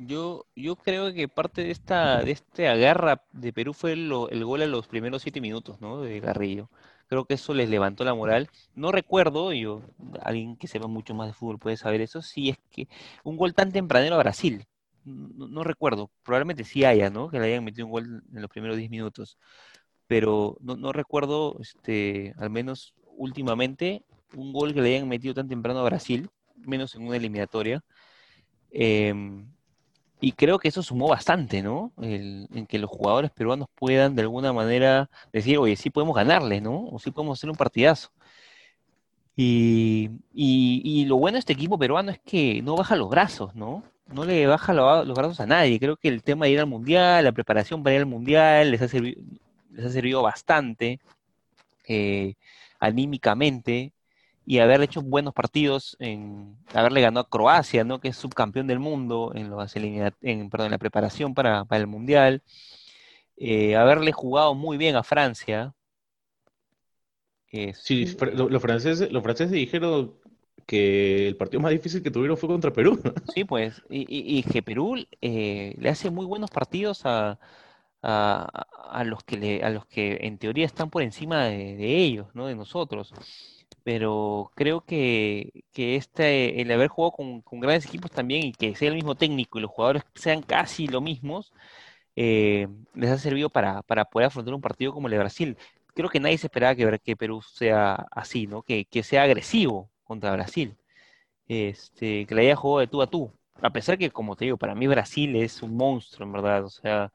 Yo, 0.00 0.46
yo 0.56 0.74
creo 0.74 1.14
que 1.14 1.28
parte 1.28 1.62
de 1.62 1.70
esta, 1.70 2.20
de 2.24 2.32
esta 2.32 2.74
guerra 2.74 3.22
de 3.30 3.52
Perú 3.52 3.74
fue 3.74 3.92
el 3.92 4.44
gol 4.44 4.62
a 4.62 4.66
los 4.66 4.88
primeros 4.88 5.22
siete 5.22 5.40
minutos, 5.40 5.80
¿no? 5.80 6.00
De 6.00 6.18
Garrillo. 6.18 6.68
Creo 7.06 7.26
que 7.26 7.34
eso 7.34 7.54
les 7.54 7.70
levantó 7.70 8.02
la 8.02 8.12
moral. 8.12 8.50
No 8.74 8.90
recuerdo, 8.90 9.52
yo, 9.52 9.82
alguien 10.20 10.56
que 10.56 10.66
sepa 10.66 10.88
mucho 10.88 11.14
más 11.14 11.28
de 11.28 11.32
fútbol 11.32 11.60
puede 11.60 11.76
saber 11.76 12.00
eso, 12.00 12.22
si 12.22 12.48
es 12.48 12.58
que 12.72 12.88
un 13.22 13.36
gol 13.36 13.54
tan 13.54 13.70
tempranero 13.70 14.16
a 14.16 14.18
Brasil. 14.18 14.66
No, 15.04 15.62
recuerdo, 15.62 16.10
probablemente 16.24 16.64
sí 16.64 16.84
haya, 16.84 17.08
¿no? 17.08 17.30
Que 17.30 17.38
le 17.38 17.46
hayan 17.46 17.62
metido 17.62 17.86
un 17.86 17.92
gol 17.92 18.24
en 18.34 18.42
los 18.42 18.50
primeros 18.50 18.76
diez 18.76 18.90
minutos. 18.90 19.38
Pero 20.08 20.56
no, 20.60 20.74
no 20.74 20.92
recuerdo, 20.92 21.56
este, 21.60 22.34
al 22.36 22.50
menos 22.50 22.94
últimamente, 23.16 24.02
un 24.34 24.52
gol 24.52 24.74
que 24.74 24.82
le 24.82 24.96
hayan 24.96 25.08
metido 25.08 25.34
tan 25.34 25.46
temprano 25.46 25.78
a 25.78 25.84
Brasil, 25.84 26.28
menos 26.66 26.94
en 26.94 27.06
una 27.06 27.16
eliminatoria. 27.16 27.82
Eh, 28.70 29.14
y 30.20 30.32
creo 30.32 30.58
que 30.58 30.68
eso 30.68 30.82
sumó 30.82 31.08
bastante, 31.08 31.62
¿no? 31.62 31.92
en 32.02 32.66
que 32.66 32.78
los 32.78 32.90
jugadores 32.90 33.30
peruanos 33.30 33.68
puedan 33.74 34.14
de 34.14 34.22
alguna 34.22 34.52
manera 34.52 35.08
decir, 35.32 35.56
oye, 35.58 35.76
sí 35.76 35.88
podemos 35.88 36.14
ganarle, 36.14 36.60
¿no? 36.60 36.88
O 36.88 36.98
sí 36.98 37.10
podemos 37.10 37.38
hacer 37.38 37.48
un 37.48 37.56
partidazo. 37.56 38.10
Y, 39.36 40.10
y, 40.34 41.06
lo 41.06 41.16
bueno 41.16 41.36
de 41.36 41.40
este 41.40 41.54
equipo 41.54 41.78
peruano 41.78 42.10
es 42.10 42.18
que 42.18 42.60
no 42.62 42.76
baja 42.76 42.94
los 42.96 43.08
brazos, 43.08 43.54
¿no? 43.54 43.82
No 44.12 44.24
le 44.26 44.46
baja 44.46 44.74
los 44.74 45.14
brazos 45.14 45.40
a 45.40 45.46
nadie. 45.46 45.80
Creo 45.80 45.96
que 45.96 46.08
el 46.08 46.22
tema 46.22 46.44
de 46.44 46.52
ir 46.52 46.60
al 46.60 46.66
Mundial, 46.66 47.24
la 47.24 47.32
preparación 47.32 47.82
para 47.82 47.94
ir 47.94 48.00
al 48.00 48.06
Mundial, 48.06 48.70
les 48.70 48.82
ha 48.82 48.88
servido, 48.88 49.22
les 49.72 49.86
ha 49.86 49.90
servido 49.90 50.20
bastante 50.22 51.00
eh, 51.88 52.34
anímicamente 52.80 53.92
y 54.46 54.58
haber 54.58 54.82
hecho 54.82 55.02
buenos 55.02 55.34
partidos, 55.34 55.96
en 56.00 56.56
haberle 56.74 57.00
ganado 57.00 57.26
a 57.26 57.28
Croacia, 57.28 57.84
¿no? 57.84 58.00
que 58.00 58.08
es 58.08 58.16
subcampeón 58.16 58.66
del 58.66 58.78
mundo 58.78 59.32
en, 59.34 59.50
los 59.50 59.76
en, 59.76 60.50
perdón, 60.50 60.70
la 60.70 60.78
preparación 60.78 61.34
para, 61.34 61.66
el 61.70 61.86
Mundial, 61.86 62.42
eh, 63.36 63.76
haberle 63.76 64.12
jugado 64.12 64.54
muy 64.54 64.76
bien 64.76 64.96
a 64.96 65.02
Francia. 65.02 65.74
Sí, 67.74 68.16
los 68.34 68.62
franceses, 68.62 69.10
los 69.10 69.22
franceses 69.22 69.52
dijeron 69.52 70.14
que 70.66 71.26
el 71.26 71.36
partido 71.36 71.60
más 71.60 71.72
difícil 71.72 72.00
que 72.02 72.12
tuvieron 72.12 72.36
fue 72.36 72.48
contra 72.48 72.72
Perú. 72.72 73.00
Sí, 73.34 73.44
pues, 73.44 73.82
y, 73.90 74.42
que 74.44 74.62
Perú 74.62 74.96
eh, 75.20 75.74
le 75.78 75.88
hace 75.88 76.10
muy 76.10 76.26
buenos 76.26 76.50
partidos 76.50 77.02
a, 77.04 77.40
a, 78.02 79.04
los 79.04 79.24
que 79.24 79.36
le, 79.36 79.62
a 79.64 79.70
los 79.70 79.84
que 79.86 80.18
en 80.22 80.38
teoría 80.38 80.64
están 80.64 80.90
por 80.90 81.02
encima 81.02 81.44
de, 81.46 81.76
de 81.76 81.96
ellos, 81.98 82.28
¿no? 82.34 82.46
de 82.46 82.54
nosotros 82.54 83.12
pero 83.92 84.52
creo 84.54 84.82
que, 84.82 85.64
este, 85.74 86.62
el 86.62 86.70
haber 86.70 86.86
jugado 86.86 87.10
con, 87.10 87.60
grandes 87.60 87.86
equipos 87.86 88.12
también 88.12 88.46
y 88.46 88.52
que 88.52 88.76
sea 88.76 88.88
el 88.88 88.94
mismo 88.94 89.16
técnico 89.16 89.58
y 89.58 89.62
los 89.62 89.70
jugadores 89.72 90.04
sean 90.14 90.42
casi 90.42 90.86
lo 90.86 91.00
mismos, 91.00 91.52
eh, 92.14 92.68
les 92.94 93.10
ha 93.10 93.18
servido 93.18 93.50
para, 93.50 93.82
poder 93.82 94.28
afrontar 94.28 94.54
un 94.54 94.60
partido 94.60 94.92
como 94.92 95.08
el 95.08 95.12
de 95.12 95.18
Brasil. 95.18 95.56
Creo 95.94 96.08
que 96.08 96.20
nadie 96.20 96.38
se 96.38 96.46
esperaba 96.46 96.76
que, 96.76 97.00
que 97.00 97.16
Perú 97.16 97.42
sea 97.42 97.94
así, 98.12 98.46
¿no? 98.46 98.62
Que, 98.62 98.86
sea 99.02 99.24
agresivo 99.24 99.90
contra 100.04 100.32
Brasil, 100.32 100.76
este, 101.48 102.26
que 102.26 102.34
le 102.34 102.42
haya 102.42 102.56
jugado 102.56 102.80
de 102.80 102.86
tú 102.88 103.02
a 103.02 103.08
tú. 103.08 103.32
A 103.62 103.70
pesar 103.70 103.98
que, 103.98 104.10
como 104.10 104.36
te 104.36 104.46
digo, 104.46 104.56
para 104.58 104.74
mí 104.76 104.86
Brasil 104.86 105.34
es 105.36 105.62
un 105.62 105.76
monstruo, 105.76 106.26
en 106.26 106.32
verdad. 106.32 106.64
O 106.64 106.70
sea, 106.70 107.12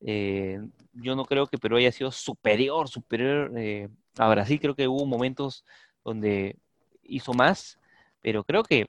eh, 0.00 0.60
yo 0.94 1.16
no 1.16 1.24
creo 1.26 1.46
que 1.46 1.58
Perú 1.58 1.76
haya 1.76 1.92
sido 1.92 2.10
superior, 2.12 2.88
superior 2.88 3.52
eh, 3.56 3.88
a 4.18 4.28
Brasil. 4.28 4.60
Creo 4.60 4.74
que 4.74 4.88
hubo 4.88 5.06
momentos 5.06 5.64
donde 6.04 6.56
hizo 7.02 7.34
más, 7.34 7.78
pero 8.20 8.44
creo 8.44 8.62
que 8.64 8.86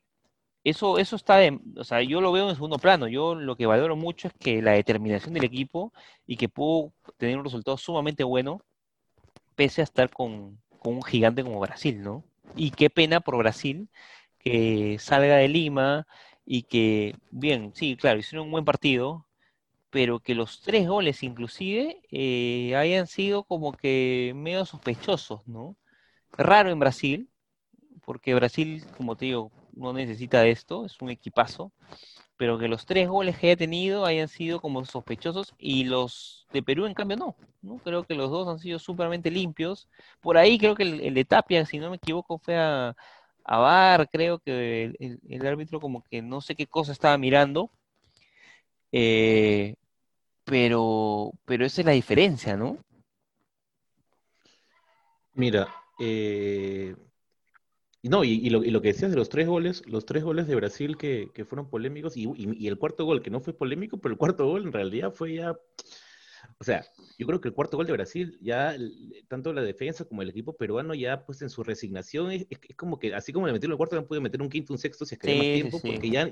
eso, 0.64 0.98
eso 0.98 1.16
está, 1.16 1.38
de, 1.38 1.60
o 1.78 1.84
sea, 1.84 2.02
yo 2.02 2.22
lo 2.22 2.32
veo 2.32 2.50
en 2.50 2.56
segundo 2.56 2.78
plano. 2.78 3.08
Yo 3.08 3.36
lo 3.36 3.56
que 3.58 3.66
valoro 3.66 3.96
mucho 3.96 4.28
es 4.30 4.34
que 4.40 4.62
la 4.62 4.72
determinación 4.74 5.34
del 5.34 5.44
equipo 5.46 5.94
y 6.26 6.38
que 6.38 6.50
pudo 6.50 6.94
tener 7.18 7.38
un 7.38 7.44
resultado 7.44 7.78
sumamente 7.78 8.24
bueno, 8.24 8.62
pese 9.56 9.82
a 9.82 9.84
estar 9.86 10.10
con, 10.12 10.62
con 10.80 10.96
un 10.96 11.04
gigante 11.04 11.44
como 11.44 11.60
Brasil, 11.60 12.02
¿no? 12.02 12.24
Y 12.56 12.72
qué 12.72 12.90
pena 12.90 13.20
por 13.22 13.38
Brasil 13.38 13.90
que 14.40 14.98
salga 15.00 15.38
de 15.38 15.48
Lima 15.50 16.08
y 16.46 16.64
que, 16.64 17.16
bien, 17.32 17.72
sí, 17.76 17.96
claro, 17.98 18.20
hicieron 18.20 18.48
un 18.48 18.52
buen 18.52 18.66
partido, 18.66 19.28
pero 19.90 20.20
que 20.20 20.36
los 20.36 20.62
tres 20.62 20.88
goles 20.88 21.24
inclusive 21.24 22.02
eh, 22.12 22.76
hayan 22.76 23.08
sido 23.08 23.44
como 23.46 23.74
que 23.74 24.34
medio 24.36 24.66
sospechosos, 24.66 25.48
¿no? 25.48 25.78
Raro 26.38 26.70
en 26.70 26.80
Brasil, 26.80 27.30
porque 28.06 28.36
Brasil, 28.36 28.84
como 28.98 29.16
te 29.16 29.26
digo, 29.26 29.52
no 29.74 29.94
necesita 29.94 30.46
esto, 30.46 30.86
es 30.86 31.02
un 31.02 31.10
equipazo, 31.10 31.72
pero 32.38 32.58
que 32.58 32.68
los 32.68 32.86
tres 32.86 33.08
goles 33.08 33.38
que 33.38 33.48
haya 33.48 33.58
tenido 33.58 34.06
hayan 34.06 34.28
sido 34.28 34.60
como 34.60 34.84
sospechosos 34.86 35.54
y 35.58 35.86
los 35.86 36.48
de 36.52 36.64
Perú 36.64 36.86
en 36.86 36.94
cambio 36.94 37.18
no, 37.18 37.36
¿no? 37.62 37.78
Creo 37.78 38.04
que 38.04 38.16
los 38.16 38.30
dos 38.30 38.48
han 38.48 38.60
sido 38.60 38.80
súpermente 38.80 39.32
limpios. 39.32 39.88
Por 40.22 40.38
ahí 40.38 40.58
creo 40.58 40.76
que 40.76 40.84
el, 40.84 41.14
de 41.14 41.26
Tapia, 41.26 41.66
si 41.66 41.80
no 41.80 41.90
me 41.90 41.98
equivoco, 41.98 42.40
fue 42.40 42.58
a, 42.58 42.96
a 43.44 43.58
Bar, 43.58 44.10
creo 44.10 44.40
que 44.40 44.94
el, 45.30 45.48
árbitro 45.48 45.80
como 45.80 46.04
que 46.04 46.22
no 46.22 46.42
sé 46.42 46.56
qué 46.56 46.68
cosa 46.68 46.92
estaba 46.92 47.18
mirando. 47.18 47.70
Eh, 48.92 49.76
pero, 50.44 51.32
pero 51.46 51.66
esa 51.66 51.82
es 51.82 51.86
la 51.86 51.94
diferencia, 51.94 52.58
¿no? 52.58 52.78
Mira, 55.36 55.68
eh, 56.00 56.96
no, 58.04 58.24
y, 58.24 58.50
lo, 58.50 58.82
que 58.82 58.90
decías 58.90 59.12
de 59.12 59.18
los 59.18 59.30
tres 59.30 59.48
goles, 59.48 59.84
los 59.88 60.06
tres 60.06 60.24
goles 60.24 60.48
de 60.48 60.56
Brasil 60.56 60.98
que, 60.98 61.46
fueron 61.48 61.70
polémicos, 61.70 62.18
y, 62.18 62.28
y, 62.36 62.68
el 62.68 62.78
cuarto 62.78 63.06
gol 63.06 63.22
que 63.22 63.30
no 63.30 63.40
fue 63.40 63.54
polémico, 63.54 64.00
pero 64.00 64.14
el 64.14 64.18
cuarto 64.18 64.46
gol 64.46 64.64
en 64.64 64.74
realidad 64.74 65.14
fue 65.14 65.36
ya 65.36 65.58
o 66.60 66.64
sea, 66.64 66.86
yo 67.18 67.28
creo 67.28 67.42
que 67.42 67.50
el 67.50 67.54
cuarto 67.54 67.78
gol 67.78 67.86
de 67.86 67.94
Brasil, 67.94 68.38
ya 68.42 68.76
tanto 69.28 69.54
la 69.54 69.62
defensa 69.62 70.06
como 70.06 70.22
el 70.22 70.30
equipo 70.30 70.56
peruano, 70.56 70.94
ya 70.94 71.26
pues 71.26 71.42
en 71.42 71.50
su 71.50 71.64
resignación, 71.64 72.32
es, 72.32 72.48
como 72.76 73.00
que 73.00 73.14
así 73.14 73.34
como 73.34 73.48
le 73.48 73.54
metieron 73.54 73.74
el 73.74 73.78
cuarto, 73.78 73.96
no 73.96 74.08
puede 74.08 74.22
meter 74.22 74.42
un 74.42 74.50
quinto, 74.50 74.74
un 74.74 74.80
sexto 74.80 75.06
si 75.06 75.16
es 75.16 75.20
que 75.20 75.36
más 75.36 75.42
tiempo, 75.42 75.82
porque, 75.82 76.10
ya, 76.10 76.32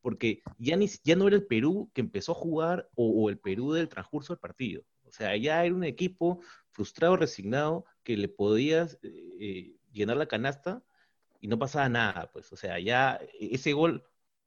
porque 0.00 0.42
ya, 0.58 0.76
ni, 0.76 0.88
ya 1.04 1.16
no 1.16 1.26
era 1.26 1.36
el 1.36 1.46
Perú 1.46 1.90
que 1.94 2.00
empezó 2.00 2.32
a 2.32 2.36
jugar 2.36 2.88
o, 2.94 3.30
el 3.30 3.38
Perú 3.38 3.72
del 3.72 3.88
transcurso 3.88 4.32
del 4.32 4.40
partido. 4.40 4.82
O 5.04 5.12
sea, 5.12 5.36
ya 5.36 5.64
era 5.64 5.74
un 5.74 5.84
equipo 5.84 6.40
frustrado, 6.70 7.16
resignado, 7.16 7.84
que 8.02 8.16
le 8.16 8.28
podías 8.28 8.98
eh, 9.02 9.72
llenar 9.92 10.16
la 10.16 10.26
canasta 10.26 10.82
y 11.40 11.48
no 11.48 11.58
pasaba 11.58 11.88
nada, 11.88 12.30
pues. 12.32 12.52
O 12.52 12.56
sea, 12.56 12.78
ya 12.78 13.20
ese 13.38 13.72
gol 13.72 14.04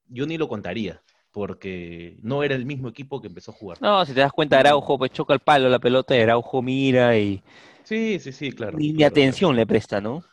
yo 0.07 0.25
ni 0.25 0.37
lo 0.37 0.47
contaría 0.47 1.01
porque 1.31 2.17
no 2.21 2.43
era 2.43 2.55
el 2.55 2.65
mismo 2.65 2.87
equipo 2.87 3.19
que 3.19 3.27
empezó 3.27 3.51
a 3.51 3.55
jugar. 3.55 3.81
No, 3.81 4.05
si 4.05 4.13
te 4.13 4.19
das 4.19 4.31
cuenta, 4.31 4.59
Araujo 4.59 4.99
pues 4.99 5.11
choca 5.11 5.33
el 5.33 5.39
palo 5.39 5.67
la 5.67 5.79
pelota, 5.79 6.13
Araujo 6.13 6.61
mira 6.61 7.17
y... 7.17 7.41
Sí, 7.83 8.19
sí, 8.19 8.31
sí, 8.31 8.51
claro. 8.51 8.77
Ni 8.77 9.03
atención 9.03 9.55
le 9.55 9.65
presta, 9.65 9.99
¿no? 9.99 10.23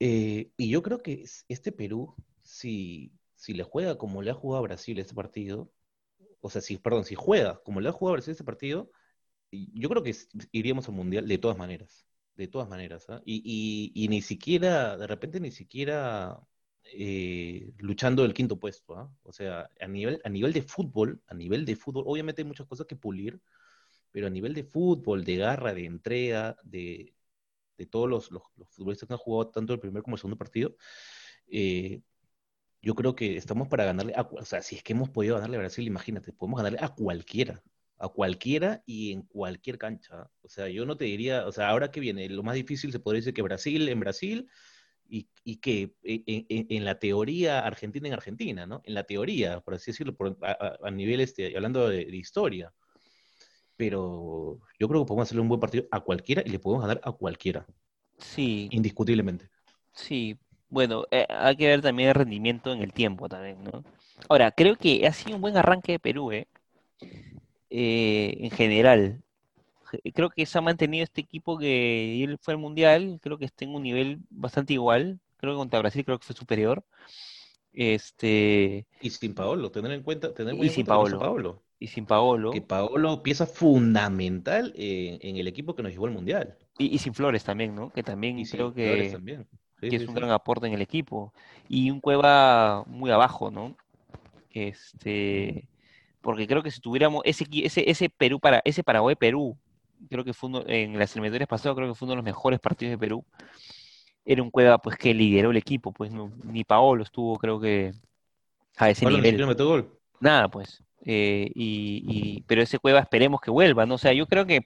Eh, 0.00 0.50
y 0.56 0.68
yo 0.68 0.82
creo 0.82 0.98
que 0.98 1.24
este 1.48 1.70
Perú, 1.70 2.16
si, 2.42 3.12
si 3.36 3.54
le 3.54 3.62
juega 3.62 3.96
como 3.96 4.22
le 4.22 4.32
ha 4.32 4.34
jugado 4.34 4.58
a 4.58 4.66
Brasil 4.66 4.98
este 4.98 5.14
partido, 5.14 5.70
o 6.40 6.50
sea, 6.50 6.60
si, 6.60 6.76
perdón, 6.78 7.04
si 7.04 7.14
juega 7.14 7.62
como 7.62 7.80
le 7.80 7.88
ha 7.88 7.92
jugado 7.92 8.14
a 8.14 8.16
Brasil 8.16 8.32
este 8.32 8.42
partido, 8.42 8.90
yo 9.52 9.88
creo 9.88 10.02
que 10.02 10.16
iríamos 10.50 10.88
al 10.88 10.94
Mundial 10.94 11.28
de 11.28 11.38
todas 11.38 11.56
maneras, 11.56 12.04
de 12.42 12.48
todas 12.48 12.68
maneras. 12.68 13.06
¿ah? 13.08 13.22
Y, 13.24 14.06
ni 14.08 14.22
siquiera, 14.22 14.96
de 14.96 15.06
repente 15.06 15.40
ni 15.40 15.50
siquiera 15.50 16.40
eh, 16.84 17.72
luchando 17.78 18.24
el 18.24 18.34
quinto 18.34 18.58
puesto. 18.58 18.96
¿ah? 18.96 19.10
O 19.22 19.32
sea, 19.32 19.70
a 19.80 19.86
nivel, 19.88 20.20
a 20.24 20.28
nivel 20.28 20.52
de 20.52 20.62
fútbol, 20.62 21.22
a 21.26 21.34
nivel 21.34 21.64
de 21.64 21.76
fútbol, 21.76 22.04
obviamente 22.06 22.42
hay 22.42 22.48
muchas 22.48 22.66
cosas 22.66 22.86
que 22.86 22.96
pulir, 22.96 23.40
pero 24.10 24.26
a 24.26 24.30
nivel 24.30 24.54
de 24.54 24.64
fútbol, 24.64 25.24
de 25.24 25.36
garra, 25.36 25.74
de 25.74 25.86
entrega, 25.86 26.56
de, 26.64 27.14
todos 27.90 28.08
los, 28.08 28.28
futbolistas 28.70 29.08
que 29.08 29.14
han 29.14 29.18
jugado 29.18 29.50
tanto 29.50 29.72
el 29.72 29.80
primer 29.80 30.02
como 30.04 30.14
el 30.16 30.20
segundo 30.20 30.38
partido, 30.38 30.76
eh, 31.48 32.02
yo 32.82 32.94
creo 32.94 33.14
que 33.16 33.36
estamos 33.36 33.68
para 33.68 33.84
ganarle, 33.84 34.14
o 34.16 34.44
sea, 34.44 34.62
si 34.62 34.76
es 34.76 34.82
que 34.84 34.92
hemos 34.92 35.10
podido 35.10 35.36
ganarle 35.36 35.56
a 35.56 35.60
Brasil, 35.60 35.86
imagínate, 35.86 36.32
podemos 36.32 36.58
ganarle 36.58 36.78
a 36.80 36.94
cualquiera, 36.94 37.62
a 38.02 38.08
cualquiera 38.08 38.82
y 38.84 39.12
en 39.12 39.22
cualquier 39.22 39.78
cancha. 39.78 40.28
O 40.42 40.48
sea, 40.48 40.68
yo 40.68 40.84
no 40.84 40.96
te 40.96 41.04
diría, 41.04 41.46
o 41.46 41.52
sea, 41.52 41.68
ahora 41.68 41.92
que 41.92 42.00
viene, 42.00 42.28
lo 42.28 42.42
más 42.42 42.56
difícil 42.56 42.90
se 42.90 42.98
podría 42.98 43.20
decir 43.20 43.32
que 43.32 43.42
Brasil, 43.42 43.88
en 43.88 44.00
Brasil, 44.00 44.48
y, 45.08 45.56
que 45.56 45.94
en, 46.02 46.84
la 46.84 46.98
teoría 46.98 47.60
Argentina 47.60 48.08
en 48.08 48.14
Argentina, 48.14 48.66
¿no? 48.66 48.80
En 48.84 48.94
la 48.94 49.04
teoría, 49.04 49.60
por 49.60 49.74
así 49.74 49.92
decirlo, 49.92 50.16
a, 50.42 50.90
nivel, 50.90 51.20
este, 51.20 51.54
hablando 51.54 51.88
de, 51.88 52.02
historia. 52.16 52.72
Pero 53.76 54.58
yo 54.80 54.88
creo 54.88 55.02
que 55.02 55.08
podemos 55.08 55.28
hacerle 55.28 55.42
un 55.42 55.48
buen 55.48 55.60
partido 55.60 55.84
a 55.92 56.00
cualquiera 56.00 56.42
y 56.44 56.48
le 56.48 56.58
podemos 56.58 56.82
ganar 56.82 57.00
a 57.04 57.12
cualquiera. 57.12 57.66
Sí. 58.18 58.68
Indiscutiblemente. 58.72 59.48
Sí, 59.92 60.38
bueno, 60.68 61.04
eh, 61.10 61.26
hay 61.28 61.56
que 61.56 61.68
ver 61.68 61.82
también 61.82 62.08
el 62.08 62.14
rendimiento 62.14 62.72
en 62.72 62.82
el 62.82 62.92
tiempo 62.92 63.28
también, 63.28 63.62
¿no? 63.62 63.84
Ahora, 64.28 64.50
creo 64.50 64.76
que 64.76 65.06
ha 65.06 65.12
sido 65.12 65.36
un 65.36 65.42
buen 65.42 65.56
arranque 65.56 65.92
de 65.92 65.98
Perú, 65.98 66.32
¿eh? 66.32 66.48
Eh 67.72 68.36
en 68.40 68.50
general 68.50 69.22
creo 70.14 70.30
que 70.30 70.46
se 70.46 70.58
ha 70.58 70.60
mantenido 70.60 71.04
este 71.04 71.20
equipo 71.20 71.58
que 71.58 72.22
él 72.22 72.38
fue 72.40 72.54
al 72.54 72.58
Mundial, 72.58 73.18
creo 73.22 73.38
que 73.38 73.44
está 73.44 73.64
en 73.64 73.74
un 73.74 73.82
nivel 73.82 74.20
bastante 74.30 74.72
igual, 74.72 75.20
creo 75.36 75.54
que 75.54 75.58
contra 75.58 75.80
Brasil 75.80 76.04
creo 76.04 76.18
que 76.18 76.26
fue 76.26 76.36
superior. 76.36 76.84
Este... 77.72 78.86
Y 79.00 79.10
sin 79.10 79.34
Paolo, 79.34 79.70
tener 79.70 79.92
en 79.92 80.02
cuenta, 80.02 80.32
tener 80.34 80.54
y 80.62 80.68
sin 80.68 80.86
Paolo. 80.86 81.62
Y 81.78 81.88
sin 81.88 82.06
Paolo. 82.06 82.52
Que 82.52 82.60
Paolo 82.60 83.22
pieza 83.22 83.46
fundamental 83.46 84.72
en, 84.76 85.36
el 85.36 85.48
equipo 85.48 85.74
que 85.74 85.82
nos 85.82 85.92
llevó 85.92 86.06
al 86.06 86.12
Mundial. 86.12 86.56
Y, 86.78 86.98
sin 86.98 87.14
Flores 87.14 87.44
también, 87.44 87.74
¿no? 87.74 87.90
Que 87.90 88.02
también 88.02 88.42
creo 88.44 88.72
que, 88.72 89.18
que 89.80 89.96
es 89.96 90.06
un 90.06 90.14
gran 90.14 90.30
aporte 90.30 90.66
en 90.66 90.74
el 90.74 90.82
equipo. 90.82 91.32
Y 91.68 91.90
un 91.90 92.00
Cueva 92.00 92.84
muy 92.86 93.10
abajo, 93.10 93.50
¿no? 93.50 93.76
Este, 94.50 95.66
porque 96.22 96.46
creo 96.46 96.62
que 96.62 96.70
si 96.70 96.80
tuviéramos 96.80 97.22
ese, 97.24 97.46
ese, 97.52 97.90
ese 97.90 98.08
Perú 98.08 98.40
para, 98.40 98.62
ese 98.64 98.82
Paraguay-Perú 98.82 99.56
creo 100.08 100.24
que 100.24 100.32
fue 100.32 100.48
uno, 100.48 100.64
en 100.66 100.98
las 100.98 101.12
eliminatorias 101.14 101.48
pasadas, 101.48 101.76
creo 101.76 101.88
que 101.88 101.94
fue 101.94 102.06
uno 102.06 102.12
de 102.12 102.16
los 102.16 102.24
mejores 102.24 102.60
partidos 102.60 102.92
de 102.92 102.98
Perú. 102.98 103.24
Era 104.24 104.42
un 104.42 104.50
Cueva 104.50 104.78
pues 104.78 104.96
que 104.96 105.14
lideró 105.14 105.50
el 105.50 105.56
equipo, 105.56 105.92
pues 105.92 106.12
ni 106.44 106.64
Paolo 106.64 107.02
estuvo, 107.02 107.38
creo 107.38 107.60
que 107.60 107.92
a 108.76 108.90
ese 108.90 109.04
nivel. 109.06 109.22
Nada, 110.20 110.48
pues. 110.48 110.82
Eh, 111.04 111.50
y, 111.56 112.44
pero 112.46 112.62
ese 112.62 112.78
Cueva 112.78 113.00
esperemos 113.00 113.40
que 113.40 113.50
vuelva, 113.50 113.86
¿no? 113.86 113.96
O 113.96 113.98
sea, 113.98 114.12
yo 114.12 114.26
creo 114.26 114.46
que 114.46 114.64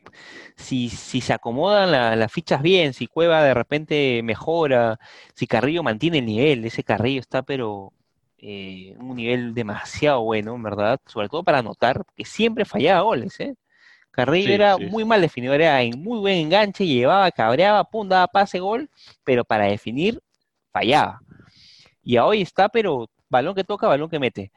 si, 0.56 0.90
si 0.90 1.22
se 1.22 1.32
acomodan 1.32 1.90
las 1.90 2.30
fichas 2.30 2.60
bien, 2.60 2.92
si 2.92 3.06
Cueva 3.06 3.42
de 3.42 3.54
repente 3.54 4.20
mejora, 4.22 4.98
si 5.34 5.46
Carrillo 5.46 5.82
mantiene 5.82 6.18
el 6.18 6.26
nivel, 6.26 6.64
ese 6.66 6.84
Carrillo 6.84 7.20
está 7.20 7.42
pero 7.42 7.94
eh, 8.38 8.94
un 8.98 9.16
nivel 9.16 9.54
demasiado 9.54 10.22
bueno, 10.22 10.56
¿verdad? 10.60 11.00
Sobre 11.06 11.28
todo 11.28 11.42
para 11.42 11.58
anotar, 11.58 12.04
que 12.16 12.24
siempre 12.24 12.64
fallaba 12.64 13.02
goles, 13.02 13.38
¿eh? 13.40 13.54
Carrillo 14.10 14.52
era 14.54 14.78
muy 14.78 15.04
mal 15.04 15.20
definido, 15.20 15.52
era 15.52 15.82
en 15.82 16.02
muy 16.02 16.18
buen 16.18 16.38
enganche, 16.38 16.86
llevaba, 16.86 17.30
cabreaba, 17.30 17.84
pum, 17.84 18.08
daba 18.08 18.26
pase, 18.26 18.58
gol, 18.60 18.88
pero 19.24 19.44
para 19.44 19.66
definir 19.66 20.22
fallaba. 20.72 21.20
Y 22.02 22.16
hoy 22.16 22.40
está, 22.40 22.70
pero 22.70 23.10
balón 23.28 23.54
que 23.54 23.64
toca, 23.64 23.86
balón 23.86 24.08
que 24.08 24.18
mete. 24.18 24.52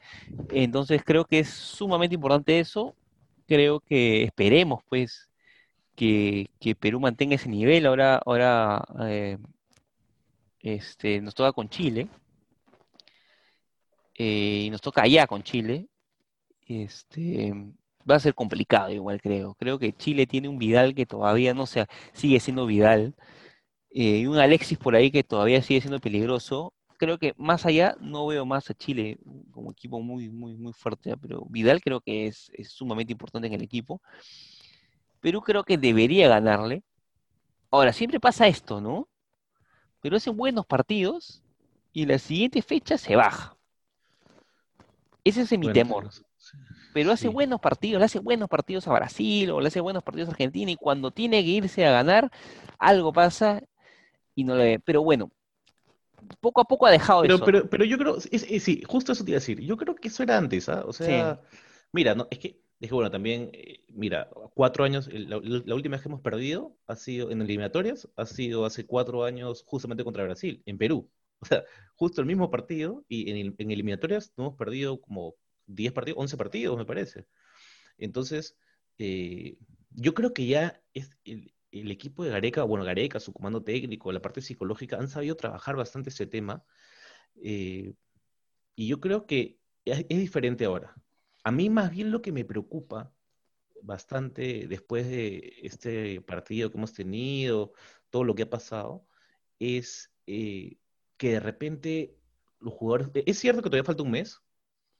Entonces 0.50 1.02
creo 1.04 1.26
que 1.26 1.40
es 1.40 1.50
sumamente 1.50 2.14
importante 2.14 2.58
eso. 2.58 2.94
Creo 3.46 3.80
que 3.80 4.22
esperemos, 4.22 4.82
pues, 4.88 5.28
que, 5.94 6.48
Perú 6.78 7.00
mantenga 7.00 7.34
ese 7.34 7.48
nivel. 7.48 7.86
Ahora, 7.86 8.20
ahora 8.24 8.84
eh, 9.02 9.36
este, 10.60 11.20
nos 11.20 11.34
toca 11.34 11.52
con 11.52 11.68
Chile. 11.68 12.08
Eh, 14.22 14.64
y 14.66 14.70
nos 14.70 14.82
toca 14.82 15.02
allá 15.02 15.26
con 15.26 15.42
Chile. 15.42 15.88
Este, 16.66 17.52
va 18.08 18.16
a 18.16 18.20
ser 18.20 18.34
complicado 18.34 18.90
igual, 18.92 19.20
creo. 19.22 19.54
Creo 19.54 19.78
que 19.78 19.94
Chile 19.94 20.26
tiene 20.26 20.48
un 20.48 20.58
Vidal 20.58 20.94
que 20.94 21.06
todavía 21.06 21.54
no 21.54 21.66
se 21.66 21.86
sigue 22.12 22.38
siendo 22.40 22.66
Vidal. 22.66 23.14
Eh, 23.90 24.18
y 24.20 24.26
un 24.26 24.38
Alexis 24.38 24.78
por 24.78 24.94
ahí 24.94 25.10
que 25.10 25.24
todavía 25.24 25.62
sigue 25.62 25.80
siendo 25.80 26.00
peligroso. 26.00 26.74
Creo 26.98 27.18
que 27.18 27.34
más 27.38 27.66
allá 27.66 27.96
no 28.00 28.26
veo 28.26 28.44
más 28.46 28.70
a 28.70 28.74
Chile 28.74 29.18
como 29.52 29.72
equipo 29.72 30.00
muy, 30.00 30.28
muy, 30.30 30.54
muy 30.56 30.74
fuerte, 30.74 31.16
pero 31.16 31.46
Vidal 31.48 31.80
creo 31.80 32.00
que 32.02 32.26
es, 32.26 32.52
sumamente 32.68 33.12
importante 33.12 33.48
en 33.48 33.54
el 33.54 33.62
equipo. 33.62 34.02
Perú 35.20 35.40
creo 35.42 35.64
que 35.64 35.78
debería 35.78 36.28
ganarle. 36.28 36.82
Ahora, 37.70 37.92
siempre 37.92 38.20
pasa 38.20 38.48
esto, 38.48 38.80
¿no? 38.82 39.08
Pero 40.00 40.16
hacen 40.16 40.36
buenos 40.36 40.66
partidos 40.66 41.42
y 41.92 42.06
la 42.06 42.18
siguiente 42.18 42.62
fecha 42.62 42.98
se 42.98 43.16
baja. 43.16 43.59
Ese 45.30 45.54
es 45.54 45.58
mi 45.58 45.72
temor 45.72 46.10
pero 46.92 47.12
hace 47.12 47.28
buenos 47.28 47.60
partidos, 47.60 48.00
le 48.00 48.06
hace 48.06 48.18
buenos 48.18 48.48
partidos 48.48 48.86
a 48.88 48.92
Brasil 48.92 49.50
o 49.50 49.60
le 49.60 49.68
hace 49.68 49.80
buenos 49.80 50.02
partidos 50.02 50.28
a 50.28 50.32
Argentina 50.32 50.70
y 50.70 50.76
cuando 50.76 51.10
tiene 51.10 51.42
que 51.44 51.50
irse 51.50 51.86
a 51.86 51.92
ganar, 51.92 52.30
algo 52.78 53.12
pasa 53.12 53.62
y 54.34 54.44
no 54.44 54.56
le... 54.56 54.80
Pero 54.80 55.02
bueno, 55.02 55.30
poco 56.40 56.60
a 56.60 56.64
poco 56.64 56.86
ha 56.86 56.90
dejado 56.90 57.22
pero, 57.22 57.34
eso. 57.36 57.44
Pero, 57.44 57.70
pero 57.70 57.84
yo 57.84 57.98
creo, 57.98 58.20
sí, 58.20 58.82
justo 58.86 59.12
eso 59.12 59.24
te 59.24 59.30
iba 59.30 59.36
a 59.36 59.40
decir, 59.40 59.60
yo 59.60 59.76
creo 59.76 59.94
que 59.94 60.08
eso 60.08 60.22
era 60.22 60.36
antes, 60.36 60.68
¿ah? 60.68 60.84
O 60.86 60.92
sea, 60.92 61.40
mira, 61.92 62.14
no, 62.14 62.26
es 62.30 62.38
que, 62.38 62.60
es 62.80 62.88
que 62.88 62.94
bueno, 62.94 63.10
también, 63.10 63.50
eh, 63.52 63.84
mira, 63.88 64.28
cuatro 64.54 64.84
años, 64.84 65.08
la, 65.12 65.36
última 65.74 65.96
vez 65.96 66.02
que 66.02 66.08
hemos 66.08 66.22
perdido 66.22 66.76
ha 66.86 66.96
sido 66.96 67.30
en 67.30 67.40
eliminatorias, 67.40 68.08
ha 68.16 68.26
sido 68.26 68.64
hace 68.64 68.86
cuatro 68.86 69.24
años 69.24 69.62
justamente 69.64 70.04
contra 70.04 70.24
Brasil, 70.24 70.62
en 70.66 70.78
Perú. 70.78 71.08
O 71.42 71.46
sea, 71.46 71.64
justo 71.94 72.20
el 72.20 72.26
mismo 72.26 72.50
partido 72.50 73.04
y 73.08 73.30
en, 73.30 73.54
eliminatorias 73.58 74.32
no 74.36 74.44
hemos 74.44 74.58
perdido 74.58 75.00
como 75.00 75.36
10 75.66 75.92
partidos, 75.92 76.18
11 76.20 76.36
partidos, 76.36 76.76
me 76.76 76.84
parece. 76.84 77.26
Entonces, 77.98 78.56
eh, 78.98 79.56
yo 79.90 80.14
creo 80.14 80.34
que 80.34 80.46
ya 80.46 80.82
es 80.94 81.16
el, 81.24 81.52
equipo 81.72 82.24
de 82.24 82.30
Gareca, 82.30 82.64
bueno, 82.64 82.84
Gareca, 82.84 83.20
su 83.20 83.32
comando 83.32 83.62
técnico, 83.62 84.12
la 84.12 84.22
parte 84.22 84.42
psicológica, 84.42 84.96
han 84.96 85.08
sabido 85.08 85.36
trabajar 85.36 85.76
bastante 85.76 86.10
ese 86.10 86.26
tema. 86.26 86.64
Eh, 87.42 87.94
y 88.74 88.88
yo 88.88 89.00
creo 89.00 89.26
que 89.26 89.58
es, 89.84 90.06
diferente 90.08 90.64
ahora. 90.64 90.94
A 91.44 91.50
mí 91.52 91.70
más 91.70 91.90
bien 91.90 92.10
lo 92.10 92.22
que 92.22 92.32
me 92.32 92.44
preocupa 92.44 93.12
bastante 93.82 94.66
después 94.68 95.06
de 95.08 95.54
este 95.62 96.20
partido 96.22 96.70
que 96.70 96.78
hemos 96.78 96.92
tenido, 96.92 97.72
todo 98.10 98.24
lo 98.24 98.34
que 98.34 98.42
ha 98.44 98.50
pasado, 98.50 99.06
es 99.58 100.12
eh, 100.26 100.78
que 101.20 101.32
de 101.32 101.40
repente 101.40 102.16
los 102.60 102.72
jugadores, 102.72 103.10
es 103.26 103.38
cierto 103.38 103.60
que 103.60 103.68
todavía 103.68 103.84
falta 103.84 104.02
un 104.02 104.10
mes, 104.10 104.40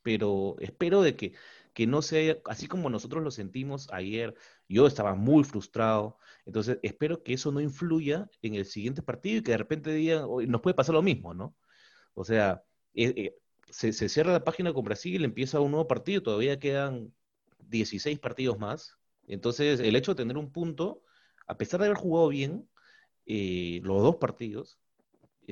pero 0.02 0.56
espero 0.60 1.00
de 1.00 1.16
que, 1.16 1.32
que 1.72 1.86
no 1.86 2.02
sea, 2.02 2.36
así 2.44 2.66
como 2.66 2.90
nosotros 2.90 3.24
lo 3.24 3.30
sentimos 3.30 3.88
ayer, 3.90 4.34
yo 4.68 4.86
estaba 4.86 5.14
muy 5.14 5.44
frustrado, 5.44 6.18
entonces 6.44 6.78
espero 6.82 7.22
que 7.22 7.32
eso 7.32 7.52
no 7.52 7.62
influya 7.62 8.28
en 8.42 8.54
el 8.54 8.66
siguiente 8.66 9.00
partido 9.00 9.38
y 9.38 9.42
que 9.42 9.52
de 9.52 9.56
repente 9.56 9.94
digan, 9.94 10.26
nos 10.46 10.60
puede 10.60 10.74
pasar 10.74 10.94
lo 10.94 11.00
mismo, 11.00 11.32
¿no? 11.32 11.56
O 12.12 12.22
sea, 12.22 12.64
eh, 12.92 13.14
eh, 13.16 13.36
se, 13.70 13.92
cierra 14.10 14.32
la 14.32 14.44
página 14.44 14.74
con 14.74 14.84
Brasil, 14.84 15.24
empieza 15.24 15.60
un 15.60 15.70
nuevo 15.70 15.88
partido, 15.88 16.22
todavía 16.22 16.58
quedan 16.58 17.14
16 17.60 18.18
partidos 18.18 18.58
más, 18.58 18.98
entonces 19.26 19.80
el 19.80 19.96
hecho 19.96 20.12
de 20.12 20.22
tener 20.22 20.36
un 20.36 20.52
punto, 20.52 21.02
a 21.46 21.56
pesar 21.56 21.80
de 21.80 21.86
haber 21.86 21.96
jugado 21.98 22.28
bien 22.28 22.68
eh, 23.24 23.80
los 23.84 24.02
dos 24.02 24.16
partidos, 24.16 24.78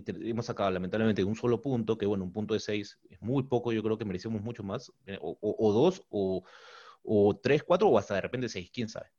hemos 0.06 0.46
sacado 0.46 0.70
lamentablemente 0.70 1.24
un 1.24 1.34
solo 1.34 1.60
punto, 1.62 1.98
que 1.98 2.06
bueno, 2.06 2.24
un 2.24 2.32
punto 2.32 2.54
de 2.54 2.60
seis 2.60 2.98
es 3.10 3.20
muy 3.20 3.44
poco, 3.44 3.72
yo 3.72 3.82
creo 3.82 3.98
que 3.98 4.04
merecemos 4.04 4.42
mucho 4.42 4.62
más, 4.62 4.92
eh, 5.06 5.18
o, 5.20 5.72
dos, 5.72 6.04
o, 6.10 7.40
tres, 7.42 7.62
cuatro, 7.62 7.88
o 7.88 7.98
hasta 7.98 8.14
de 8.14 8.20
repente 8.20 8.48
seis, 8.48 8.70
quién 8.72 8.88
sabe. 8.88 9.10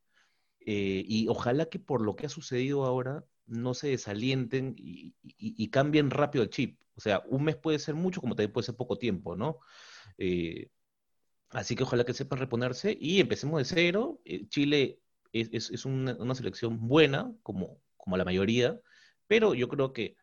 Eh, 0.62 1.04
y 1.08 1.28
ojalá 1.28 1.66
que 1.66 1.80
por 1.80 2.02
lo 2.02 2.16
que 2.16 2.26
ha 2.26 2.30
sucedido 2.30 2.86
ahora 2.86 3.26
no 3.46 3.74
se 3.74 3.90
desalienten 3.90 4.76
y, 4.78 5.14
cambien 5.70 6.12
rápido 6.12 6.44
el 6.44 6.50
chip. 6.50 6.80
O 6.96 7.02
sea, 7.02 7.24
un 7.28 7.46
mes 7.46 7.56
puede 7.56 7.80
ser 7.80 7.96
mucho, 7.96 8.22
como 8.22 8.36
también 8.36 8.52
puede 8.52 8.66
ser 8.66 8.76
poco 8.76 8.98
tiempo, 8.98 9.36
¿no? 9.36 9.60
Eh, 10.18 10.70
así 11.50 11.76
que 11.76 11.84
ojalá 11.84 12.04
que 12.04 12.14
sepan 12.14 12.40
reponerse 12.40 12.98
y 13.00 13.20
empecemos 13.20 13.60
de 13.60 13.66
cero. 13.66 14.22
Chile 14.50 15.00
es, 15.32 15.86
una, 15.86 16.16
una, 16.18 16.36
selección 16.36 16.88
buena, 16.88 17.34
como, 17.44 17.82
como 17.98 18.18
la 18.18 18.26
mayoría, 18.26 18.80
pero 19.30 19.54
yo 19.54 19.70
creo 19.70 19.94
que 19.94 20.18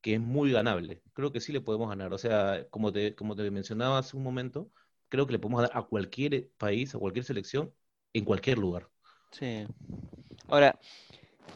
que 0.00 0.14
es 0.14 0.20
muy 0.20 0.52
ganable. 0.52 1.02
Creo 1.12 1.32
que 1.32 1.40
sí 1.40 1.52
le 1.52 1.60
podemos 1.60 1.88
ganar. 1.88 2.12
O 2.12 2.18
sea, 2.18 2.66
como 2.70 2.92
te, 2.92 3.14
como 3.14 3.34
te 3.36 3.50
mencionaba 3.50 3.98
hace 3.98 4.16
un 4.16 4.22
momento, 4.22 4.70
creo 5.08 5.26
que 5.26 5.32
le 5.32 5.38
podemos 5.38 5.62
dar 5.62 5.70
a 5.74 5.82
cualquier 5.82 6.48
país, 6.58 6.94
a 6.94 6.98
cualquier 6.98 7.24
selección, 7.24 7.72
en 8.12 8.24
cualquier 8.24 8.58
lugar. 8.58 8.88
Sí. 9.32 9.66
Ahora, 10.48 10.78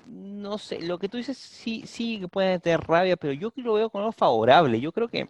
no 0.07 0.59
sé, 0.59 0.81
lo 0.83 0.99
que 0.99 1.09
tú 1.09 1.17
dices 1.17 1.39
sí, 1.39 1.85
sí 1.87 2.21
que 2.21 2.29
puede 2.29 2.59
tener 2.59 2.81
rabia, 2.81 3.17
pero 3.17 3.33
yo 3.33 3.53
lo 3.57 3.75
veo 3.75 3.91
con 3.91 4.01
algo 4.01 4.13
favorable. 4.13 4.81
Yo 4.81 4.93
creo 4.93 5.09
que 5.09 5.29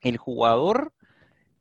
el 0.00 0.16
jugador 0.16 0.92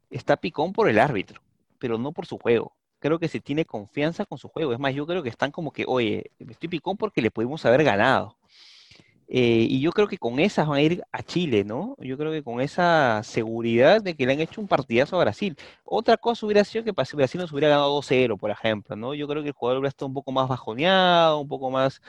está 0.10 0.38
picón 0.38 0.74
por 0.74 0.90
el 0.90 1.00
árbitro, 1.00 1.42
pero 1.80 1.98
no 1.98 2.12
por 2.12 2.26
su 2.26 2.38
juego. 2.38 2.76
Creo 3.00 3.20
que 3.20 3.28
se 3.28 3.40
tiene 3.40 3.66
confianza 3.66 4.26
con 4.26 4.38
su 4.38 4.48
juego. 4.48 4.74
Es 4.74 4.80
más, 4.80 4.94
yo 4.94 5.08
creo 5.08 5.24
que 5.24 5.30
están 5.30 5.52
como 5.52 5.72
que, 5.72 5.86
oye, 5.88 6.32
estoy 6.40 6.70
picón 6.70 6.98
porque 6.98 7.22
le 7.22 7.32
pudimos 7.32 7.66
haber 7.66 7.84
ganado. 7.84 8.38
Eh, 9.34 9.66
y 9.70 9.80
yo 9.80 9.94
creo 9.94 10.10
que 10.10 10.18
con 10.18 10.40
esas 10.40 10.68
van 10.68 10.80
a 10.80 10.82
ir 10.82 11.04
a 11.10 11.24
Chile, 11.24 11.64
¿no? 11.64 11.96
Yo 12.00 12.18
creo 12.18 12.34
que 12.34 12.44
con 12.44 12.60
esa 12.60 13.24
seguridad 13.24 14.02
de 14.02 14.14
que 14.14 14.26
le 14.26 14.34
han 14.34 14.42
hecho 14.42 14.60
un 14.60 14.68
partidazo 14.68 15.16
a 15.16 15.24
Brasil. 15.24 15.56
Otra 15.86 16.18
cosa 16.18 16.46
hubiera 16.46 16.66
sido 16.66 16.84
que 16.84 16.92
Brasil 16.92 17.40
nos 17.40 17.52
hubiera 17.54 17.70
ganado 17.70 17.92
2-0, 18.02 18.38
por 18.38 18.52
ejemplo, 18.52 18.98
¿no? 18.98 19.14
Yo 19.14 19.30
creo 19.30 19.42
que 19.42 19.50
el 19.50 19.54
jugador 19.56 19.80
hubiera 19.80 19.90
estado 19.90 20.08
un 20.08 20.14
poco 20.16 20.34
más 20.34 20.50
bajoneado, 20.50 21.40
un 21.40 21.48
poco 21.48 21.72
más, 21.72 22.02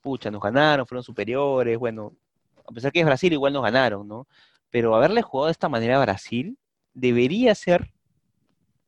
pucha, 0.00 0.32
nos 0.32 0.42
ganaron, 0.42 0.84
fueron 0.84 1.04
superiores, 1.04 1.78
bueno, 1.78 2.12
a 2.66 2.72
pesar 2.72 2.90
que 2.92 3.00
es 3.00 3.06
Brasil, 3.06 3.32
igual 3.32 3.52
nos 3.52 3.62
ganaron, 3.62 4.08
¿no? 4.08 4.26
Pero 4.70 4.96
haberle 4.96 5.22
jugado 5.22 5.46
de 5.46 5.52
esta 5.52 5.68
manera 5.68 5.98
a 5.98 6.04
Brasil 6.04 6.58
debería 6.92 7.54
ser 7.54 7.92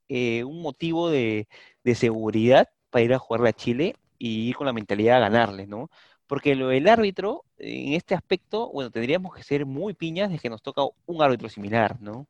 eh, 0.08 0.44
un 0.44 0.62
motivo 0.62 1.10
de, 1.10 1.48
seguridad 1.94 2.68
para 2.90 3.04
ir 3.04 3.14
a 3.14 3.18
jugarle 3.18 3.50
a 3.50 3.52
Chile 3.52 3.96
y 4.18 4.48
ir 4.48 4.56
con 4.56 4.66
la 4.66 4.72
mentalidad 4.72 5.18
a 5.18 5.20
ganarle, 5.20 5.66
¿no? 5.66 5.90
Porque 6.26 6.54
lo 6.54 6.68
del 6.68 6.88
árbitro, 6.88 7.44
en 7.58 7.92
este 7.92 8.14
aspecto, 8.14 8.70
bueno, 8.72 8.90
tendríamos 8.90 9.34
que 9.34 9.42
ser 9.42 9.64
muy 9.66 9.94
piñas 9.94 10.30
de 10.30 10.38
que 10.38 10.50
nos 10.50 10.62
toca 10.62 10.82
un 11.06 11.22
árbitro 11.22 11.48
similar, 11.48 12.00
¿no? 12.00 12.26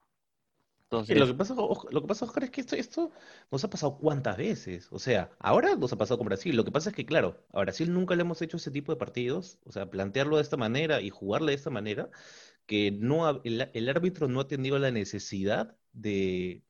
Entonces... 0.87 1.19
Lo 1.19 1.27
que, 1.27 1.35
pasa, 1.35 1.55
lo 1.55 2.01
que 2.03 2.07
pasa, 2.07 2.25
Oscar, 2.27 2.45
es 2.45 2.51
que 2.51 2.61
esto, 2.61 2.77
esto 2.77 3.11
nos 3.51 3.65
ha 3.65 3.71
pasado 3.71 3.99
cuántas 3.99 4.37
veces. 4.37 4.89
O 4.93 4.99
sea, 4.99 5.31
ahora 5.41 5.75
nos 5.75 5.93
ha 5.93 5.97
pasado 5.97 6.19
con 6.19 6.27
Brasil. 6.27 6.55
Lo 6.55 6.65
que 6.65 6.71
pasa 6.71 6.91
es 6.91 6.97
que, 6.97 7.05
claro, 7.05 7.45
a 7.53 7.61
Brasil 7.61 7.93
nunca 7.93 8.15
le 8.15 8.23
hemos 8.23 8.41
hecho 8.41 8.57
ese 8.57 8.71
tipo 8.71 8.93
de 8.93 8.99
partidos. 8.99 9.59
O 9.65 9.73
sea, 9.73 9.91
plantearlo 9.91 10.37
de 10.37 10.43
esta 10.43 10.57
manera 10.57 11.01
y 11.01 11.11
jugarle 11.11 11.53
de 11.53 11.57
esta 11.57 11.71
manera, 11.71 12.09
que 12.67 12.93
no 12.93 13.43
el, 13.43 13.89
árbitro 13.89 14.29
no 14.29 14.41
ha 14.41 14.49
tenido 14.49 14.79
la 14.79 14.93
necesidad 14.93 15.77
de, 15.93 16.63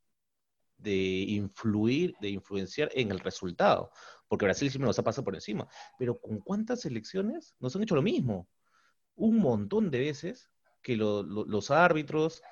de 0.79 0.95
influir, 1.29 2.15
de 2.21 2.31
influenciar 2.31 2.91
en 2.95 3.11
el 3.11 3.21
resultado. 3.21 3.91
Porque 4.29 4.45
Brasil 4.45 4.71
siempre 4.71 4.87
nos 4.87 4.99
ha 4.99 5.05
pasado 5.05 5.25
por 5.25 5.35
encima. 5.35 5.69
Pero 5.99 6.21
¿con 6.21 6.41
cuántas 6.41 6.81
selecciones 6.81 7.55
nos 7.61 7.77
han 7.77 7.83
hecho 7.83 7.95
lo 7.95 8.03
mismo? 8.03 8.49
Un 9.15 9.39
montón 9.39 9.91
de 9.91 10.01
veces 10.01 10.51
que 10.83 10.97
los 10.97 11.71
árbitros 11.71 12.43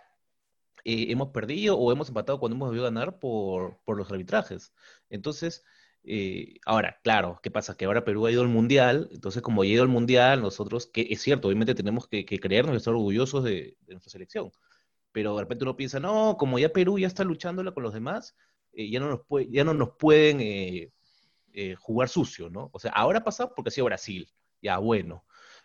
eh, 0.84 1.06
hemos 1.10 1.28
perdido 1.30 1.78
o 1.78 1.92
hemos 1.92 2.08
empatado 2.08 2.38
cuando 2.38 2.56
hemos 2.56 2.68
debido 2.70 2.84
ganar 2.84 3.18
por, 3.18 3.78
los 3.86 4.10
arbitrajes. 4.10 4.74
Entonces, 5.08 5.64
eh, 6.04 6.56
ahora, 6.66 7.00
claro, 7.02 7.40
¿qué 7.42 7.50
pasa? 7.50 7.76
Que 7.76 7.86
ahora 7.86 8.04
Perú 8.04 8.26
ha 8.26 8.32
ido 8.32 8.42
al 8.42 8.48
Mundial, 8.48 9.08
entonces 9.12 9.40
como 9.40 9.62
ha 9.62 9.66
ido 9.66 9.82
al 9.82 9.88
Mundial, 9.88 10.42
nosotros, 10.42 10.86
que 10.86 11.06
es 11.10 11.22
cierto, 11.22 11.48
obviamente 11.48 11.74
tenemos 11.74 12.06
que, 12.06 12.24
creernos 12.26 12.74
y 12.74 12.76
estar 12.78 12.92
orgullosos 12.92 13.44
de, 13.44 13.76
nuestra 13.88 14.10
selección, 14.10 14.50
pero 15.12 15.34
de 15.36 15.42
repente 15.42 15.64
uno 15.64 15.76
piensa, 15.76 16.00
no, 16.00 16.36
como 16.38 16.58
ya 16.58 16.70
Perú 16.70 16.98
ya 16.98 17.06
está 17.06 17.24
luchándola 17.24 17.72
con 17.72 17.82
los 17.82 17.94
demás, 17.94 18.36
eh, 18.72 18.90
ya, 18.90 19.00
no 19.00 19.08
nos 19.08 19.20
puede, 19.26 19.48
ya 19.50 19.64
no 19.64 19.74
nos 19.74 19.90
pueden 19.96 20.40
jugar 21.78 22.08
sucio, 22.08 22.50
¿no? 22.50 22.70
O 22.72 22.78
sea, 22.78 22.90
ahora 22.92 23.22
pasa 23.22 23.54
porque 23.54 23.68
ha 23.68 23.72
sido 23.72 23.86
Brasil, 23.86 24.28
ya 24.60 24.78
bueno, 24.78 25.24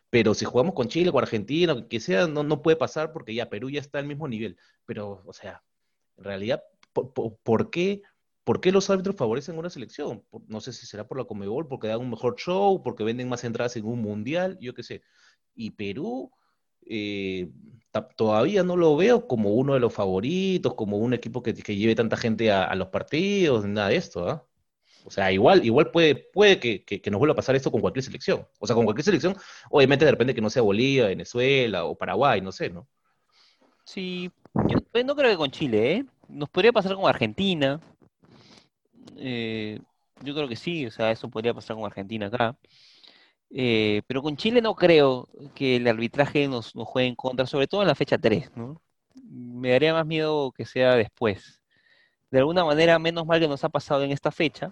pero 0.09 0.33
si 0.33 0.45
jugamos 0.45 0.73
con 0.73 0.87
Chile, 0.87 1.11
con 1.11 1.23
Argentina, 1.23 1.87
que 1.87 1.99
sea, 1.99 2.27
no, 2.27 2.43
no 2.43 2.61
puede 2.61 2.77
pasar 2.77 3.11
porque 3.13 3.33
ya 3.33 3.49
Perú 3.49 3.69
ya 3.69 3.79
está 3.79 3.99
al 3.99 4.07
mismo 4.07 4.27
nivel. 4.27 4.57
Pero, 4.85 5.21
o 5.25 5.33
sea, 5.33 5.63
en 6.17 6.23
realidad, 6.23 6.63
¿por, 6.93 7.69
qué, 7.69 8.01
¿por 8.43 8.59
qué 8.59 8.71
los 8.71 8.89
árbitros 8.89 9.15
favorecen 9.15 9.57
una 9.57 9.69
selección? 9.69 10.23
No 10.47 10.61
sé 10.61 10.73
si 10.73 10.85
será 10.87 11.07
por 11.07 11.17
la 11.17 11.25
Comebol, 11.25 11.67
porque 11.67 11.87
dan 11.87 11.99
un 11.99 12.09
mejor 12.09 12.35
show, 12.37 12.81
porque 12.81 13.03
venden 13.03 13.29
más 13.29 13.43
entradas 13.43 13.75
en 13.77 13.85
un 13.85 14.01
mundial, 14.01 14.57
yo 14.59 14.73
qué 14.73 14.83
sé. 14.83 15.03
Y 15.53 15.71
Perú 15.71 16.31
eh, 16.87 17.51
todavía 18.15 18.63
no 18.63 18.75
lo 18.77 18.95
veo 18.95 19.27
como 19.27 19.53
uno 19.53 19.75
de 19.75 19.79
los 19.79 19.93
favoritos, 19.93 20.73
como 20.73 20.97
un 20.97 21.13
equipo 21.13 21.43
que, 21.43 21.53
lleve 21.53 21.95
tanta 21.95 22.17
gente 22.17 22.51
a, 22.51 22.73
los 22.75 22.87
partidos, 22.87 23.65
nada 23.65 23.89
de 23.89 23.97
esto, 23.97 24.27
¿ah? 24.27 24.48
O 25.05 25.11
sea, 25.11 25.31
igual, 25.31 25.65
igual 25.65 25.91
puede, 25.91 26.15
puede 26.15 26.59
que, 26.59 27.01
nos 27.09 27.19
vuelva 27.19 27.33
a 27.33 27.35
pasar 27.35 27.55
esto 27.55 27.71
con 27.71 27.81
cualquier 27.81 28.03
selección. 28.03 28.47
O 28.59 28.67
sea, 28.67 28.75
con 28.75 28.85
cualquier 28.85 29.05
selección, 29.05 29.35
obviamente 29.69 30.05
de 30.05 30.11
repente 30.11 30.35
que 30.35 30.41
no 30.41 30.49
sea 30.49 30.61
Bolivia, 30.61 31.07
Venezuela 31.07 31.85
o 31.85 31.95
Paraguay, 31.95 32.41
no 32.41 32.51
sé, 32.51 32.69
¿no? 32.69 32.87
Sí, 33.85 34.31
yo 34.67 35.03
no 35.03 35.15
creo 35.15 35.31
que 35.31 35.37
con 35.37 35.51
Chile, 35.51 35.93
¿eh? 35.93 36.05
Nos 36.27 36.49
podría 36.49 36.71
pasar 36.71 36.95
con 36.95 37.07
Argentina. 37.07 37.79
Eh, 39.17 39.79
yo 40.21 40.35
creo 40.35 40.47
que 40.47 40.55
sí, 40.55 40.85
o 40.85 40.91
sea, 40.91 41.11
eso 41.11 41.29
podría 41.29 41.53
pasar 41.53 41.75
con 41.75 41.85
Argentina 41.85 42.27
acá. 42.27 42.55
Eh, 43.51 44.03
pero 44.05 44.21
con 44.21 44.37
Chile 44.37 44.61
no 44.61 44.75
creo 44.75 45.27
que 45.55 45.77
el 45.77 45.87
arbitraje 45.87 46.47
nos, 46.47 46.75
nos, 46.75 46.87
juegue 46.87 47.07
en 47.07 47.15
contra, 47.15 47.47
sobre 47.47 47.67
todo 47.67 47.81
en 47.81 47.87
la 47.87 47.95
fecha 47.95 48.17
3, 48.17 48.55
¿no? 48.55 48.79
Me 49.23 49.71
daría 49.71 49.93
más 49.93 50.05
miedo 50.05 50.51
que 50.51 50.65
sea 50.65 50.95
después. 50.95 51.59
De 52.29 52.39
alguna 52.39 52.63
manera, 52.63 52.99
menos 52.99 53.25
mal 53.25 53.39
que 53.39 53.47
nos 53.47 53.63
ha 53.63 53.69
pasado 53.69 54.03
en 54.03 54.11
esta 54.11 54.31
fecha, 54.31 54.71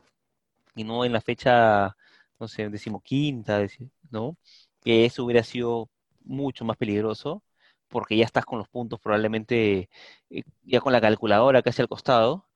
y 0.78 0.84
no 0.84 1.05
en 1.05 1.13
la 1.13 1.21
fecha, 1.21 1.95
no 2.39 2.47
sé, 2.47 2.69
decimoquinta, 2.69 3.65
¿no? 4.11 4.38
Que 4.82 5.05
eso 5.05 5.25
hubiera 5.25 5.43
sido 5.43 5.89
mucho 6.23 6.65
más 6.65 6.78
peligroso, 6.78 7.43
porque 7.89 8.17
ya 8.17 8.25
estás 8.25 8.45
con 8.45 8.59
los 8.59 8.69
puntos 8.69 8.99
probablemente 8.99 9.89
eh, 10.30 10.43
ya 10.63 10.82
con 10.82 10.93
la 10.93 11.01
calculadora 11.01 11.61
casi 11.63 11.82
al 11.82 11.89
costado, 11.89 12.47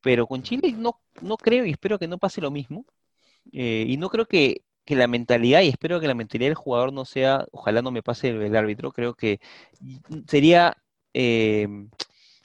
pero 0.00 0.26
con 0.26 0.42
Chile 0.42 0.72
no, 0.76 1.00
no 1.22 1.36
creo 1.38 1.66
y 1.66 1.72
espero 1.72 1.98
que 1.98 2.08
no 2.08 2.18
pase 2.18 2.40
lo 2.40 2.50
mismo, 2.50 2.86
eh, 3.52 3.86
y 3.88 3.96
no 3.98 4.10
creo 4.10 4.26
que, 4.26 4.62
la 4.86 5.06
mentalidad, 5.08 5.62
y 5.62 5.68
espero 5.68 6.00
que 6.00 6.08
la 6.08 6.14
mentalidad 6.14 6.50
del 6.50 6.56
jugador 6.56 6.92
no 6.92 7.04
sea, 7.06 7.46
ojalá 7.52 7.82
no 7.82 7.90
me 7.90 8.02
pase 8.02 8.28
el, 8.30 8.56
árbitro, 8.56 8.92
creo 8.92 9.14
que 9.14 9.40
sería 10.28 10.76
eh, 11.14 11.68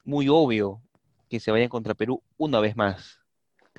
muy 0.05 0.29
obvio 0.29 0.81
que 1.29 1.39
se 1.39 1.51
vayan 1.51 1.69
contra 1.69 1.95
Perú 1.95 2.23
una 2.37 2.59
vez 2.61 2.75
más 2.77 3.18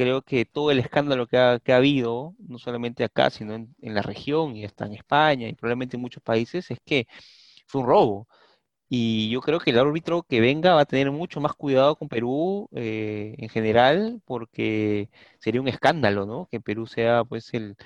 creo 0.01 0.23
que 0.23 0.47
todo 0.47 0.71
el 0.71 0.79
escándalo 0.79 1.27
que 1.27 1.37
ha, 1.37 1.61
habido, 1.77 2.35
no 2.39 2.59
solamente 2.59 3.05
acá, 3.05 3.29
sino 3.29 3.55
en, 3.55 3.75
la 3.83 4.01
región 4.03 4.57
y 4.57 4.65
hasta 4.65 4.87
en 4.87 4.95
España 4.95 5.47
y 5.49 5.55
probablemente 5.55 5.97
en 5.97 6.03
muchos 6.03 6.23
países, 6.23 6.71
es 6.71 6.81
que 6.85 7.07
fue 7.67 7.83
un 7.83 7.89
robo. 7.89 8.29
Y 8.89 9.31
yo 9.31 9.41
creo 9.43 9.61
que 9.61 9.71
el 9.73 9.79
árbitro 9.79 10.23
que 10.25 10.41
venga 10.41 10.75
va 10.75 10.83
a 10.83 10.87
tener 10.87 11.11
mucho 11.13 11.41
más 11.41 11.55
cuidado 11.55 11.97
con 11.97 12.09
Perú 12.09 12.69
eh, 12.75 13.35
en 13.39 13.49
general, 13.51 14.23
porque 14.27 15.11
sería 15.39 15.61
un 15.61 15.69
escándalo, 15.69 16.27
¿no? 16.27 16.49
Que 16.51 16.61
Perú 16.61 16.87
sea, 16.87 17.25
pues, 17.25 17.53
el 17.55 17.77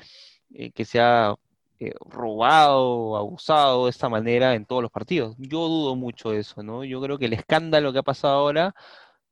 eh, 0.55 0.73
que 0.73 0.85
sea 0.85 1.37
eh, 1.81 1.93
robado, 2.07 3.17
abusado 3.17 3.87
de 3.87 3.91
esta 3.91 4.09
manera 4.09 4.55
en 4.55 4.67
todos 4.67 4.83
los 4.83 4.91
partidos. 4.93 5.37
Yo 5.39 5.69
dudo 5.69 5.97
mucho 5.97 6.31
de 6.31 6.41
eso, 6.41 6.62
¿no? 6.62 6.85
Yo 6.85 7.01
creo 7.03 7.19
que 7.19 7.27
el 7.27 7.35
escándalo 7.35 7.93
que 7.93 7.99
ha 8.01 8.03
pasado 8.03 8.37
ahora 8.39 8.75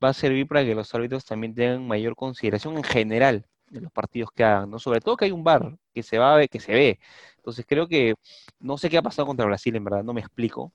va 0.02 0.10
a 0.10 0.12
servir 0.14 0.46
para 0.46 0.64
que 0.64 0.74
los 0.74 0.94
árbitros 0.94 1.24
también 1.24 1.54
tengan 1.54 1.86
mayor 1.86 2.16
consideración 2.16 2.76
en 2.76 2.84
general 2.84 3.46
de 3.70 3.80
los 3.80 3.92
partidos 3.92 4.30
que 4.32 4.44
hagan, 4.44 4.70
¿no? 4.70 4.78
Sobre 4.78 5.00
todo 5.00 5.16
que 5.16 5.26
hay 5.26 5.32
un 5.32 5.44
bar 5.44 5.76
que 5.94 6.02
se 6.02 6.18
va 6.18 6.34
a 6.34 6.36
ver, 6.36 6.48
que 6.48 6.60
se 6.60 6.72
ve. 6.72 7.00
Entonces 7.36 7.64
creo 7.66 7.88
que, 7.88 8.14
no 8.60 8.78
sé 8.78 8.90
qué 8.90 8.98
ha 8.98 9.02
pasado 9.02 9.26
contra 9.26 9.46
Brasil, 9.46 9.74
en 9.76 9.84
verdad, 9.84 10.04
no 10.04 10.12
me 10.12 10.20
explico. 10.20 10.72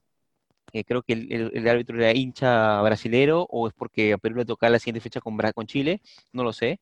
Eh, 0.73 0.83
creo 0.83 1.01
que 1.01 1.13
el, 1.13 1.67
árbitro 1.67 1.97
era 1.97 2.13
hincha 2.13 2.81
brasilero 2.81 3.47
o 3.49 3.67
es 3.67 3.73
porque 3.73 4.13
a 4.13 4.17
Perú 4.17 4.35
le 4.37 4.45
toca 4.45 4.69
la 4.69 4.79
siguiente 4.79 4.99
fecha 5.01 5.21
con, 5.21 5.37
con 5.55 5.67
Chile, 5.67 6.01
no 6.33 6.43
lo 6.43 6.53
sé. 6.53 6.79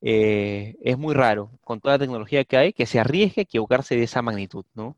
Eh, 0.00 0.76
es 0.82 0.98
muy 0.98 1.14
raro, 1.14 1.50
con 1.64 1.80
toda 1.80 1.96
la 1.96 1.98
tecnología 2.00 2.44
que 2.44 2.56
hay, 2.56 2.72
que 2.72 2.86
se 2.86 3.00
arriesgue 3.00 3.42
a 3.42 3.44
equivocarse 3.44 3.96
de 3.96 4.04
esa 4.04 4.22
magnitud, 4.22 4.64
¿no? 4.74 4.96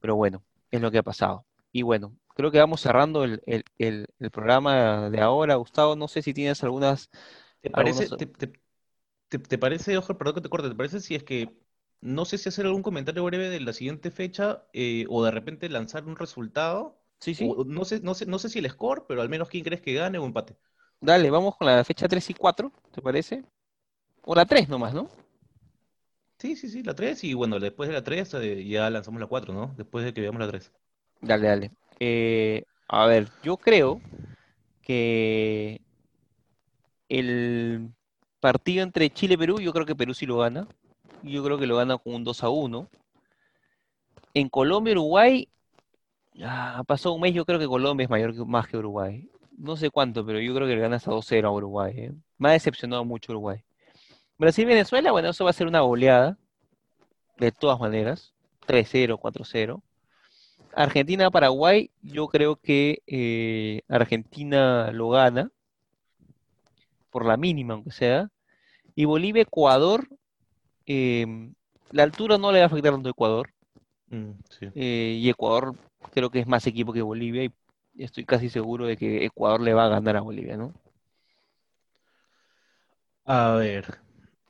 Pero 0.00 0.16
bueno, 0.16 0.42
es 0.70 0.80
lo 0.80 0.90
que 0.90 0.98
ha 0.98 1.02
pasado. 1.02 1.44
Y 1.72 1.82
bueno, 1.82 2.12
creo 2.34 2.50
que 2.50 2.58
vamos 2.58 2.80
cerrando 2.80 3.24
el, 3.24 4.06
programa 4.32 5.10
de 5.10 5.20
ahora. 5.20 5.56
Gustavo, 5.56 5.96
no 5.96 6.08
sé 6.08 6.22
si 6.22 6.34
tienes 6.34 6.62
algunas... 6.62 7.10
¿Te 7.60 7.70
parece, 7.70 8.08
te, 9.28 9.58
parece, 9.58 9.96
ojo, 9.96 10.18
perdón 10.18 10.34
que 10.34 10.40
te 10.42 10.48
corte, 10.48 10.68
¿te 10.68 10.74
parece 10.74 11.00
si 11.00 11.14
es 11.14 11.22
que, 11.22 11.56
no 12.00 12.24
sé 12.24 12.36
si 12.36 12.48
hacer 12.48 12.66
algún 12.66 12.82
comentario 12.82 13.24
breve 13.24 13.48
de 13.48 13.60
la 13.60 13.72
siguiente 13.72 14.10
fecha 14.10 14.66
eh, 14.72 15.06
o 15.08 15.24
de 15.24 15.30
repente 15.30 15.68
lanzar 15.68 16.04
un 16.04 16.16
resultado? 16.16 16.98
Sí, 17.18 17.34
sí. 17.34 17.48
no, 17.66 17.84
sé, 17.84 18.00
no, 18.00 18.14
sé, 18.14 18.26
no 18.26 18.38
sé 18.38 18.48
si 18.48 18.58
el 18.58 18.68
score, 18.68 19.06
pero 19.06 19.22
al 19.22 19.28
menos 19.28 19.48
quién 19.48 19.62
crees 19.62 19.80
que 19.80 19.94
gane 19.94 20.18
o 20.18 20.26
empate. 20.26 20.56
Dale, 21.00 21.30
vamos 21.30 21.56
con 21.56 21.66
la 21.66 21.84
fecha 21.84 22.08
3 22.08 22.30
y 22.30 22.34
4, 22.34 22.72
¿te 22.92 23.00
parece? 23.00 23.44
O 24.24 24.34
la 24.34 24.44
3 24.44 24.68
nomás, 24.68 24.92
¿no? 24.92 25.08
Sí, 26.38 26.56
sí, 26.56 26.68
sí, 26.68 26.82
la 26.82 26.94
3 26.94 27.22
y 27.22 27.34
bueno, 27.34 27.60
después 27.60 27.88
de 27.88 27.94
la 27.94 28.02
3 28.02 28.34
eh, 28.34 28.66
ya 28.66 28.90
lanzamos 28.90 29.20
la 29.20 29.28
4, 29.28 29.54
¿no? 29.54 29.72
Después 29.76 30.04
de 30.04 30.12
que 30.12 30.20
veamos 30.20 30.40
la 30.40 30.48
3. 30.48 30.72
Dale, 31.20 31.46
dale. 31.46 31.70
Eh, 32.04 32.64
a 32.88 33.06
ver, 33.06 33.28
yo 33.44 33.56
creo 33.56 34.00
que 34.82 35.80
el 37.08 37.90
partido 38.40 38.82
entre 38.82 39.08
Chile 39.08 39.34
y 39.34 39.36
Perú, 39.36 39.60
yo 39.60 39.72
creo 39.72 39.86
que 39.86 39.94
Perú 39.94 40.12
sí 40.12 40.26
lo 40.26 40.38
gana. 40.38 40.66
Yo 41.22 41.44
creo 41.44 41.58
que 41.58 41.66
lo 41.68 41.76
gana 41.76 41.98
con 41.98 42.14
un 42.14 42.24
2 42.24 42.42
a 42.42 42.48
1. 42.48 42.88
En 44.34 44.48
Colombia, 44.48 44.94
Uruguay, 44.94 45.48
ha 46.44 46.82
pasado 46.82 47.14
un 47.14 47.20
mes, 47.20 47.34
yo 47.34 47.44
creo 47.44 47.60
que 47.60 47.68
Colombia 47.68 48.02
es 48.02 48.10
mayor 48.10 48.34
que, 48.34 48.44
más 48.44 48.66
que 48.66 48.78
Uruguay. 48.78 49.30
No 49.56 49.76
sé 49.76 49.90
cuánto, 49.90 50.26
pero 50.26 50.40
yo 50.40 50.52
creo 50.56 50.66
que 50.66 50.74
le 50.74 50.80
gana 50.80 50.96
hasta 50.96 51.12
2-0 51.12 51.46
a 51.46 51.52
Uruguay. 51.52 51.94
¿eh? 51.96 52.12
Me 52.36 52.48
ha 52.48 52.52
decepcionado 52.52 53.04
mucho 53.04 53.30
Uruguay. 53.30 53.62
Brasil-Venezuela, 54.38 55.12
bueno, 55.12 55.28
eso 55.28 55.44
va 55.44 55.50
a 55.50 55.52
ser 55.52 55.68
una 55.68 55.82
goleada. 55.82 56.36
De 57.38 57.52
todas 57.52 57.78
maneras. 57.78 58.34
3-0, 58.66 59.20
4-0. 59.20 59.80
Argentina-Paraguay, 60.74 61.90
yo 62.02 62.28
creo 62.28 62.56
que 62.56 63.02
eh, 63.06 63.82
Argentina 63.88 64.90
lo 64.92 65.10
gana, 65.10 65.50
por 67.10 67.26
la 67.26 67.36
mínima 67.36 67.74
aunque 67.74 67.92
sea. 67.92 68.30
Y 68.94 69.04
Bolivia-Ecuador, 69.04 70.08
em, 70.86 71.54
la 71.90 72.02
altura 72.02 72.38
no 72.38 72.52
le 72.52 72.58
va 72.58 72.64
a 72.64 72.66
afectar 72.66 72.92
tanto 72.92 73.08
a 73.08 73.12
Ecuador. 73.12 73.50
Mm, 74.08 74.32
eh, 74.74 75.18
y 75.20 75.28
Ecuador 75.28 75.74
creo 76.12 76.30
que 76.30 76.40
es 76.40 76.46
más 76.46 76.66
equipo 76.66 76.92
que 76.92 77.02
Bolivia 77.02 77.44
y 77.44 77.52
estoy 77.96 78.24
casi 78.24 78.48
seguro 78.48 78.86
de 78.86 78.96
que 78.96 79.24
Ecuador 79.24 79.60
le 79.60 79.74
va 79.74 79.86
a 79.86 79.88
ganar 79.88 80.16
a 80.16 80.20
Bolivia, 80.20 80.56
¿no? 80.56 80.74
A 83.24 83.54
ver, 83.54 83.98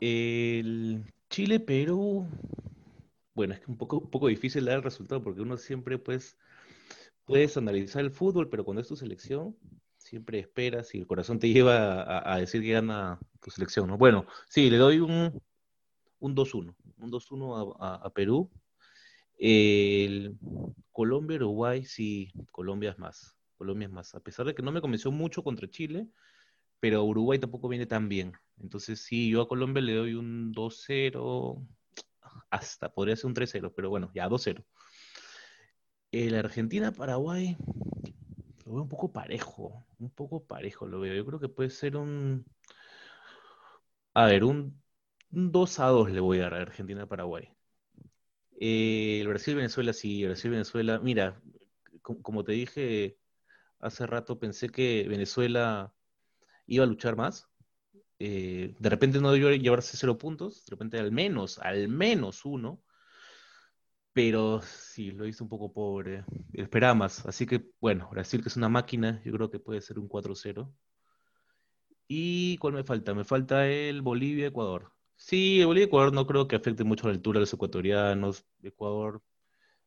el 0.00 1.04
Chile-Perú, 1.28 2.26
bueno, 3.34 3.54
es 3.54 3.60
que 3.60 3.70
un 3.70 3.78
poco, 3.78 3.98
un 3.98 4.10
poco 4.10 4.28
difícil 4.28 4.64
dar 4.64 4.76
el 4.76 4.82
resultado 4.82 5.22
porque 5.22 5.40
uno 5.40 5.56
siempre, 5.56 5.98
pues, 5.98 6.36
puedes 7.24 7.56
analizar 7.56 8.02
el 8.02 8.10
fútbol, 8.10 8.48
pero 8.48 8.64
cuando 8.64 8.82
es 8.82 8.88
tu 8.88 8.96
selección, 8.96 9.56
siempre 9.96 10.38
esperas 10.38 10.94
y 10.94 10.98
el 10.98 11.06
corazón 11.06 11.38
te 11.38 11.48
lleva 11.52 12.32
a, 12.32 12.38
decir 12.38 12.62
que 12.62 12.72
gana 12.72 13.18
tu 13.40 13.50
selección, 13.50 13.88
¿no? 13.88 13.98
Bueno, 13.98 14.26
sí, 14.48 14.70
le 14.70 14.76
doy 14.76 15.00
un, 15.00 15.40
un 16.18 16.34
2-1, 16.34 16.74
un 16.98 17.10
2-1 17.10 17.76
a, 17.78 18.10
Perú. 18.10 18.50
El 19.38 20.36
Colombia-Uruguay, 20.92 21.84
sí, 21.84 22.32
Colombia 22.52 22.90
es 22.90 22.98
más. 22.98 23.34
Colombia 23.56 23.86
es 23.86 23.92
más. 23.92 24.14
A 24.14 24.20
pesar 24.20 24.46
de 24.46 24.54
que 24.54 24.62
no 24.62 24.70
me 24.70 24.80
convenció 24.80 25.10
mucho 25.10 25.42
contra 25.42 25.68
Chile, 25.68 26.06
pero 26.78 27.04
Uruguay 27.04 27.38
tampoco 27.38 27.68
viene 27.68 27.86
tan 27.86 28.08
bien. 28.08 28.32
Entonces, 28.60 29.00
sí, 29.00 29.30
yo 29.30 29.42
a 29.42 29.48
Colombia 29.48 29.82
le 29.82 29.94
doy 29.94 30.14
un 30.14 30.52
2-0, 30.52 31.66
hasta 32.50 32.92
podría 32.92 33.16
ser 33.16 33.26
un 33.26 33.34
3-0, 33.34 33.72
pero 33.74 33.90
bueno, 33.90 34.10
ya 34.14 34.28
2-0. 34.28 34.64
El 36.10 36.34
Argentina-Paraguay 36.34 37.56
lo 38.66 38.72
veo 38.74 38.82
un 38.82 38.88
poco 38.88 39.12
parejo, 39.12 39.86
un 39.98 40.10
poco 40.10 40.44
parejo 40.44 40.86
lo 40.86 41.00
veo. 41.00 41.14
Yo 41.14 41.24
creo 41.26 41.40
que 41.40 41.48
puede 41.48 41.70
ser 41.70 41.96
un... 41.96 42.44
A 44.14 44.26
ver, 44.26 44.44
un, 44.44 44.82
2 45.30 45.80
a 45.80 45.86
2 45.86 46.10
le 46.10 46.20
voy 46.20 46.38
a 46.38 46.42
dar 46.42 46.54
a 46.54 46.62
Argentina-Paraguay. 46.62 47.48
Eh, 48.60 49.20
el 49.20 49.28
Brasil-Venezuela, 49.28 49.92
sí, 49.92 50.24
Brasil-Venezuela. 50.24 51.00
Mira, 51.00 51.40
como 52.02 52.44
te 52.44 52.52
dije 52.52 53.18
hace 53.80 54.06
rato, 54.06 54.38
pensé 54.38 54.68
que 54.68 55.06
Venezuela 55.08 55.94
iba 56.66 56.84
a 56.84 56.86
luchar 56.86 57.16
más. 57.16 57.48
Eh, 58.24 58.74
de 58.78 58.88
repente 58.88 59.20
no 59.20 59.32
debió 59.32 59.50
llevarse 59.50 59.96
cero 59.96 60.16
puntos, 60.16 60.64
de 60.64 60.70
repente 60.70 60.98
al 60.98 61.10
menos, 61.10 61.58
al 61.58 61.88
menos 61.88 62.44
uno 62.44 62.82
pero 64.12 64.60
sí, 64.62 65.10
lo 65.10 65.26
hizo 65.26 65.44
un 65.44 65.50
poco 65.50 65.72
pobre. 65.72 66.24
Esperaba 66.52 66.94
más. 66.94 67.24
Así 67.26 67.46
que, 67.46 67.70
bueno, 67.80 68.08
Brasil, 68.10 68.42
que 68.42 68.48
es 68.48 68.56
una 68.56 68.68
máquina, 68.68 69.22
yo 69.24 69.32
creo 69.32 69.50
que 69.50 69.58
puede 69.58 69.80
ser 69.80 69.98
un 69.98 70.08
4-0. 70.08 70.70
¿Y 72.08 72.58
cuál 72.58 72.74
me 72.74 72.84
falta? 72.84 73.14
Me 73.14 73.24
falta 73.24 73.66
el 73.68 74.02
Bolivia-Ecuador. 74.02 74.92
Sí, 75.16 75.64
Bolivia-Ecuador 75.64 76.12
no 76.12 76.26
creo 76.26 76.46
que 76.46 76.56
afecte 76.56 76.84
mucho 76.84 77.06
la 77.06 77.14
altura 77.14 77.38
de 77.38 77.42
los 77.42 77.54
ecuatorianos. 77.54 78.44
Ecuador 78.62 79.22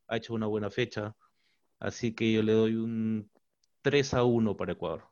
ha 0.08 0.18
hecho 0.18 0.34
una 0.34 0.48
buena 0.48 0.72
fecha. 0.72 1.16
Así 1.80 2.16
que 2.16 2.32
yo 2.34 2.42
le 2.42 2.54
doy 2.54 2.76
un 2.76 3.30
3 3.84 4.16
a 4.16 4.24
1 4.24 4.58
para 4.58 4.72
Ecuador. 4.72 5.04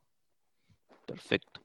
Perfecto. 1.06 1.63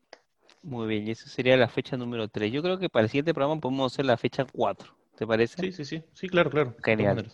Muy 0.68 0.86
bien, 0.86 1.08
y 1.08 1.12
esa 1.12 1.28
sería 1.30 1.56
la 1.56 1.68
fecha 1.68 1.96
número 1.96 2.28
3. 2.28 2.52
Yo 2.52 2.62
creo 2.62 2.78
que 2.78 2.90
para 2.90 3.04
el 3.04 3.08
siguiente 3.08 3.32
programa 3.32 3.58
podemos 3.58 3.90
hacer 3.90 4.04
la 4.04 4.18
fecha 4.18 4.44
4. 4.44 4.94
¿Te 5.16 5.26
parece? 5.26 5.60
Sí, 5.60 5.72
sí, 5.72 5.84
sí. 5.86 6.02
Sí, 6.12 6.28
claro, 6.28 6.50
claro. 6.50 6.76
Genial. 6.84 7.32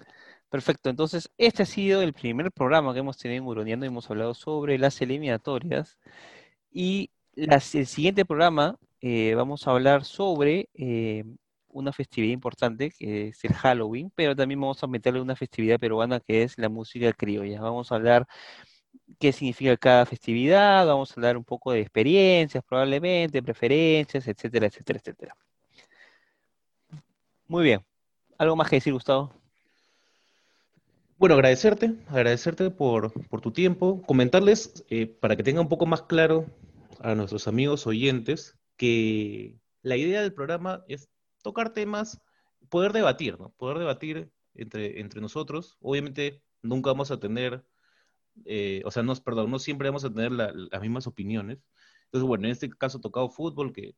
Perfecto. 0.49 0.89
Entonces, 0.89 1.29
este 1.37 1.65
ha 1.65 1.67
sido 1.67 2.01
el 2.01 2.13
primer 2.13 2.53
programa 2.53 2.93
que 2.93 3.01
hemos 3.01 3.19
tenido 3.19 3.43
en 3.43 3.49
Uroneando. 3.49 3.87
Hemos 3.87 4.09
hablado 4.09 4.35
sobre 4.35 4.79
las 4.79 5.03
eliminatorias. 5.03 5.99
Y 6.71 7.11
el 7.35 7.61
siguiente 7.61 8.25
programa 8.25 8.79
eh, 9.01 9.35
vamos 9.35 9.67
a 9.67 9.73
hablar 9.73 10.05
sobre 10.05 10.69
eh, 10.75 11.25
una 11.67 11.93
festividad 11.93 12.33
importante 12.33 12.93
que 12.97 13.29
es 13.29 13.45
el 13.45 13.53
Halloween, 13.53 14.13
pero 14.15 14.37
también 14.37 14.61
vamos 14.61 14.81
a 14.85 14.87
meterle 14.87 15.21
una 15.21 15.35
festividad 15.35 15.81
peruana 15.81 16.21
que 16.21 16.45
es 16.45 16.57
la 16.57 16.69
música 16.69 17.13
criolla. 17.13 17.61
Vamos 17.61 17.91
a 17.91 17.97
hablar 17.97 18.29
qué 19.19 19.33
significa 19.33 19.77
cada 19.77 20.07
festividad, 20.07 20.87
vamos 20.87 21.11
a 21.11 21.15
hablar 21.15 21.37
un 21.37 21.45
poco 21.45 21.73
de 21.73 21.81
experiencias 21.81 22.63
probablemente, 22.65 23.43
preferencias, 23.43 24.27
etcétera, 24.27 24.67
etcétera, 24.67 24.99
etcétera. 24.99 25.37
Muy 27.47 27.65
bien. 27.65 27.85
¿Algo 28.39 28.57
más 28.57 28.69
que 28.69 28.77
decir, 28.77 28.93
Gustavo? 28.93 29.33
Bueno, 31.17 31.37
agradecerte, 31.37 31.95
agradecerte 32.09 32.71
por, 32.71 33.13
tu 33.41 33.53
tiempo, 33.53 34.03
comentarles 34.03 34.85
eh, 34.91 35.07
para 35.07 35.37
que 35.37 35.43
tenga 35.43 35.61
un 35.61 35.69
poco 35.69 35.87
más 35.87 36.03
claro 36.03 36.47
a 37.01 37.15
nuestros 37.15 37.47
amigos 37.47 37.87
oyentes 37.87 38.59
que 38.77 39.59
la 39.83 39.97
idea 39.97 40.23
del 40.23 40.35
programa 40.35 40.85
es 40.89 41.09
tocar 41.43 41.73
temas, 41.73 42.21
poder 42.69 42.93
debatir, 42.93 43.39
¿no? 43.39 43.51
Poder 43.51 43.79
debatir 43.79 44.33
entre, 44.55 45.01
entre 45.01 45.21
nosotros. 45.21 45.77
Obviamente 45.81 46.43
nunca 46.63 46.91
vamos 46.91 47.11
a 47.11 47.21
tener, 47.21 47.65
eh, 48.45 48.83
o 48.85 48.91
sea, 48.91 49.03
no, 49.03 49.15
perdón, 49.17 49.51
no 49.51 49.59
siempre 49.59 49.89
vamos 49.89 50.05
a 50.05 50.13
tener 50.13 50.33
las 50.33 50.81
mismas 50.81 51.07
opiniones. 51.07 51.59
Entonces, 52.07 52.27
bueno, 52.27 52.47
en 52.47 52.53
este 52.53 52.69
caso 52.71 53.01
tocado 53.01 53.29
fútbol, 53.29 53.73
que 53.73 53.95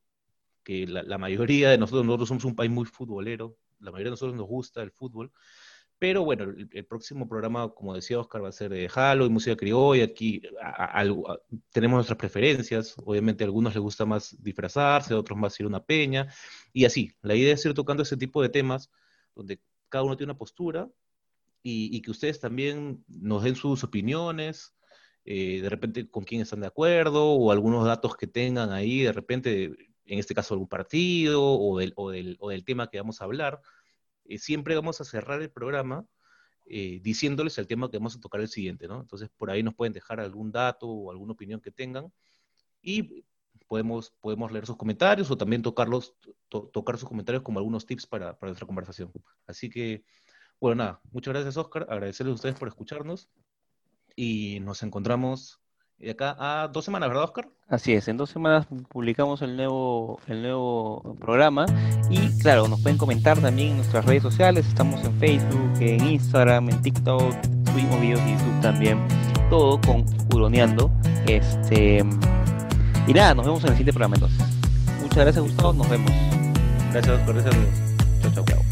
que 0.66 0.84
la, 0.84 1.16
mayoría 1.16 1.70
de 1.70 1.78
nosotros, 1.78 2.05
nosotros 2.05 2.28
somos 2.28 2.45
un 2.45 2.57
país 2.57 2.72
muy 2.72 2.87
futbolero, 2.87 3.57
la 3.78 3.93
mayoría 3.93 4.07
de 4.07 4.14
nosotros 4.14 4.34
nos 4.34 4.49
gusta 4.49 4.82
el 4.82 4.91
fútbol, 4.91 5.30
pero 5.97 6.24
bueno, 6.24 6.53
el, 6.72 6.84
próximo 6.87 7.28
programa, 7.28 7.68
como 7.72 7.95
decía 7.95 8.18
Oscar, 8.18 8.43
va 8.43 8.49
a 8.49 8.53
ser 8.53 8.70
de 8.70 8.91
Halo 8.93 9.26
y 9.26 9.30
música 9.30 9.57
criolla. 9.57 10.05
Aquí 10.05 10.43
tenemos 11.70 11.99
nuestras 11.99 12.18
preferencias. 12.18 12.97
Obviamente 13.03 13.45
a 13.45 13.47
algunos 13.47 13.74
les 13.74 13.80
gusta 13.80 14.05
más 14.05 14.37
disfrazarse, 14.43 15.14
a 15.14 15.18
otros 15.18 15.39
más 15.39 15.59
ir 15.59 15.64
a 15.64 15.68
una 15.68 15.82
peña. 15.82 16.28
Y 16.72 16.84
así, 16.84 17.12
la 17.22 17.34
idea 17.34 17.55
es 17.55 17.64
ir 17.64 17.72
tocando 17.72 18.03
ese 18.03 18.16
tipo 18.16 18.43
de 18.43 18.51
temas 18.51 18.91
donde 19.34 19.62
cada 19.89 20.05
uno 20.05 20.16
tiene 20.16 20.32
una 20.32 20.39
postura 20.39 20.87
y, 21.68 22.00
que 22.00 22.12
ustedes 22.12 22.38
también 22.38 23.04
nos 23.08 23.42
den 23.42 23.56
sus 23.56 23.82
opiniones, 23.82 24.74
eh, 25.24 25.60
de 25.60 25.68
repente 25.68 26.08
con 26.08 26.22
quién 26.22 26.40
están 26.40 26.60
de 26.60 26.68
acuerdo 26.68 27.32
o 27.32 27.50
algunos 27.50 27.84
datos 27.84 28.16
que 28.16 28.28
tengan 28.28 28.70
ahí, 28.70 29.02
de 29.02 29.12
repente 29.12 29.64
en 30.04 30.18
este 30.20 30.32
caso 30.34 30.54
algún 30.54 30.68
partido 30.68 31.42
o 31.42 31.78
del, 31.78 31.92
o 31.96 32.10
del, 32.10 32.36
o 32.38 32.50
del 32.50 32.64
tema 32.64 32.88
que 32.88 32.98
vamos 32.98 33.20
a 33.20 33.24
hablar, 33.24 33.60
eh, 34.26 34.38
siempre 34.38 34.76
vamos 34.76 35.00
a 35.00 35.04
cerrar 35.04 35.42
el 35.42 35.50
programa 35.50 36.06
eh, 36.66 37.00
diciéndoles 37.02 37.58
el 37.58 37.66
tema 37.66 37.90
que 37.90 37.98
vamos 37.98 38.14
a 38.14 38.20
tocar 38.20 38.40
el 38.40 38.48
siguiente, 38.48 38.86
¿no? 38.86 39.00
Entonces, 39.00 39.28
por 39.36 39.50
ahí 39.50 39.64
nos 39.64 39.74
pueden 39.74 39.92
dejar 39.92 40.20
algún 40.20 40.52
dato 40.52 40.86
o 40.88 41.10
alguna 41.10 41.32
opinión 41.32 41.60
que 41.60 41.72
tengan 41.72 42.12
y 42.80 43.24
podemos, 43.66 44.12
podemos 44.20 44.52
leer 44.52 44.66
sus 44.66 44.76
comentarios 44.76 45.28
o 45.32 45.36
también 45.36 45.62
tocarlos, 45.62 46.14
tocar 46.48 46.96
sus 46.96 47.08
comentarios 47.08 47.42
como 47.42 47.58
algunos 47.58 47.86
tips 47.86 48.06
para, 48.06 48.38
para 48.38 48.50
nuestra 48.50 48.66
conversación. 48.66 49.10
Así 49.46 49.68
que, 49.68 50.04
bueno, 50.61 50.84
nada, 50.84 51.00
muchas 51.12 51.34
gracias, 51.34 51.57
Oscar. 51.57 51.86
Agradecerles 51.88 52.32
a 52.32 52.34
ustedes 52.34 52.59
por 52.59 52.68
escucharnos 52.68 53.28
y 54.14 54.61
nos 54.61 54.82
encontramos 54.82 55.61
de 55.98 56.11
acá 56.11 56.36
a 56.38 56.68
dos 56.68 56.84
semanas, 56.84 57.09
¿verdad, 57.09 57.24
Oscar? 57.24 57.48
Así 57.68 57.92
es, 57.92 58.07
en 58.09 58.16
dos 58.16 58.30
semanas 58.30 58.66
publicamos 58.88 59.42
el 59.42 59.57
nuevo, 59.57 60.20
el 60.26 60.42
nuevo 60.42 61.16
programa 61.18 61.66
y 62.11 62.38
claro, 62.38 62.68
nos 62.68 62.80
pueden 62.80 62.98
comentar 62.98 63.40
también 63.40 63.70
en 63.70 63.76
nuestras 63.78 64.04
redes 64.04 64.22
sociales, 64.22 64.66
estamos 64.66 65.02
en 65.04 65.18
Facebook, 65.18 65.72
en 65.80 66.07
Instagram, 66.07 66.68
en 66.70 66.82
TikTok, 66.82 67.34
subimos 67.70 68.00
videos 68.00 68.20
en 68.20 68.38
YouTube 68.38 68.61
también, 68.61 69.09
todo 69.50 69.80
con 69.80 70.04
Uroneando. 70.34 70.90
Este, 71.26 72.04
y 73.07 73.12
nada, 73.12 73.34
nos 73.34 73.46
vemos 73.46 73.64
en 73.64 73.70
el 73.70 73.76
siguiente 73.76 73.92
programa 73.92 74.16
entonces. 74.16 74.38
Muchas 75.00 75.18
gracias 75.18 75.44
Gustavo, 75.44 75.72
nos 75.72 75.88
vemos. 75.88 76.11
Gracias, 76.92 77.18
Oscar, 77.18 77.34
gracias. 77.34 77.54
Chao, 78.34 78.44
chao. 78.44 78.65